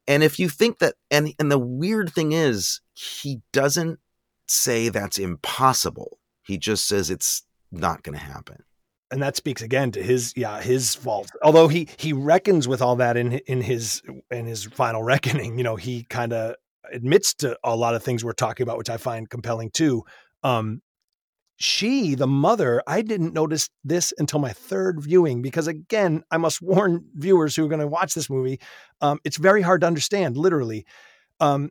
And 0.08 0.22
if 0.22 0.38
you 0.38 0.48
think 0.48 0.78
that 0.78 0.94
and 1.10 1.34
and 1.38 1.50
the 1.50 1.58
weird 1.58 2.12
thing 2.12 2.32
is 2.32 2.80
he 2.94 3.40
doesn't 3.52 4.00
say 4.48 4.88
that's 4.88 5.18
impossible. 5.18 6.18
He 6.42 6.58
just 6.58 6.86
says 6.88 7.10
it's 7.10 7.42
not 7.70 8.02
going 8.02 8.18
to 8.18 8.24
happen 8.24 8.64
and 9.12 9.22
that 9.22 9.36
speaks 9.36 9.62
again 9.62 9.92
to 9.92 10.02
his 10.02 10.32
yeah 10.36 10.60
his 10.60 10.94
fault 10.94 11.30
although 11.42 11.68
he 11.68 11.86
he 11.98 12.12
reckons 12.12 12.66
with 12.66 12.82
all 12.82 12.96
that 12.96 13.16
in 13.16 13.32
in 13.46 13.60
his 13.60 14.02
in 14.30 14.46
his 14.46 14.64
final 14.64 15.02
reckoning 15.12 15.58
you 15.58 15.62
know 15.62 15.76
he 15.76 16.04
kind 16.04 16.32
of 16.32 16.56
admits 16.92 17.34
to 17.34 17.56
a 17.62 17.76
lot 17.76 17.94
of 17.94 18.02
things 18.02 18.24
we're 18.24 18.32
talking 18.32 18.64
about 18.64 18.78
which 18.78 18.90
i 18.90 18.96
find 18.96 19.30
compelling 19.30 19.70
too. 19.70 20.02
Um 20.42 20.82
she 21.56 22.16
the 22.16 22.26
mother 22.26 22.82
i 22.88 23.02
didn't 23.02 23.34
notice 23.34 23.68
this 23.84 24.12
until 24.18 24.40
my 24.40 24.52
third 24.52 25.00
viewing 25.00 25.42
because 25.42 25.68
again 25.68 26.24
i 26.30 26.36
must 26.36 26.60
warn 26.62 27.04
viewers 27.14 27.54
who 27.54 27.64
are 27.64 27.68
going 27.68 27.80
to 27.80 27.86
watch 27.86 28.14
this 28.14 28.28
movie 28.28 28.58
um 29.00 29.20
it's 29.22 29.36
very 29.36 29.62
hard 29.62 29.82
to 29.82 29.86
understand 29.86 30.36
literally. 30.36 30.84
Um 31.38 31.70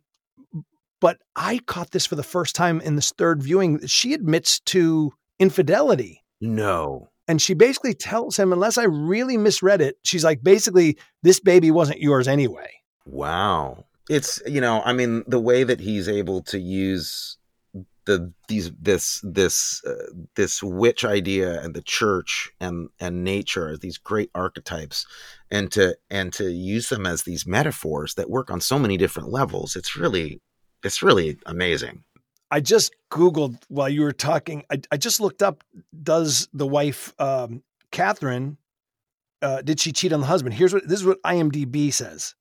but 1.01 1.17
i 1.35 1.59
caught 1.65 1.91
this 1.91 2.05
for 2.05 2.15
the 2.15 2.23
first 2.23 2.55
time 2.55 2.79
in 2.81 2.95
this 2.95 3.11
third 3.17 3.41
viewing. 3.41 3.85
She 3.87 4.13
admits 4.13 4.59
to 4.61 5.11
infidelity. 5.39 6.23
No 6.39 7.10
and 7.31 7.41
she 7.41 7.53
basically 7.53 7.93
tells 7.93 8.37
him, 8.37 8.51
unless 8.51 8.77
I 8.77 8.83
really 8.83 9.37
misread 9.37 9.79
it, 9.79 9.95
she's 10.03 10.25
like, 10.25 10.43
basically, 10.43 10.97
this 11.23 11.39
baby 11.39 11.71
wasn't 11.71 12.01
yours 12.01 12.27
anyway. 12.27 12.69
Wow. 13.05 13.85
It's, 14.09 14.41
you 14.45 14.59
know, 14.59 14.81
I 14.83 14.91
mean, 14.91 15.23
the 15.27 15.39
way 15.39 15.63
that 15.63 15.79
he's 15.79 16.09
able 16.09 16.41
to 16.41 16.59
use 16.59 17.37
the 18.05 18.33
these 18.49 18.69
this 18.81 19.21
this 19.23 19.81
uh, 19.85 20.11
this 20.35 20.61
witch 20.61 21.05
idea 21.05 21.61
and 21.61 21.73
the 21.73 21.83
church 21.83 22.51
and 22.59 22.89
and 22.99 23.23
nature 23.23 23.69
as 23.69 23.79
these 23.79 23.97
great 23.97 24.29
archetypes 24.35 25.05
and 25.49 25.71
to 25.71 25.95
and 26.09 26.33
to 26.33 26.51
use 26.51 26.89
them 26.89 27.05
as 27.05 27.23
these 27.23 27.45
metaphors 27.45 28.15
that 28.15 28.29
work 28.29 28.51
on 28.51 28.59
so 28.59 28.79
many 28.79 28.97
different 28.97 29.29
levels 29.29 29.75
it's 29.75 29.95
really 29.95 30.41
it's 30.83 31.03
really 31.03 31.37
amazing 31.45 32.03
I 32.51 32.59
just 32.59 32.93
Googled 33.09 33.57
while 33.69 33.89
you 33.89 34.01
were 34.01 34.11
talking. 34.11 34.63
I, 34.69 34.81
I 34.91 34.97
just 34.97 35.21
looked 35.21 35.41
up 35.41 35.63
does 36.03 36.49
the 36.53 36.67
wife, 36.67 37.13
um, 37.17 37.63
Catherine, 37.91 38.57
uh, 39.41 39.61
did 39.61 39.79
she 39.79 39.93
cheat 39.93 40.13
on 40.13 40.19
the 40.19 40.27
husband? 40.27 40.53
Here's 40.53 40.73
what 40.73 40.87
this 40.87 40.99
is 40.99 41.05
what 41.05 41.21
IMDb 41.23 41.91
says. 41.93 42.35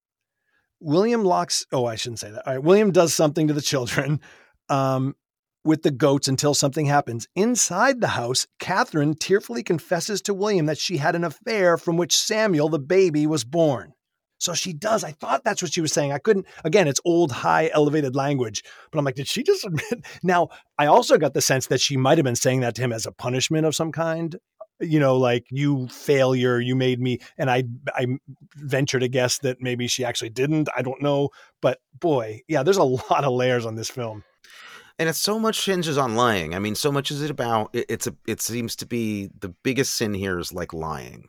William 0.81 1.25
locks, 1.25 1.65
oh, 1.73 1.87
I 1.87 1.95
shouldn't 1.95 2.19
say 2.19 2.31
that. 2.31 2.47
All 2.47 2.55
right. 2.55 2.63
William 2.63 2.91
does 2.91 3.15
something 3.15 3.47
to 3.49 3.55
the 3.55 3.63
children 3.63 4.21
um, 4.69 5.15
with 5.65 5.83
the 5.83 5.91
goats 5.91 6.27
until 6.27 6.55
something 6.55 6.87
happens. 6.87 7.29
Inside 7.37 8.01
the 8.01 8.09
house, 8.09 8.47
Catherine 8.59 9.15
tearfully 9.15 9.63
confesses 9.63 10.21
to 10.23 10.35
William 10.35 10.67
that 10.67 10.79
she 10.79 10.97
had 10.97 11.15
an 11.15 11.25
affair 11.25 11.77
from 11.77 11.97
which 11.97 12.17
Samuel, 12.17 12.69
the 12.69 12.79
baby, 12.79 13.27
was 13.27 13.45
born. 13.45 13.93
So 14.41 14.55
she 14.55 14.73
does. 14.73 15.05
I 15.05 15.13
thought 15.13 15.45
that's 15.45 15.63
what 15.63 15.73
she 15.73 15.83
was 15.83 15.93
saying. 15.93 16.13
I 16.13 16.19
couldn't, 16.19 16.47
again, 16.65 16.89
it's 16.89 17.01
old, 17.05 17.31
high, 17.31 17.71
elevated 17.75 18.17
language. 18.17 18.65
But 18.91 18.99
I'm 18.99 19.05
like, 19.05 19.15
did 19.15 19.29
she 19.29 19.43
just 19.45 19.65
admit? 19.65 19.85
Now, 20.23 20.49
I 20.79 20.87
also 20.87 21.19
got 21.19 21.35
the 21.35 21.43
sense 21.43 21.67
that 21.69 21.81
she 21.81 21.97
might 21.97 22.19
have 22.19 22.25
been 22.25 22.35
saying 22.35 22.61
that 22.61 22.75
to 22.77 22.83
him 22.83 22.93
as 22.93 23.07
a 23.07 23.13
punishment 23.13 23.67
of 23.67 23.75
some 23.77 23.93
kind. 23.93 24.37
You 24.81 24.99
know, 24.99 25.19
like 25.19 25.45
you 25.51 25.89
failure, 25.89 26.59
you 26.59 26.75
made 26.75 27.01
me, 27.01 27.19
and 27.37 27.51
I, 27.51 27.65
I 27.95 28.07
venture 28.57 28.99
to 28.99 29.09
guess 29.09 29.39
that 29.41 29.61
maybe 29.61 29.87
she 29.89 30.07
actually 30.07 30.31
didn't. 30.31 30.71
I 30.75 30.81
don't 30.81 31.03
know, 31.03 31.29
but 31.61 31.81
boy, 31.99 32.41
yeah, 32.49 32.63
there's 32.63 32.79
a 32.79 32.83
lot 33.11 33.25
of 33.25 33.33
layers 33.35 33.67
on 33.67 33.75
this 33.75 33.91
film. 33.91 34.25
and 34.99 35.09
it's 35.09 35.19
so 35.19 35.39
much 35.39 35.65
hinges 35.65 35.97
on 35.99 36.15
lying 36.15 36.55
i 36.55 36.59
mean 36.59 36.75
so 36.75 36.93
much 36.93 37.11
is 37.11 37.23
it 37.23 37.31
about 37.31 37.71
it, 37.75 37.87
it's 37.89 38.07
a 38.07 38.15
it 38.27 38.41
seems 38.41 38.77
to 38.77 38.87
be 38.87 39.31
the 39.41 39.49
biggest 39.63 39.95
sin 39.97 40.13
here 40.15 40.39
is 40.39 40.53
like 40.53 40.73
lying 40.75 41.27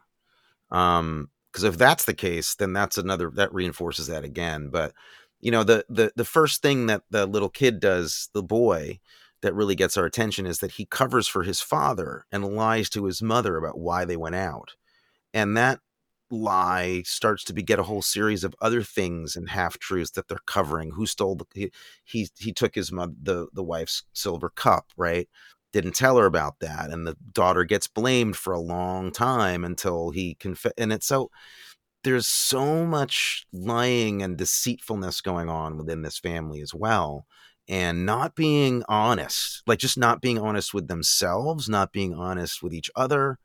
um 0.72 1.30
because 1.52 1.64
if 1.64 1.78
that's 1.78 2.06
the 2.06 2.14
case 2.14 2.56
then 2.56 2.74
that's 2.74 2.98
another 2.98 3.32
that 3.34 3.54
reinforces 3.54 4.08
that 4.08 4.24
again 4.24 4.70
but 4.70 4.94
you 5.40 5.52
know 5.52 5.64
the 5.64 5.86
the 5.90 6.12
the 6.16 6.26
first 6.26 6.62
thing 6.62 6.86
that 6.88 7.04
the 7.10 7.26
little 7.26 7.50
kid 7.50 7.80
does 7.80 8.30
the 8.34 8.44
boy 8.44 9.00
that 9.42 9.56
really 9.56 9.76
gets 9.76 9.98
our 9.98 10.06
attention 10.06 10.46
is 10.46 10.60
that 10.60 10.74
he 10.74 10.86
covers 10.86 11.28
for 11.28 11.44
his 11.44 11.62
father 11.62 12.26
and 12.32 12.56
lies 12.56 12.90
to 12.90 13.06
his 13.06 13.22
mother 13.22 13.58
about 13.58 13.80
why 13.80 14.06
they 14.06 14.18
went 14.18 14.36
out 14.36 14.76
and 15.34 15.58
that 15.58 15.80
lie 16.30 17.02
starts 17.06 17.44
to 17.44 17.54
beget 17.54 17.80
a 17.80 17.84
whole 17.84 18.02
series 18.02 18.44
of 18.44 18.56
other 18.62 18.82
things 18.82 19.36
and 19.36 19.50
half 19.50 19.78
truths 19.80 20.12
that 20.12 20.28
they're 20.30 20.38
covering 20.46 20.92
who 20.92 21.06
stole 21.06 21.36
the 21.36 21.46
he 21.54 21.72
he, 22.06 22.30
he 22.40 22.54
took 22.54 22.74
his 22.76 22.92
mother 22.92 23.14
the 23.22 23.48
the 23.54 23.64
wife's 23.64 24.04
silver 24.14 24.50
cup 24.50 24.88
right 24.96 25.28
didn't 25.72 25.96
tell 25.96 26.18
her 26.18 26.26
about 26.26 26.60
that 26.60 26.90
and 26.90 27.06
the 27.06 27.16
daughter 27.32 27.64
gets 27.64 27.88
blamed 27.88 28.36
for 28.36 28.54
a 28.54 28.60
long 28.60 29.12
time 29.12 29.64
until 29.64 30.12
he 30.12 30.36
conf- 30.36 30.66
and 30.78 30.92
it's 30.92 31.08
so 31.08 31.30
there's 32.04 32.28
so 32.28 32.86
much 32.86 33.46
lying 33.54 34.22
and 34.22 34.38
deceitfulness 34.38 35.22
going 35.22 35.50
on 35.50 35.78
within 35.78 36.02
this 36.02 36.20
family 36.20 36.62
as 36.62 36.74
well 36.74 37.26
and 37.68 38.06
not 38.06 38.36
being 38.36 38.84
honest 38.88 39.64
like 39.68 39.80
just 39.80 39.98
not 39.98 40.22
being 40.22 40.40
honest 40.40 40.74
with 40.74 40.88
themselves 40.88 41.70
not 41.70 41.92
being 41.92 42.14
honest 42.14 42.62
with 42.64 42.74
each 42.74 42.90
other 42.96 43.38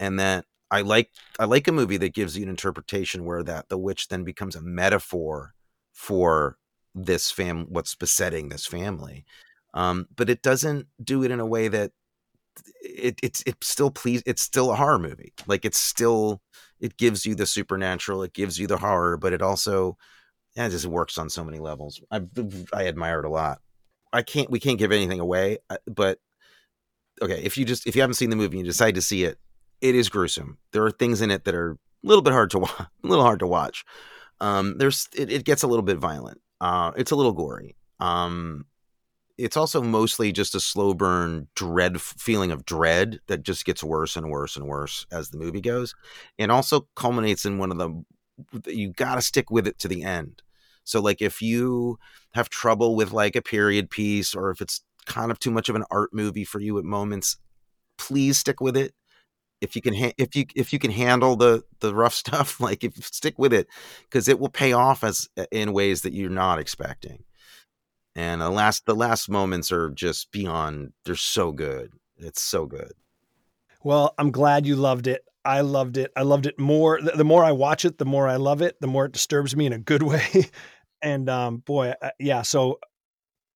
and 0.00 0.18
that 0.18 0.44
i 0.70 0.80
like 0.80 1.10
i 1.38 1.44
like 1.44 1.68
a 1.68 1.72
movie 1.72 1.98
that 1.98 2.14
gives 2.14 2.36
you 2.36 2.42
an 2.42 2.50
interpretation 2.50 3.24
where 3.24 3.42
that 3.42 3.68
the 3.68 3.78
witch 3.78 4.08
then 4.08 4.24
becomes 4.24 4.56
a 4.56 4.62
metaphor 4.62 5.52
for 5.92 6.56
this 6.94 7.30
fam 7.30 7.66
what's 7.68 7.94
besetting 7.94 8.48
this 8.48 8.66
family 8.66 9.24
um, 9.74 10.06
but 10.14 10.30
it 10.30 10.42
doesn't 10.42 10.86
do 11.02 11.22
it 11.24 11.30
in 11.30 11.40
a 11.40 11.46
way 11.46 11.68
that 11.68 11.92
it 12.82 13.18
it's 13.22 13.42
it 13.46 13.62
still 13.62 13.90
please 13.90 14.22
it's 14.26 14.42
still 14.42 14.70
a 14.70 14.76
horror 14.76 14.98
movie. 14.98 15.32
Like 15.46 15.64
it's 15.64 15.78
still 15.78 16.40
it 16.80 16.96
gives 16.96 17.24
you 17.24 17.34
the 17.34 17.46
supernatural 17.46 18.22
it 18.22 18.32
gives 18.32 18.58
you 18.58 18.66
the 18.66 18.76
horror 18.76 19.16
but 19.16 19.32
it 19.32 19.42
also 19.42 19.96
yeah, 20.54 20.66
it 20.66 20.70
just 20.70 20.86
works 20.86 21.16
on 21.16 21.30
so 21.30 21.44
many 21.44 21.58
levels. 21.58 22.00
I 22.10 22.22
i 22.72 22.86
admire 22.86 23.20
it 23.20 23.24
a 23.24 23.30
lot. 23.30 23.60
I 24.12 24.22
can't 24.22 24.50
we 24.50 24.60
can't 24.60 24.78
give 24.78 24.92
anything 24.92 25.20
away 25.20 25.58
uh, 25.70 25.78
but 25.86 26.18
okay 27.20 27.42
if 27.42 27.56
you 27.56 27.64
just 27.64 27.86
if 27.86 27.94
you 27.96 28.02
haven't 28.02 28.14
seen 28.14 28.30
the 28.30 28.36
movie 28.36 28.58
and 28.58 28.66
you 28.66 28.72
decide 28.72 28.94
to 28.96 29.02
see 29.02 29.24
it 29.24 29.38
it 29.80 29.94
is 29.94 30.08
gruesome. 30.08 30.58
There 30.72 30.84
are 30.84 30.92
things 30.92 31.20
in 31.20 31.30
it 31.30 31.44
that 31.44 31.54
are 31.54 31.72
a 31.72 31.76
little 32.06 32.22
bit 32.22 32.32
hard 32.32 32.50
to 32.50 32.58
watch 32.60 32.78
a 32.78 32.88
little 33.02 33.24
hard 33.24 33.40
to 33.40 33.46
watch. 33.46 33.84
Um 34.40 34.76
there's 34.78 35.08
it, 35.14 35.30
it 35.32 35.44
gets 35.44 35.62
a 35.62 35.68
little 35.68 35.82
bit 35.84 35.98
violent. 35.98 36.40
Uh 36.60 36.92
it's 36.96 37.12
a 37.12 37.16
little 37.16 37.32
gory. 37.32 37.76
Um 38.00 38.66
it's 39.38 39.56
also 39.56 39.82
mostly 39.82 40.32
just 40.32 40.54
a 40.54 40.60
slow 40.60 40.94
burn 40.94 41.48
dread 41.54 42.00
feeling 42.00 42.50
of 42.50 42.64
dread 42.64 43.20
that 43.28 43.42
just 43.42 43.64
gets 43.64 43.82
worse 43.82 44.16
and 44.16 44.30
worse 44.30 44.56
and 44.56 44.66
worse 44.66 45.06
as 45.10 45.30
the 45.30 45.38
movie 45.38 45.60
goes 45.60 45.94
and 46.38 46.52
also 46.52 46.86
culminates 46.96 47.44
in 47.44 47.58
one 47.58 47.70
of 47.70 47.78
the 47.78 48.04
you 48.66 48.92
got 48.92 49.16
to 49.16 49.22
stick 49.22 49.50
with 49.50 49.66
it 49.66 49.78
to 49.78 49.88
the 49.88 50.02
end. 50.02 50.42
So 50.84 51.00
like 51.00 51.22
if 51.22 51.40
you 51.40 51.98
have 52.34 52.48
trouble 52.48 52.96
with 52.96 53.12
like 53.12 53.36
a 53.36 53.42
period 53.42 53.90
piece 53.90 54.34
or 54.34 54.50
if 54.50 54.60
it's 54.60 54.82
kind 55.06 55.30
of 55.30 55.38
too 55.38 55.50
much 55.50 55.68
of 55.68 55.76
an 55.76 55.84
art 55.90 56.10
movie 56.12 56.44
for 56.44 56.60
you 56.60 56.78
at 56.78 56.84
moments 56.84 57.36
please 57.98 58.38
stick 58.38 58.60
with 58.60 58.76
it. 58.76 58.94
If 59.60 59.76
you 59.76 59.82
can 59.82 59.94
ha- 59.94 60.14
if 60.18 60.34
you 60.34 60.44
if 60.56 60.72
you 60.72 60.78
can 60.78 60.90
handle 60.90 61.36
the 61.36 61.62
the 61.80 61.94
rough 61.94 62.14
stuff 62.22 62.60
like 62.60 62.84
if 62.84 62.94
stick 63.06 63.38
with 63.38 63.52
it 63.52 63.68
because 64.02 64.28
it 64.28 64.38
will 64.40 64.50
pay 64.50 64.72
off 64.72 65.04
as 65.04 65.28
in 65.50 65.72
ways 65.72 66.02
that 66.02 66.12
you're 66.12 66.30
not 66.30 66.58
expecting 66.58 67.24
and 68.14 68.40
the 68.40 68.50
last 68.50 68.86
the 68.86 68.94
last 68.94 69.28
moments 69.28 69.70
are 69.72 69.90
just 69.90 70.30
beyond 70.32 70.92
they're 71.04 71.14
so 71.14 71.52
good 71.52 71.92
it's 72.18 72.42
so 72.42 72.66
good 72.66 72.92
Well, 73.84 74.14
I'm 74.18 74.30
glad 74.30 74.66
you 74.66 74.76
loved 74.76 75.06
it. 75.08 75.24
I 75.44 75.62
loved 75.62 75.96
it. 75.96 76.12
I 76.16 76.22
loved 76.22 76.46
it 76.46 76.56
more. 76.56 77.00
The, 77.02 77.10
the 77.16 77.24
more 77.24 77.42
I 77.44 77.50
watch 77.50 77.84
it, 77.84 77.98
the 77.98 78.04
more 78.04 78.28
I 78.28 78.36
love 78.36 78.62
it. 78.62 78.76
The 78.80 78.86
more 78.86 79.06
it 79.06 79.12
disturbs 79.12 79.56
me 79.56 79.66
in 79.66 79.72
a 79.72 79.78
good 79.78 80.02
way. 80.12 80.22
and 81.02 81.28
um, 81.28 81.56
boy, 81.58 81.94
uh, 82.00 82.10
yeah. 82.20 82.42
So, 82.42 82.78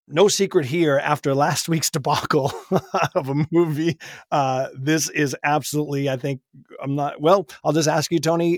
no 0.08 0.26
secret 0.26 0.66
here. 0.66 0.98
After 0.98 1.32
last 1.32 1.68
week's 1.72 1.90
debacle 1.90 2.52
of 3.14 3.28
a 3.28 3.46
movie, 3.52 3.98
uh, 4.32 4.66
this 4.76 5.08
is 5.10 5.36
absolutely. 5.44 6.08
I 6.10 6.16
think 6.16 6.40
I'm 6.82 6.96
not. 6.96 7.20
Well, 7.20 7.46
I'll 7.64 7.72
just 7.72 7.88
ask 7.88 8.10
you, 8.10 8.18
Tony. 8.18 8.56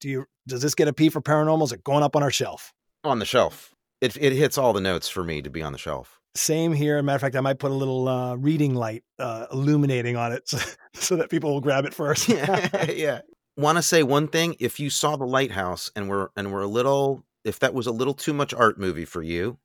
Do 0.00 0.08
you 0.08 0.24
does 0.48 0.62
this 0.62 0.74
get 0.74 0.88
a 0.88 0.92
P 0.92 1.10
for 1.10 1.20
paranormal? 1.22 1.62
Is 1.62 1.72
it 1.72 1.84
going 1.84 2.02
up 2.02 2.16
on 2.16 2.24
our 2.24 2.32
shelf? 2.32 2.72
on 3.04 3.18
the 3.18 3.26
shelf 3.26 3.73
it, 4.00 4.16
it 4.20 4.32
hits 4.32 4.58
all 4.58 4.72
the 4.72 4.80
notes 4.80 5.08
for 5.08 5.24
me 5.24 5.42
to 5.42 5.50
be 5.50 5.62
on 5.62 5.72
the 5.72 5.78
shelf 5.78 6.20
Same 6.34 6.72
here. 6.72 7.02
Matter 7.02 7.16
of 7.16 7.20
fact, 7.20 7.36
I 7.36 7.40
might 7.40 7.58
put 7.58 7.70
a 7.70 7.74
little 7.74 8.08
uh, 8.08 8.34
reading 8.36 8.74
light 8.74 9.04
uh, 9.18 9.46
illuminating 9.52 10.16
on 10.16 10.32
it 10.32 10.48
so, 10.48 10.58
so 10.94 11.16
that 11.16 11.30
people 11.30 11.52
will 11.52 11.60
grab 11.60 11.84
it 11.84 11.94
first. 12.02 12.28
yeah 12.28 13.20
want 13.56 13.78
to 13.78 13.82
say 13.82 14.02
one 14.02 14.28
thing 14.28 14.56
if 14.58 14.80
you 14.80 14.90
saw 14.90 15.16
the 15.16 15.26
lighthouse 15.26 15.90
and 15.94 16.08
we're 16.08 16.28
and 16.36 16.52
we're 16.52 16.62
a 16.62 16.68
little 16.68 17.24
if 17.44 17.60
that 17.60 17.74
was 17.74 17.86
a 17.86 17.92
little 17.92 18.14
too 18.14 18.32
much 18.32 18.52
art 18.52 18.78
movie 18.78 19.04
for 19.04 19.22
you 19.22 19.58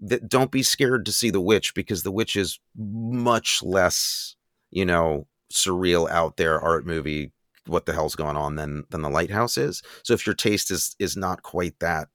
that 0.00 0.28
don't 0.28 0.50
be 0.50 0.62
scared 0.62 1.06
to 1.06 1.12
see 1.12 1.30
the 1.30 1.40
witch 1.40 1.74
because 1.74 2.02
the 2.02 2.12
witch 2.12 2.36
is 2.36 2.58
much 2.76 3.62
less 3.62 4.36
you 4.70 4.84
know 4.84 5.26
surreal 5.52 6.10
out 6.10 6.36
there 6.36 6.60
art 6.60 6.86
movie 6.86 7.32
what 7.66 7.86
the 7.86 7.92
hell's 7.92 8.16
going 8.16 8.36
on 8.36 8.56
than 8.56 8.84
than 8.90 9.02
the 9.02 9.10
lighthouse 9.10 9.56
is 9.56 9.82
so 10.02 10.12
if 10.12 10.26
your 10.26 10.34
taste 10.34 10.70
is 10.70 10.94
is 10.98 11.16
not 11.16 11.42
quite 11.42 11.78
that 11.80 12.08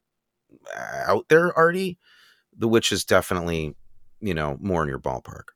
out 0.76 1.28
there 1.28 1.52
arty 1.56 1.98
the 2.56 2.68
witch 2.68 2.92
is 2.92 3.04
definitely 3.04 3.74
you 4.20 4.34
know 4.34 4.56
more 4.60 4.82
in 4.82 4.88
your 4.88 4.98
ballpark 4.98 5.50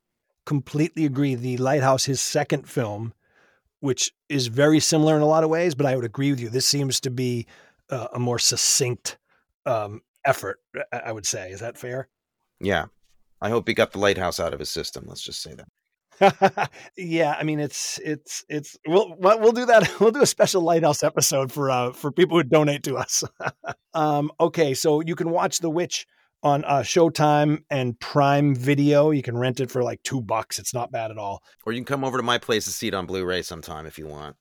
completely 0.47 1.05
agree. 1.05 1.37
The 1.37 1.59
Lighthouse, 1.59 2.07
his 2.07 2.21
second 2.21 2.69
film, 2.69 3.13
which 3.79 4.11
is 4.29 4.49
very 4.49 4.81
similar 4.81 5.15
in 5.15 5.23
a 5.23 5.27
lot 5.27 5.45
of 5.45 5.51
ways, 5.51 5.77
but 5.77 5.87
I 5.87 5.95
would 5.95 6.05
agree 6.05 6.31
with 6.31 6.41
you. 6.41 6.49
This 6.49 6.67
seems 6.67 6.99
to 7.01 7.11
be 7.11 7.47
uh, 7.89 8.09
a 8.15 8.19
more 8.19 8.39
succinct 8.41 9.17
um, 9.65 10.03
effort. 10.25 10.59
I 10.93 10.99
I 11.07 11.13
would 11.13 11.27
say. 11.27 11.53
Is 11.53 11.61
that 11.61 11.79
fair? 11.79 12.09
yeah 12.61 12.85
i 13.41 13.49
hope 13.49 13.67
he 13.67 13.75
got 13.75 13.93
the 13.93 13.99
lighthouse 13.99 14.39
out 14.39 14.53
of 14.53 14.61
his 14.61 14.71
system 14.71 15.05
let's 15.07 15.23
just 15.23 15.43
say 15.43 15.55
that 15.55 15.69
yeah, 16.97 17.37
I 17.39 17.43
mean 17.45 17.61
it's 17.61 17.99
it's 18.05 18.45
it's 18.49 18.77
we'll 18.87 19.15
we'll 19.19 19.53
do 19.53 19.67
that. 19.67 19.91
We'll 20.01 20.11
do 20.11 20.23
a 20.23 20.27
special 20.27 20.63
lighthouse 20.63 21.03
episode 21.03 21.53
for 21.53 21.71
uh 21.71 21.93
for 21.93 22.11
people 22.13 22.37
who 22.37 22.45
donate 22.45 22.83
to 22.85 22.97
us. 22.97 23.25
um 23.95 24.31
okay, 24.41 24.75
so 24.75 25.01
you 25.01 25.15
can 25.15 25.31
watch 25.31 25.59
The 25.59 25.71
Witch 25.71 26.07
on 26.43 26.65
uh 26.65 26.81
Showtime 26.81 27.63
and 27.71 27.99
Prime 28.01 28.55
Video. 28.55 29.11
You 29.11 29.23
can 29.23 29.37
rent 29.37 29.61
it 29.61 29.71
for 29.71 29.83
like 29.83 30.03
2 30.05 30.21
bucks. 30.23 30.59
It's 30.59 30.75
not 30.75 30.91
bad 30.91 31.11
at 31.11 31.19
all. 31.19 31.43
Or 31.65 31.73
you 31.73 31.79
can 31.79 31.87
come 31.87 32.05
over 32.05 32.17
to 32.17 32.23
my 32.23 32.39
place 32.39 32.65
to 32.65 32.71
see 32.71 32.89
it 32.89 32.95
on 32.95 33.07
Blu-ray 33.07 33.43
sometime 33.43 33.87
if 33.87 33.99
you 33.99 34.07
want. 34.07 34.37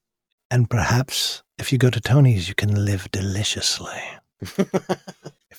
And 0.51 0.69
perhaps 0.69 1.43
if 1.57 1.71
you 1.71 1.77
go 1.77 1.89
to 1.89 1.99
Tony's 2.01 2.47
you 2.47 2.55
can 2.55 2.85
live 2.85 3.09
deliciously. 3.11 4.01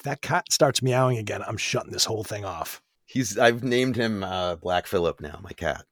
If 0.00 0.04
that 0.04 0.22
cat 0.22 0.50
starts 0.50 0.82
meowing 0.82 1.18
again, 1.18 1.42
I'm 1.46 1.56
shutting 1.58 1.92
this 1.92 2.04
whole 2.04 2.24
thing 2.24 2.44
off. 2.44 2.80
He's 3.04 3.36
I've 3.36 3.62
named 3.62 3.96
him 3.96 4.22
uh, 4.22 4.56
Black 4.56 4.86
Phillip 4.86 5.20
now, 5.20 5.40
my 5.42 5.52
cat. 5.52 5.84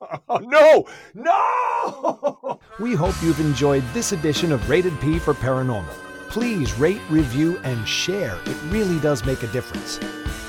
Oh, 0.00 0.38
no! 0.42 0.86
No! 1.14 2.60
We 2.78 2.94
hope 2.94 3.14
you've 3.22 3.40
enjoyed 3.40 3.82
this 3.94 4.12
edition 4.12 4.52
of 4.52 4.68
Rated 4.68 5.00
P 5.00 5.18
for 5.18 5.32
Paranormal. 5.32 5.88
Please 6.28 6.78
rate, 6.78 7.00
review, 7.08 7.58
and 7.64 7.88
share. 7.88 8.38
It 8.44 8.56
really 8.64 8.98
does 9.00 9.24
make 9.24 9.42
a 9.42 9.46
difference. 9.46 9.96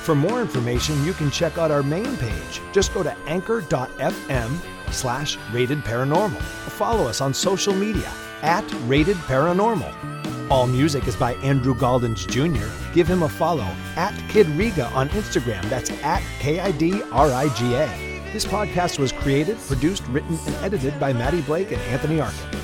For 0.04 0.14
more 0.14 0.42
information, 0.42 1.02
you 1.06 1.14
can 1.14 1.32
check 1.32 1.58
out 1.58 1.72
our 1.72 1.84
main 1.84 2.18
page. 2.18 2.62
Just 2.74 2.94
go 2.94 3.02
to 3.02 3.16
anchor.fm 3.28 4.92
slash 4.92 5.38
rated 5.54 5.80
paranormal. 5.86 6.42
Follow 6.42 7.08
us 7.08 7.22
on 7.22 7.34
social 7.34 7.74
media 7.74 8.12
at 8.42 8.70
rated 8.88 9.16
paranormal. 9.18 10.52
All 10.52 10.68
music 10.68 11.08
is 11.08 11.16
by 11.16 11.36
Andrew 11.36 11.76
Galdens 11.76 12.28
Jr. 12.28 12.68
Give 12.94 13.08
him 13.08 13.24
a 13.24 13.30
follow 13.30 13.68
at 13.96 14.14
Kid 14.28 14.48
Riga 14.50 14.88
on 14.88 15.08
Instagram. 15.10 15.64
That's 15.70 15.92
at 16.04 16.22
K 16.40 16.60
I 16.60 16.72
D 16.72 17.02
R 17.12 17.32
I 17.32 17.48
G 17.56 17.74
A. 17.76 18.07
This 18.38 18.46
podcast 18.46 19.00
was 19.00 19.12
created, 19.12 19.58
produced, 19.58 20.06
written, 20.10 20.38
and 20.46 20.56
edited 20.58 21.00
by 21.00 21.12
Maddie 21.12 21.42
Blake 21.42 21.72
and 21.72 21.82
Anthony 21.82 22.22
Arkin. 22.22 22.60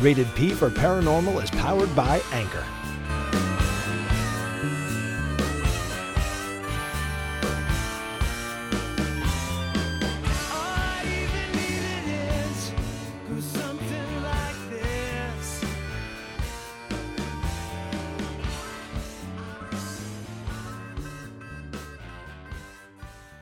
Rated 0.00 0.26
P 0.34 0.52
for 0.52 0.70
Paranormal 0.70 1.44
is 1.44 1.50
powered 1.50 1.94
by 1.94 2.22
Anchor. 2.32 2.64